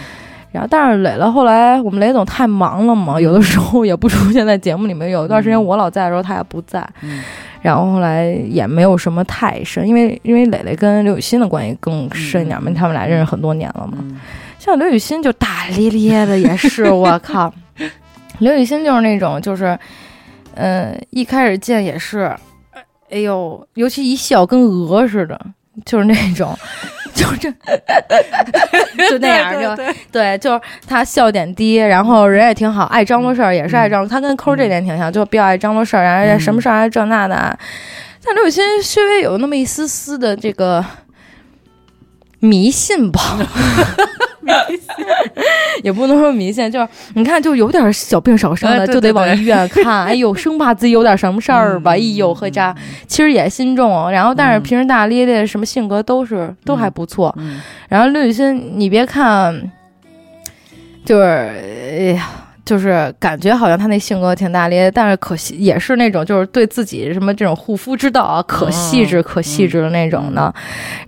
[0.52, 5.64] 然后，但是磊了后来我们雷总太忙了嘛，有的时候也不出现在节目里面，有一段时间嗯。
[5.64, 7.20] 我老在的时候他也不在，嗯。
[7.62, 13.98] 然后后来也没有什么太深，因为因为磊磊跟刘雨欣的关系更深一点嘛，嗯他们俩认识很多年了嘛。
[14.00, 14.16] 嗯。
[14.58, 17.52] 像刘雨欣就大咧咧的，也是我靠，
[18.40, 19.78] 刘雨欣就是那种就是，
[20.54, 22.34] 嗯、一开始见也是，
[23.10, 25.38] 哎呦，尤其一笑跟鹅似的，
[25.84, 26.56] 就是那种，
[27.14, 27.50] 就这，
[29.10, 29.94] 就那样就对。
[30.12, 37.58] 对，就是他笑点低，然后人也挺好，爱张罗事儿也是爱张罗，他跟抠这点挺像，就比较爱张罗事儿，然后什么事儿还这那的。
[38.22, 40.84] 但刘雨欣稍微有那么一丝丝的这个
[42.38, 43.20] 迷信吧，
[45.82, 50.04] 也不能说迷信，就是你看，就有点小病少伤的，哎对就得往医院看。
[50.04, 51.92] 哎呦，生怕自己有点什么事儿吧。
[51.92, 52.74] 哎呦，呵家，
[53.06, 57.34] 其实也心重，然后但是嗯平时大咧咧，什么性格都是都还不错。
[57.38, 59.70] 嗯然后刘雨欣，你别看，
[61.04, 62.28] 就是哎呀，
[62.70, 70.54] 就是感觉好像他那性格挺大咧，但是可惜也是那种就是对自己什么这种护肤之道啊，可细致可细致的那种的。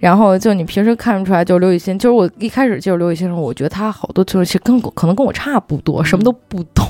[0.00, 6.84] 然后就你平时看不出来，就是刘雨欣，就是我一开始接触刘雨欣的时候，我觉得她好多就是其实跟我可能跟我差不多，什么都不懂。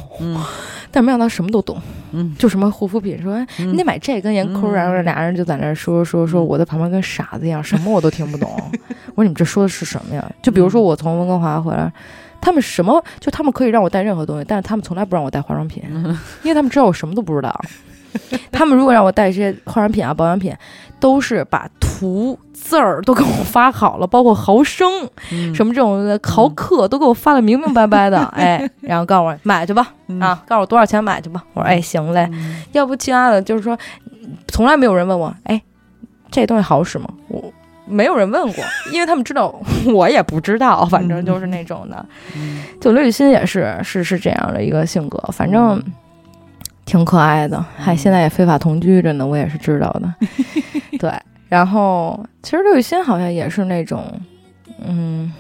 [0.91, 1.79] 但没想到什么都懂，
[2.13, 8.51] 嗯，就什么护肤品，说你得买这跟盐抠，然后俩人就在那说说说，我在旁边跟傻子一样，什么我都听不懂。
[9.15, 10.33] 我说你们这说的是什么呀？
[10.41, 11.93] 就比如说我从温哥华回来，
[12.43, 15.83] 他们什么就他们可以让我带任何东西，但是他们从来不让我带化妆品，
[16.43, 17.59] 因为他们知道我什么都不知道。
[18.53, 20.55] 他们如果让我带这些化妆品啊、保养品，
[21.01, 25.09] 都是把图字儿都给我发好了，包括毫升
[25.55, 31.43] 什么这种毫克都给我发的明明白白的， 哎，然后告诉我买去吧，啊，告诉我多少钱买去吧。
[31.55, 32.31] 我说哎，行嘞，
[32.73, 33.79] 要不其他的就是说，
[34.49, 35.63] 从来没有人问我，哎，
[36.31, 37.07] 这东西好使吗？
[37.29, 37.51] 我
[37.87, 39.55] 没有人问过， 因为他们知道
[39.93, 42.05] 我也不知道，反正就是那种的。
[42.81, 45.83] 就刘雨欣也是是是这样的一个性格，反正。
[46.85, 50.15] 挺可爱的，还现在也非法同居着呢，我也是知道的。
[50.99, 51.11] 对，
[51.49, 54.05] 然后其实刘雨欣好像也是那种，
[54.85, 55.33] 嗯，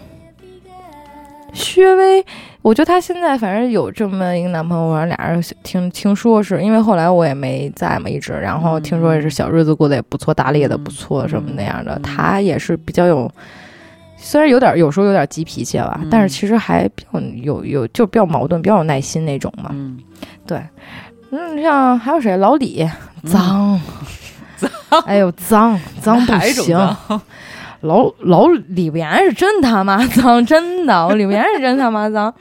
[1.52, 2.24] 薛微，
[2.62, 11.98] 我觉得她现在反正有这么一个男朋友，俩人听听说是因为后来我也没在嘛，一直，然后听说也是小日子过得也不错，打理也的不错，什么那样的。
[12.02, 13.30] 她也是比较有，
[14.16, 19.70] 虽然有点有时候有点急脾气吧，但是其实还比较有有就比较矛盾，比较有耐心那种嘛。
[19.72, 19.98] 嗯，
[20.46, 20.60] 对。
[21.30, 22.36] 嗯，像还有谁？
[22.36, 22.88] 老李，
[23.24, 23.80] 脏，
[24.56, 26.78] 脏，哎呦，脏， 脏不行。
[27.82, 32.32] 老老李不言是真他妈脏，真的，我李不言是真他妈脏，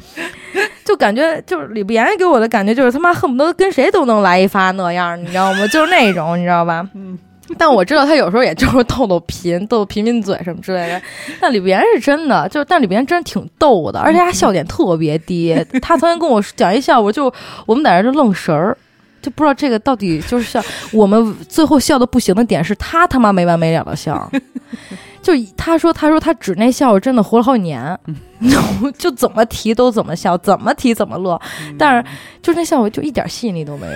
[0.86, 5.68] 就感觉就是李不言给我的感觉就是他妈恨不得跟谁都能来一发那样，你知道吗？
[5.68, 6.88] 就是那种，你知道吧？
[6.96, 7.18] 嗯。
[7.58, 11.02] 但我知道他有时候也就是 逗逗贫，逗贫贫嘴什么之类的。
[11.42, 15.54] 但李不言是真的，就但李不言真挺逗的，而且他笑点特别低。
[15.82, 17.34] 他曾经跟我讲一笑话，就
[17.66, 18.78] 我们在这就愣神儿，
[19.22, 20.62] 就不知道这个到底就是笑。
[20.92, 24.30] 我们最后笑的不行的点是他他妈没完没了的笑。
[25.22, 27.98] 就他说他说他指那笑话真的活了好几年，
[28.98, 31.40] 就怎么提都怎么笑，怎么提怎么乐。
[31.78, 32.04] 但是
[32.42, 33.94] 就那笑我就一点吸引力都没有。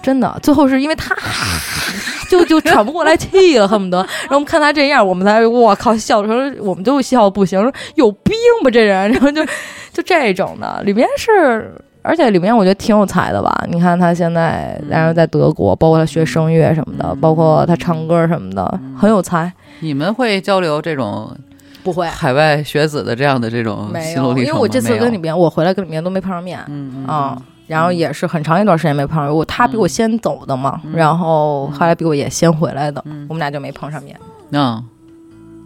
[0.00, 1.14] 真的，最后是因为他
[2.30, 3.98] 就就喘不过来气了，恨不得。
[3.98, 7.60] 然后我们看他这样，我们才我靠笑的时候，我们就笑不行，
[7.96, 9.10] 有病吧这人？
[9.10, 9.44] 然后就
[9.92, 10.82] 就这种的。
[10.84, 13.66] 里边是，而且里面我觉得挺有才的吧？
[13.70, 19.52] 你看他现在，然后在德国，包括他学声乐什么的，包括他唱歌什么的，很有才。
[19.80, 21.36] 你们会交流这种
[21.82, 27.42] 不会海外学子的这样的这种心路历程因为我这次跟里面，我回来跟里面都没碰上面，嗯嗯。
[27.66, 34.18] 然后也是很长一段时间没碰上，我他比我先走的嘛，然后后来比我也先回来的，我们俩就没碰上面。
[34.52, 34.82] 嗯，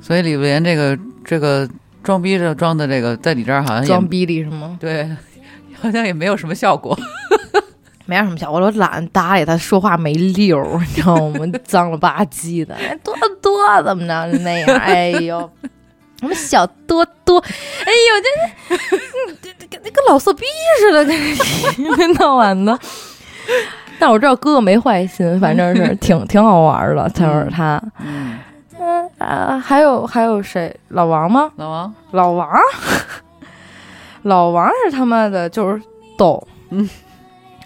[0.01, 1.69] 所以李不言这个这个
[2.03, 4.77] 装逼着装的这个，在你这儿好像装逼的是吗？
[4.81, 5.09] 对，
[5.83, 6.97] 好像也没有什么效果，
[8.07, 8.61] 没有什么效果。
[8.61, 11.45] 我懒得搭理他说话没溜儿， 你知道吗？
[11.65, 14.69] 脏了吧唧的，多多怎么着那样？
[14.79, 15.51] 哎呦。
[16.21, 17.41] 什么小多多？
[17.41, 18.23] 哎呦，
[18.71, 18.77] 这
[19.69, 20.45] 跟跟跟老色逼
[20.79, 21.05] 似的，
[21.97, 22.79] 跟闹完的。
[23.99, 27.09] 但我知道哥哥没坏心，反正是挺挺好玩的。
[27.09, 28.39] 他说他，嗯
[29.19, 30.73] 啊，还有还有谁？
[30.91, 31.51] 老王吗？
[31.57, 32.49] 老王，老王，
[34.23, 35.81] 老王是他妈的，就是
[36.17, 36.47] 逗。
[36.71, 36.89] 嗯，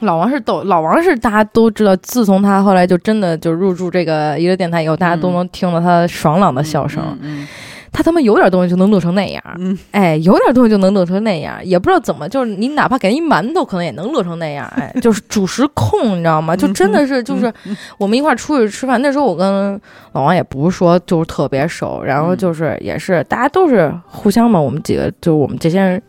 [0.00, 1.94] 老王是逗，老王是大家都知道。
[1.96, 7.02] 自从他后来就真的就入驻这个娱乐电台以后，大家都能听到他爽朗的笑声。
[7.20, 7.46] 嗯。
[7.92, 16.54] 他他妈有点东西就能乐成那样，嗯哎，有点东西就能乐成那样，也不知道怎么，就是你哪怕给一馒头，可能也能乐成那样，哎， 就是主食控，你知道吗？
[16.54, 17.50] 就真的是，就是
[17.96, 19.80] 我们一块出去吃饭，那时候我跟
[20.12, 26.02] 老王也不是说就是特别熟，然后就是也是大家都是互相嘛，我们几个就我们这些人，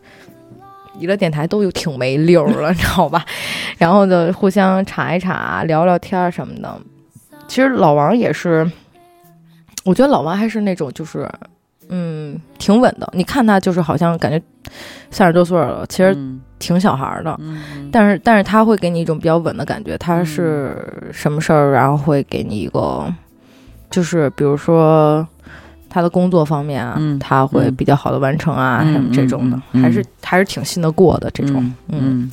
[0.98, 3.24] 娱乐电台都有挺没溜了， 你知道吧？
[3.78, 6.80] 然后就互相查一查，聊聊天什么的。
[7.46, 8.70] 其实老王也是，
[9.84, 11.28] 我觉得老王还是那种就是。
[11.90, 13.10] 嗯，挺稳的。
[13.14, 14.38] 你看他就是好像感觉
[15.10, 16.14] 三十多岁了，其实
[16.58, 17.34] 挺小孩的。
[17.40, 19.96] 嗯，但是但是他会给你一种比较稳的感觉。
[19.96, 20.76] 他是
[21.10, 23.10] 什么事儿，然后会给你一个，
[23.88, 25.26] 就是比如说
[25.88, 31.72] 他的工作方面啊，他会比较好的完成啊，什么这种的，还是还是挺信得过的这种。
[31.88, 32.30] 嗯，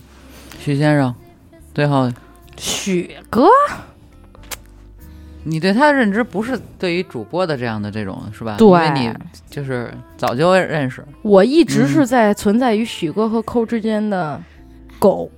[0.60, 1.14] 许先生，
[1.74, 2.12] 最后
[2.58, 3.48] 许哥。
[5.48, 8.56] 你对他的认知不是对于主播的这样的这种是吧？
[8.58, 9.14] 对，因为你
[9.48, 11.06] 就是早就认识。
[11.22, 14.42] 我一直是在存在于许哥和抠之间的
[14.98, 15.30] 狗，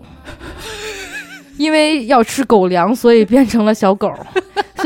[1.57, 4.09] 因为要吃狗粮，所以变成了小狗，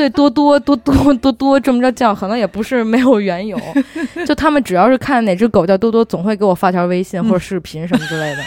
[0.02, 3.56] 所以多多多多多多这么着叫，可能也不是没有缘由。
[4.26, 8.42] 就他们只要是看哪只狗叫多多，总会给我发条微信或者视频什么之类的。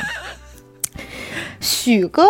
[1.61, 2.25] 许哥，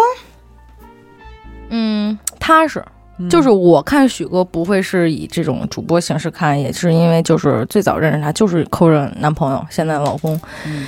[1.71, 2.85] 嗯，踏实。
[3.17, 10.39] 嗯就是我看许哥不会是以这种主播形式看，也是因为就是最早认识他就是抠着男朋友，现在老公。
[10.67, 10.87] 嗯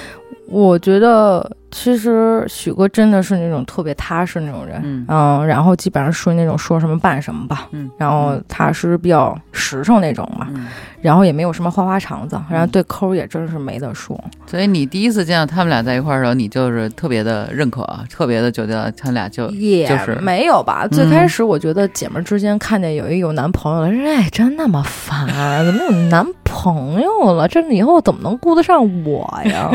[0.49, 5.47] 我觉得其实许哥真的是那种特别踏实那种人，嗯。
[5.47, 7.91] 然后基本上属于那种说什么办什么吧，嗯。
[7.99, 10.69] 然后踏实比较实诚那种嘛，嗯，
[11.01, 14.19] 然后也没有什么花花肠子，然后对抠也真是没得说。
[14.47, 20.87] 所以你第一次见到他们俩在一块儿的时候，你就是特别的认可，特别的觉得他们俩就也就是没有吧。
[20.89, 20.91] 嗯。
[20.91, 26.25] 最开始我觉得姐们儿之间看见有一有男朋友了，说哎，真那么烦啊，怎么有男
[26.57, 27.47] 朋友了？
[27.47, 29.71] 这以后怎么能顾得上我呀？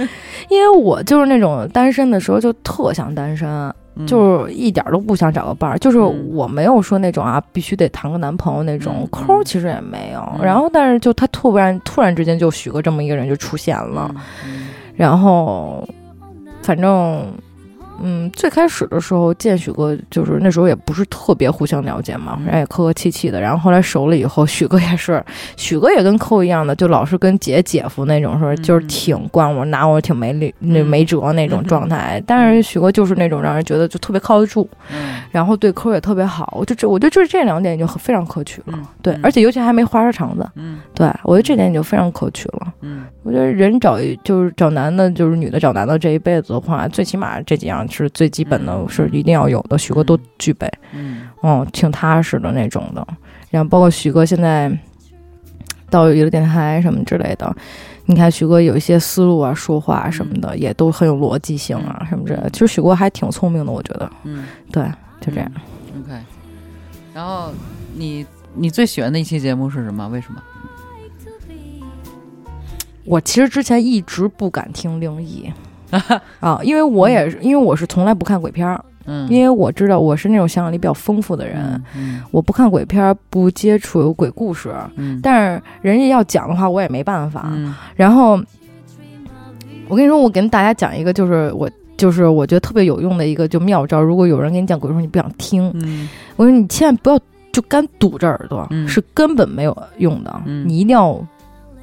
[0.50, 3.48] 因为我就是那种单身的时候就特想单身，
[3.96, 10.20] 嗯就是一点儿都不想找个伴儿，就是嗯我没有说那种啊必须得谈个男朋友那种嗯抠，儿其实也没有。
[10.38, 14.10] 嗯然后但是就他突然突然之间就许个这么一个人就出现了，
[14.46, 15.88] 嗯然后
[16.62, 17.24] 反正。
[18.02, 23.40] 嗯，最开始的时候见许哥，就是那时候也不是特别互相了解嘛，然后也客客气气的。
[23.40, 25.22] 然后后来熟了以后，许哥也是，
[25.56, 32.22] 许哥也跟抠一样的，就老是跟姐姐夫那种，说就是挺惯我，拿我挺没理那嗯没辙那种状态。
[32.26, 36.52] 但是许哥就是那种让人觉得就特别靠得住，嗯然后对抠也特别好。
[36.56, 38.74] 我就这，我觉得就是这两点就很非常可取了。
[38.74, 42.72] 嗯对，嗯而且尤其还没花花肠子，嗯对我觉得这点就非常可取了。
[42.82, 49.76] 嗯我觉得人找一就是找男的，就是女的找男的，这一辈子的话，最起码这几样是最基本的，嗯是一定要有的。
[49.78, 53.06] 许哥都具备，嗯嗯，挺踏实的那种的。
[53.50, 54.70] 然后包括许哥现在
[55.88, 57.54] 到娱乐电台什么之类的，
[58.06, 62.50] 你看许哥有一些思路啊、说话什么的，也都很有逻辑性啊，什么之类的。
[62.50, 64.10] 其实许哥还挺聪明的，我觉得。
[64.24, 64.84] 嗯对，
[65.20, 65.50] 就这样。
[66.00, 66.12] ，OK。
[67.14, 67.52] 然后
[67.94, 70.08] 你你最喜欢的一期节目是什么？
[70.08, 70.42] 为什么？
[73.04, 75.48] 我其实之前一直不敢听灵异
[76.40, 87.46] 啊，因为我也是，因为我是从来不看鬼片儿，嗯，因为我知道我是那种想象力比较丰富的人，嗯我不看鬼片儿，不接触有鬼故事，嗯但是人家要讲的话，我也没办法。
[87.52, 88.40] 嗯然后
[89.88, 91.70] 我跟你说，我跟大家讲一个，就是我。
[91.98, 96.06] 就是我觉得特别有用的一个就妙招，如果有人给你讲鬼故事，你不想听，嗯
[96.36, 97.18] 我说你千万不要
[97.54, 100.42] 就干堵着耳朵，嗯是根本没有用的。
[100.44, 101.18] 嗯你一定要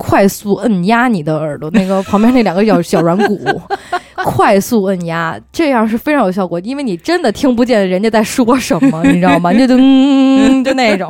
[0.06, 3.40] 快速摁压你的耳朵，那个旁边那两个小小软骨，
[4.26, 9.54] 快速摁压，这样是非常有效果，因为你真的听不见人家在说什么， 你知道吗？
[9.54, 11.08] 就就嗯就那种。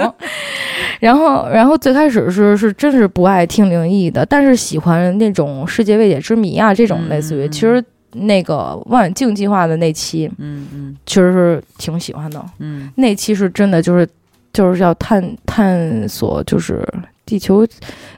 [0.99, 7.83] 然后，然后最开始是是真是不爱听灵异的，但是喜欢那种世界未解之谜啊，这种类似于，嗯其实
[8.13, 12.45] 那个望远镜计划的那期，嗯嗯其实是挺喜欢的。
[12.59, 14.07] 嗯那期是真的就是
[14.53, 16.87] 就是要探探索，就是
[17.25, 17.67] 地球。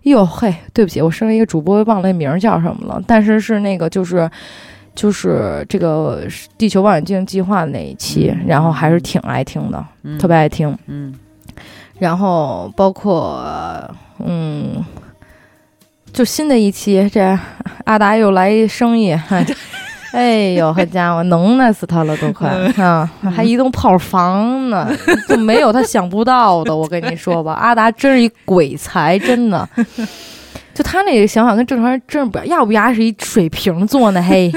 [0.04, 4.30] 哟嘿，对不起，我身为一个主播忘了那名儿叫什么了，但是是那个就是。
[4.96, 6.24] 就是这个
[6.58, 10.74] 地球望远镜计划的那一期，嗯然后还是挺爱听的，嗯，特别爱听。
[10.88, 11.14] 嗯
[12.00, 13.44] 然后包括
[14.20, 14.82] 嗯，
[16.14, 17.38] 就新的一期，这
[17.84, 19.46] 阿达又来一生意，哎
[20.16, 22.50] 哎呦，好家伙，能耐死他了都快
[22.82, 23.10] 啊！
[23.36, 24.90] 还一栋炮房呢，
[25.28, 26.74] 就没有他想不到的。
[26.76, 29.68] 我跟你说吧，阿达真是一鬼才，真的。
[30.74, 34.22] 就他那个想法跟正常人真是不一样，要不丫是一水瓶座呢？
[34.22, 34.52] 嘿，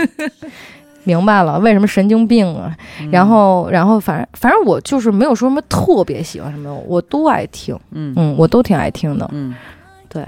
[1.04, 2.76] 明白了，为什么神经病啊？
[3.00, 9.28] 嗯然后，然后反正反正我就是没有说什么特别喜欢什么，我都爱听，嗯嗯，我都挺爱听的。
[9.32, 9.54] 嗯，
[10.08, 10.24] 对，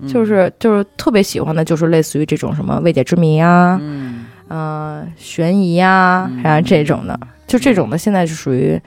[0.00, 4.17] 嗯就是就是特别喜欢的，就是类似于这种什么未解之谜啊，嗯
[4.48, 8.80] 呃，悬疑啊，嗯然后这种的，就这种的，现在是属于，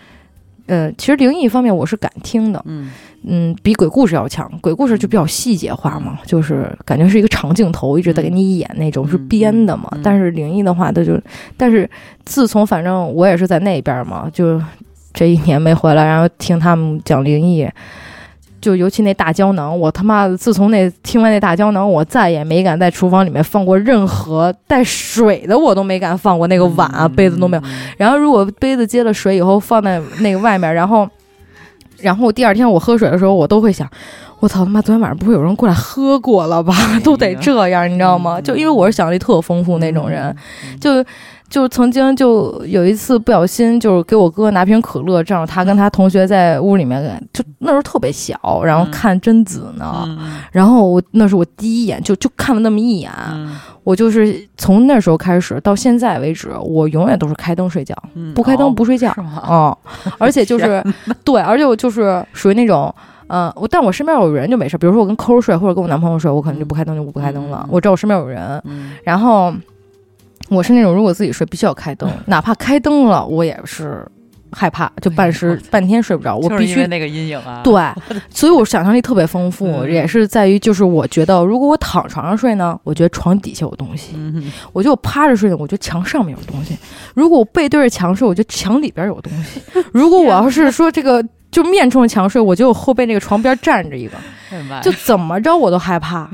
[0.65, 2.91] 呃，其实灵异方面我是敢听的，嗯
[3.23, 4.51] 嗯，比鬼故事要强。
[4.61, 9.87] 鬼故事就比较细节化嘛，就是感觉是一个长镜头一直在给你演那种，嗯是编的嘛。
[9.91, 11.19] 嗯嗯但是灵异的话，它就，
[11.55, 11.89] 但是
[12.25, 14.59] 自从反正我也是在那边嘛，就
[15.13, 17.69] 这一年没回来，然后听他们讲灵异。
[18.61, 27.63] 就尤其那大胶囊，我他妈的自从那听完那大胶囊，我再也没敢在厨房里面放过任何带水的，我都没敢放过那个碗啊、杯子都没有。
[27.97, 31.09] 然后如果杯子接了水以后放在那个外面，然后，
[31.97, 33.89] 然后第二天我喝水的时候，我都会想，
[34.39, 36.73] 我操他妈，昨天晚上不会有人过来喝过了吧？
[37.03, 38.39] 都得这样，你知道吗？
[38.39, 40.23] 嗯就因为我是想象力特丰富那种人，
[40.71, 41.03] 嗯就
[41.51, 50.39] 就曾经就有一次不小心就是给我哥拿瓶可乐，正好他跟他同学在屋里面，就那时候特别小，然后看贞子呢，嗯。
[50.53, 53.53] 然后我那是我第一眼就就看了那么一眼，嗯。
[53.83, 59.11] 我就是从那时候开始到现在为止，我永远都是开灯睡觉，嗯不开灯哦不睡觉。
[59.43, 59.77] 哦，
[60.17, 60.81] 而且就是
[61.25, 62.93] 对，而且我就是属于那种，
[63.27, 67.69] 嗯，我但我身边有人就没事，比如说我跟抠睡或者跟我男朋友睡，我可能就不开灯就不开灯了嗯。
[67.71, 68.93] 我知道我身边有人，嗯。
[69.03, 69.51] 然后
[70.51, 74.05] 我是那种如果自己睡必须要开灯，哪怕开灯了，我也是
[74.51, 77.61] 害怕，就半时半天睡不着，我必须那个阴影啊。
[77.63, 77.81] 对，
[78.29, 79.89] 所以我想象力特别丰富，嗯。
[79.89, 84.51] 也是在于就是我觉得如果我躺床上睡呢，我觉得床底下有东西；嗯。
[84.73, 86.75] 我觉得我趴着睡呢，我觉得墙上面有东西；
[87.15, 94.13] 如果我背对着墙睡，我觉得墙里边有东西；如果我要是说这个就面冲着墙睡，我觉得我后背那个床边站着一个。
[94.81, 96.29] 就怎么着我都害怕，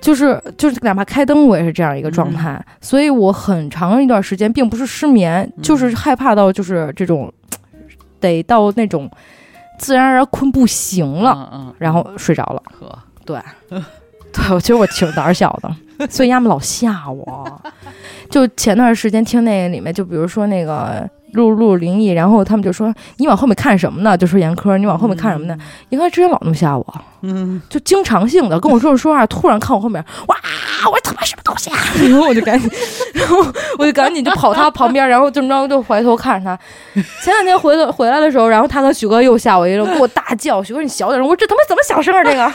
[0.00, 7.32] 就是就是哪怕开灯我也是这样一个状态，所以我很长一段时间并不是失眠，就是害怕到就是这种
[8.20, 9.10] 得到那种
[9.80, 12.62] 自然而然困不行了，然后睡着了。
[12.78, 13.40] 呵，对，
[14.32, 17.60] 对，我觉得我挺胆小的，所以他们老吓我。
[18.30, 24.16] 就前段时间听那个里面，就比如说那个录录灵异，然后他们就说你往后面看什么呢？
[24.16, 25.56] 就说严科，你往后面看什么呢？
[25.90, 30.36] 严科之前老那么吓我，嗯，就经常性的跟我说着说话，突然看我后面，哇！
[30.86, 31.78] 我说他妈什么东西啊？
[32.08, 32.70] 然后我就赶紧，
[33.12, 33.38] 然后
[33.78, 36.56] 我就赶紧就跑他旁边，然后这么着就回头看着他。
[37.24, 42.22] 前两天回来回来的时候，然后他和许哥又吓我一顿，给我大叫：“许哥你小点声！”我说这他妈怎么小声啊？
[42.22, 42.52] 这个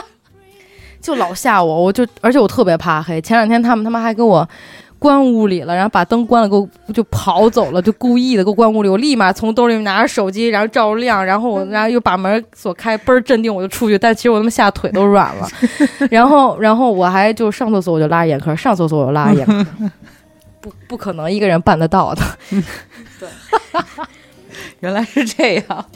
[1.00, 3.20] 就老吓我，我就而且我特别怕黑。
[3.20, 4.48] 前两天他们他妈还跟我。
[5.00, 8.88] 关屋里了，然后把灯关了，给我就跑走了，就故意的给我关屋里。
[8.88, 13.98] 我立马从兜里面拿着手机，然后照亮，然后我然后又把门锁开，倍儿镇定，我就出去。
[13.98, 15.48] 但其实我他妈吓腿都软了。
[16.10, 19.66] 然 后然后我还就上厕所我就拉着眼科，上厕所我就拉着眼科，
[20.60, 22.22] 不不可能一个人办得到的。
[23.18, 23.28] 对
[24.80, 25.86] 原来是这样。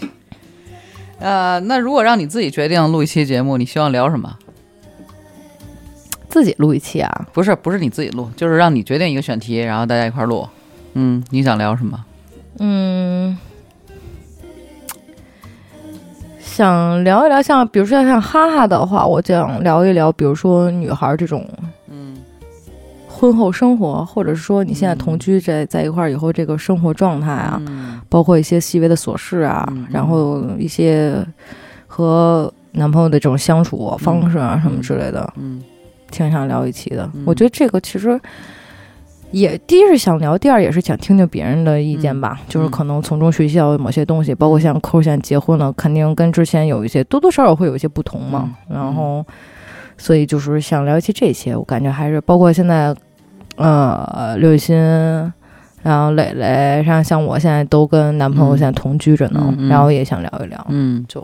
[1.19, 4.39] 呃，那如果让你自己决定录一期节目，你希望聊什么？
[6.35, 7.27] 自己录一期啊？
[7.33, 10.45] 不是，不是你自己录，就是让你决定一个选题，然后大家一块儿录。
[10.95, 12.05] 嗯，你想聊什么？
[12.59, 13.39] 嗯，
[16.41, 21.49] 想聊一聊像，比如说像哈哈的话，我想聊一聊，比如说女孩这种，
[21.89, 22.17] 嗯，
[23.07, 31.25] 婚后生活，或者是说你现在同居在在一块儿以后这个生活状态啊，嗯包括一些细微的琐事啊，嗯然后一些
[31.87, 35.63] 和男朋友的这种相处方式啊、什么之类的，嗯
[36.11, 37.09] 挺想聊一期的。
[37.15, 38.21] 嗯我觉得这个其实
[39.31, 48.55] 也第一是想聊，第二也是想听听别人的意见吧，就是可能从中学习到某些东西，包括像扣现在结婚了，肯定跟之前有一些多多少少会有一些不同嘛。
[48.69, 49.25] 嗯然后，
[49.99, 52.95] 所以就是想聊一期这些，我感觉还是包括现在，
[53.57, 55.33] 呃，刘雨欣。
[55.83, 61.21] 然后磊磊，像像我现在都跟男朋友嗯现在同居着呢，然后也想聊一聊，嗯，就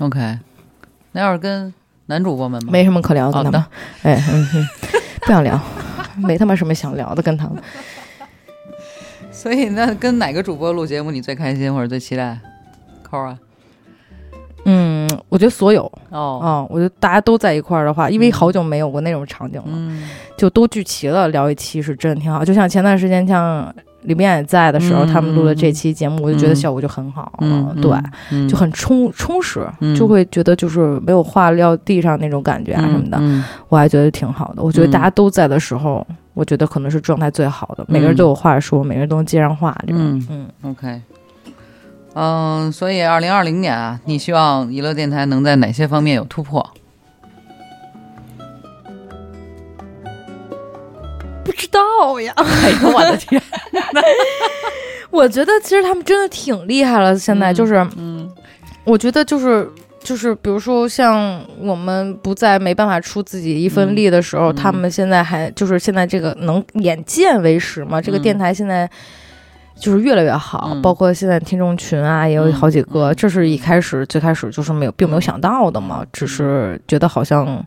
[0.00, 0.18] OK。
[1.12, 1.72] 那要是跟
[2.06, 2.70] 男主播们吗？
[2.72, 3.68] 没什么可聊的好跟他们
[4.02, 4.10] 的。
[4.10, 4.66] 哎，嗯嗯，
[5.20, 5.60] 不想聊，
[6.16, 7.62] 没他妈什么想聊的跟他们。
[9.30, 12.38] 所以那跟哪个主播录节目你最开心或者最期待？
[13.02, 13.38] 扣啊？
[14.68, 22.44] 嗯，我觉得所有哦，啊、我觉得大家都在一块儿的话，因为好久没有过那种场景了，嗯就都聚齐了，聊一期是真的挺好。
[22.44, 23.72] 就像前段时间像
[24.06, 26.56] 李面也在的时候，嗯他们录的这期节目，我就觉得嗯。
[26.56, 27.92] 效果就很好，嗯，对，
[28.32, 29.94] 嗯，就很充充实，嗯。
[29.94, 33.44] 就会觉得就是没有话撂地上那种感觉啊什么的，嗯。
[33.68, 34.62] 我还觉得挺好的。
[34.62, 40.26] 我觉得大家都在的时候，我觉得可能是状态最好的，每个人都有话说，每个人都能接上话，这种，嗯
[40.62, 40.70] 嗯。
[40.70, 41.00] OK，
[42.14, 46.64] 嗯，所以二零二零年啊，你希望娱乐电台能在哪些方面有突破？
[51.46, 52.32] 不知道呀。
[52.36, 53.40] 哎呦我的天！
[55.10, 57.16] 我觉得其实他们真的挺厉害了。
[57.16, 58.28] 现在就是，嗯
[58.84, 59.70] 我觉得就是
[60.02, 68.00] 就是，比如说像我们不再没办法出自己一份力的时候，嗯他们现在还就是现在这个能眼见为实嘛。
[68.00, 68.88] 这个嗯电台现在。
[69.78, 77.62] 就是越来越好，嗯包括现在听众群啊，也有好几个，嗯这是一开始最开始就是没有，并没有想到的嘛，只是觉得好像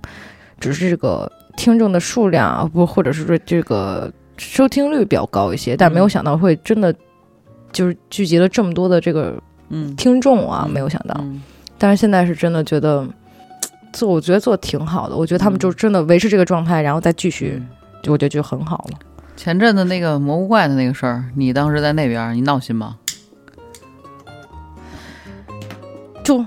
[0.59, 6.95] 只是这个听众的数量啊不，或者是说这个收听率比较高一些，但没有想到会真的
[7.73, 9.35] 就是聚集了这么多的这个
[9.67, 11.13] 嗯，听众啊，嗯没有想到。
[11.19, 11.41] 嗯
[11.77, 13.05] 但是现在是真的觉得
[13.91, 15.17] 做，我觉得做挺好的。
[15.17, 17.61] 我觉得他们嗯就真的维持这个状态，然后再继续，
[18.01, 18.99] 就我觉得就很好了。
[19.35, 22.97] 前阵子那个蘑菇怪的那个事儿，你当时在那边，你闹心吗？
[26.23, 26.45] 就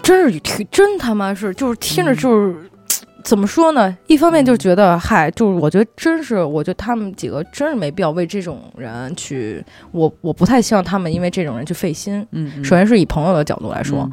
[0.00, 2.69] 真是挺真他妈是，就是听着就是。
[3.22, 3.96] 怎么说呢？
[4.06, 12.26] 一方面就觉得，嗨，就是我觉得真是，我觉得他们几个真是没必要为这种人去，我我不太希望他们因为这种人去费心。
[12.32, 14.12] 嗯，嗯首先是以朋友的角度来说，嗯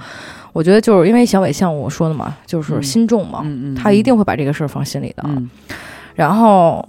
[0.53, 5.23] 我觉得就是因为小伟像我说的嘛，就是嗯心重嘛，他一定会把这个事儿放心里的。
[5.25, 5.49] 嗯
[6.15, 6.88] 然后，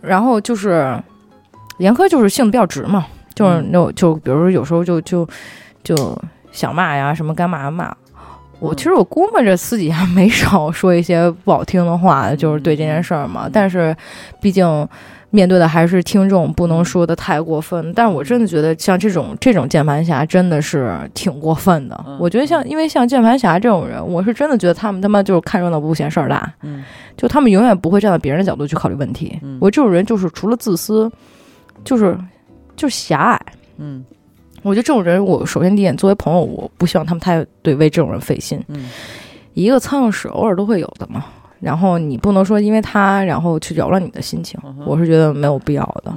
[0.00, 0.96] 然后就是
[1.78, 5.28] 严苛就是性子比较直嘛，就是嗯那就比如说有时候就就
[5.82, 6.16] 就
[6.52, 7.92] 想骂呀，什么该骂骂。
[8.60, 13.48] 我嗯其实我估摸着私底下没少说一些不好听的话，就是对这件事儿嘛。
[13.52, 13.96] 但是，
[14.40, 14.88] 毕竟
[15.30, 17.92] 面对的还是听众，不能说的太过分。
[17.94, 22.04] 但是我真的觉得像这种这种键盘侠真的是挺过分的。
[22.06, 26.82] 嗯我觉得像因为像键盘侠这种人，我是真的觉得他们他妈就是看热闹不嫌事儿大，嗯
[27.16, 29.38] 就他们永远不会站在别人的角度去考虑问题。
[29.42, 31.10] 嗯我这种人就是除了自私，
[31.84, 32.18] 就是
[32.76, 33.40] 就是狭隘。
[33.78, 34.04] 嗯
[34.62, 38.62] 我觉得这种人，我首先第一点，作为朋友，我不希望他们太对为这种人费心。
[38.68, 38.88] 嗯
[39.54, 41.24] 一个苍蝇屎偶尔都会有的嘛。
[41.58, 46.10] 然后你不能说因为他，然后去扰乱你的心情，我是觉得没有必要的。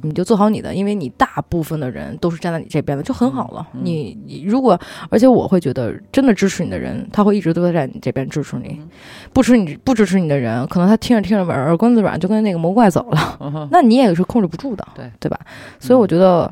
[0.00, 3.66] 你就做好你的，因为你大部分的人都是站在你这边的，就很好了。
[3.74, 4.78] 嗯你你如果，
[5.10, 8.88] 而且我会觉得，真的支持你的人，他会一直都在在你这边支持你嗯；
[9.34, 15.38] 不支持你不支持你的人，可能他听着听着耳耳根子软，就跟那个魔怪走了，嗯那你也是控制不住的，对对吧？
[15.78, 16.50] 所以我觉得，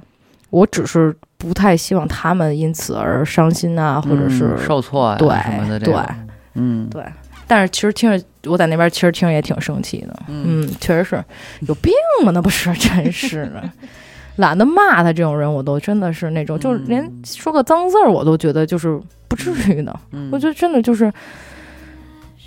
[0.51, 1.17] 我只是
[1.47, 6.15] 不太希望他们因此而伤心啊，或者是嗯受挫啊对什么的这种，对
[6.55, 7.05] 嗯对。
[7.47, 10.17] 但是其实听着，我在那边其实听着也挺生气的。
[10.29, 11.25] 嗯嗯，确实是
[11.69, 11.93] 有病
[12.25, 12.31] 吗？
[12.33, 13.63] 那不是，真是的。
[14.37, 18.99] 懒得骂他这种人，我都真的是那种，就是连说个脏字儿，我都觉得就是
[19.29, 19.95] 不至于的。
[20.13, 21.05] 嗯，我觉得真的就是，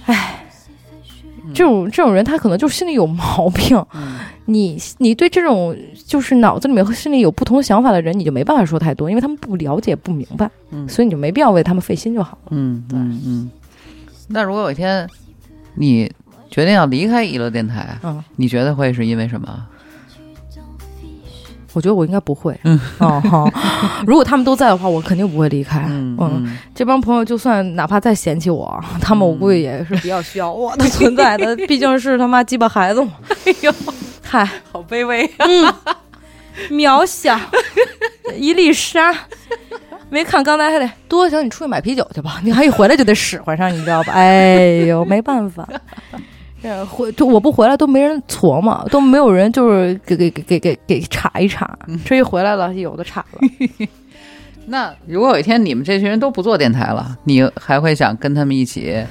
[0.07, 0.46] 唉，嗯
[1.53, 3.77] 这种这种人，他可能就心里有毛病。
[3.93, 4.19] 嗯
[4.49, 5.75] 你你对这种
[6.05, 12.47] 就是脑子里面和心里有不同想法的人，你就没办法说太多，因为他们不了解、不明白，嗯所以你就没必要为他们费心就好了。
[12.51, 13.51] 嗯嗯嗯。
[14.29, 15.05] 那如果有一天
[15.75, 16.09] 你
[16.49, 19.65] 决定要离开娱乐电台，嗯，你觉得会是因为什么？
[21.77, 22.59] 我觉得我应该不会。
[22.63, 23.47] 嗯， 哦好，
[24.07, 25.85] 如果他们都在的话，我肯定不会离开。
[25.87, 33.11] 嗯这帮朋友就算哪怕再嫌弃我，他们我估计也是比较需要我的存在的， 毕竟是他妈鸡巴孩子嘛。
[33.45, 33.71] 哎呦，
[34.23, 35.29] 嗨，好卑微。
[35.37, 35.71] 嗯，
[36.71, 37.39] 渺小，
[38.35, 39.13] 一粒沙。
[40.09, 44.13] 没看刚才还得多行，你出去买啤酒去吧，你还一回来就得使唤上，你知道吧？
[44.13, 45.67] 哎呦，没办法。
[46.61, 53.87] 这回就我不回来都没人琢磨，都没有人就是给给给给给给查一查，这一回来了有的查了。
[54.65, 59.01] 那如果有一天你们这群人都不做电台了，你还会想跟他们一起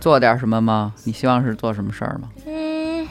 [0.00, 0.92] 做点什么吗？
[1.04, 2.28] 你希望是做什么事儿吗？
[2.46, 3.06] 嗯，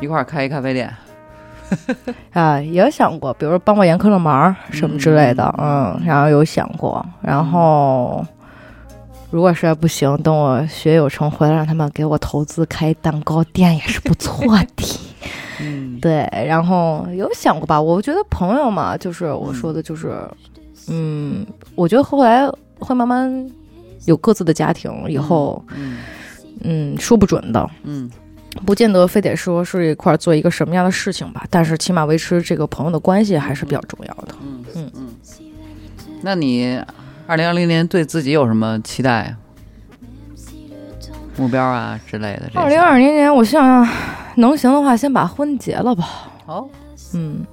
[0.00, 0.94] 一块儿开一咖啡店？
[2.32, 8.24] 啊，也有想过，比如说帮帮严科的忙什么之类的，嗯，然后有想过，然后
[9.30, 15.00] 如果实在不行，等我学有成回来，让他们给我投资开蛋糕店也是不错的。
[15.60, 17.80] 嗯对，然后有想过吧？
[17.80, 20.14] 我觉得朋友嘛，就是我说的，就是，
[20.88, 22.46] 嗯，我觉得后来
[22.78, 23.50] 会慢慢
[24.04, 25.98] 有各自的家庭，以后，嗯
[26.60, 28.10] 嗯，说不准的，嗯
[28.64, 34.34] 不见得非得说是一块儿做一个什么样的事情吧，但是起码维持这个朋友的关系还是比较重要的。
[34.42, 35.08] 嗯嗯嗯。
[36.22, 36.78] 那你
[37.26, 39.36] 二零二零年对自己有什么期待啊？
[41.36, 42.50] 目标啊之类的？
[42.54, 43.94] 二零二零年，我想想，
[44.36, 46.08] 能行的话，先把婚结了吧。
[46.46, 46.68] 哦，
[47.14, 47.44] 嗯，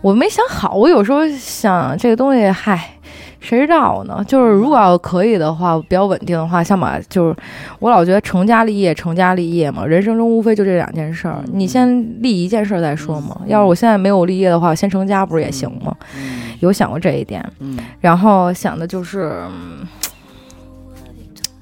[0.00, 2.94] 我没想好，我有时候想这个东西，嗨，
[3.40, 4.22] 谁知道呢？
[4.28, 7.36] 就是如果要可以的话，比较稳定的话，想把就是
[7.78, 13.40] 我老觉得成家立业，成家立业嘛，人生中无非就这两件事儿，你先立一件事儿再说嘛。
[13.46, 15.96] 要是我现在没有立业的话，先成家不是也行吗？
[16.16, 19.86] 嗯有想过这一点，嗯然后想的就是嗯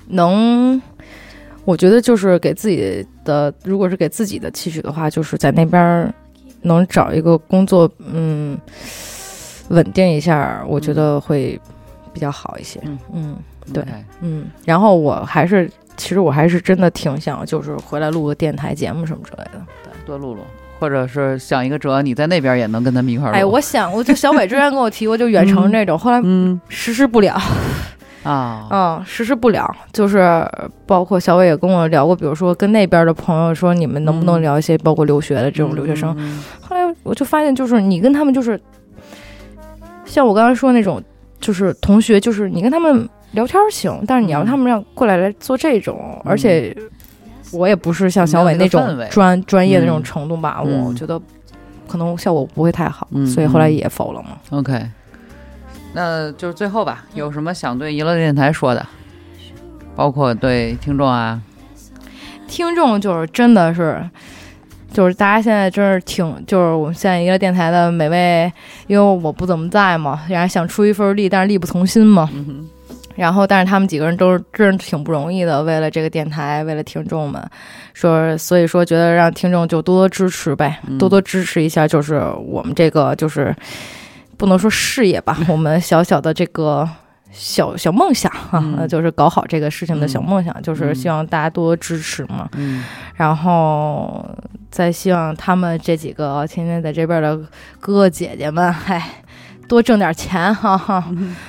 [0.08, 0.82] 能。
[1.64, 6.10] 我觉得就是给自己的，如果是给自己的期许的话，就是在那边儿
[6.62, 8.56] 能找一个工作，嗯，
[9.68, 11.60] 稳定一下，我觉得会
[12.12, 12.80] 比较好一些。
[12.84, 13.36] 嗯嗯
[13.72, 13.84] 对
[14.22, 19.60] 嗯，然后我还是，其实我还是真的挺想，就是回来录个电台节目什么之类的。
[19.84, 20.40] 对多录录，
[20.80, 23.36] 或者是想一个辙，你在那边也能跟他们一块儿录。
[23.36, 27.38] 哎，我想，我就小伟之前跟我提过，就远程这种，后来嗯实施不了。
[28.24, 30.42] 啊 嗯，实施不了，就是
[30.86, 36.14] 包括小伟也跟我聊过，比如说跟那边的朋友说，你们能不能嗯聊一些包括留学的这种留学生？
[36.18, 38.58] 嗯后来我就发现，就是你跟他们就是，
[40.08, 41.00] 像我刚才说那种，
[41.38, 44.46] 就是同学，就是你跟他们聊天儿行，但是你要嗯。
[44.46, 46.74] 他们让过来来做这种，而且
[47.52, 50.02] 我也不是像小伟那那种专专业的那种嗯。
[50.02, 51.20] 程度吧嗯，我觉得
[51.86, 53.76] 可能效果不会太好，嗯所以后来嗯。
[53.76, 54.30] 也否了嘛。
[54.50, 54.82] OK，
[55.92, 58.84] 那就是最后吧，有什么想对娱乐电台说的？
[59.94, 61.40] 包括对听众啊，
[62.46, 64.08] 听众就是真的是，
[64.92, 68.52] 就是大家现在真是挺，就是我们现在一个电台的每位，
[68.86, 72.28] 因为我不怎么在嘛，然后想出一份力，但是力不从心嘛。
[72.32, 72.66] 嗯，
[73.14, 77.42] 然后，但是他们几个人都是真是挺不容易的，为了这个电台，为了听众们，
[77.92, 83.54] 说，所以说觉得让听众就多多支持呗，嗯多多支持一下，就是我们这个就是
[84.36, 86.88] 不能说事业吧， 我们小小的这个
[87.30, 88.32] 小小梦想
[88.88, 92.48] 就是搞好这个事情的小嗯梦想，就是嗯希望大家多支持嘛。
[92.56, 92.84] 嗯
[93.14, 94.24] 然后
[94.70, 97.36] 再希望他们这几个天天在这边的
[97.80, 99.22] 哥哥姐姐们，哎，
[99.68, 101.04] 多挣点钱哈哈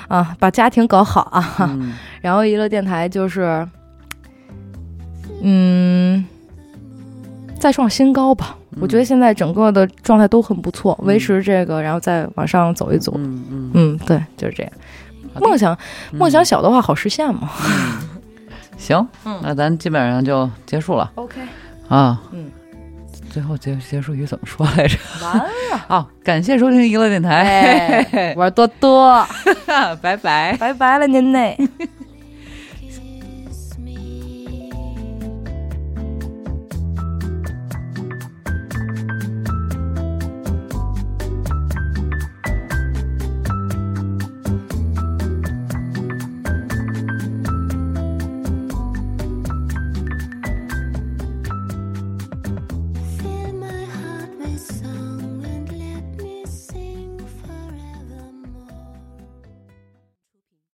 [0.07, 1.55] 啊，把家庭搞好啊。
[1.61, 3.65] 嗯 然后娱乐电台就是，
[5.41, 6.25] 嗯，
[7.57, 8.57] 再创新高吧。
[8.81, 13.13] 我觉得现在整个的状态都很不错，嗯维持这个，然后再往上走一走。
[13.15, 14.71] 嗯嗯嗯，对，就是这样。
[15.35, 15.77] 梦想，
[16.13, 17.49] 梦想小的话好实现嘛。
[18.77, 21.41] 行，嗯那咱基本上就结束了 OK，
[21.89, 22.21] 啊。
[22.31, 22.49] 嗯，
[23.29, 24.97] 最后结结束语怎么说来着？
[25.21, 25.45] 完了。
[25.87, 29.27] 好，感谢收听娱乐电台，哎，我是多多，
[30.01, 30.55] 拜拜。
[30.57, 31.57] 拜拜了您嘞。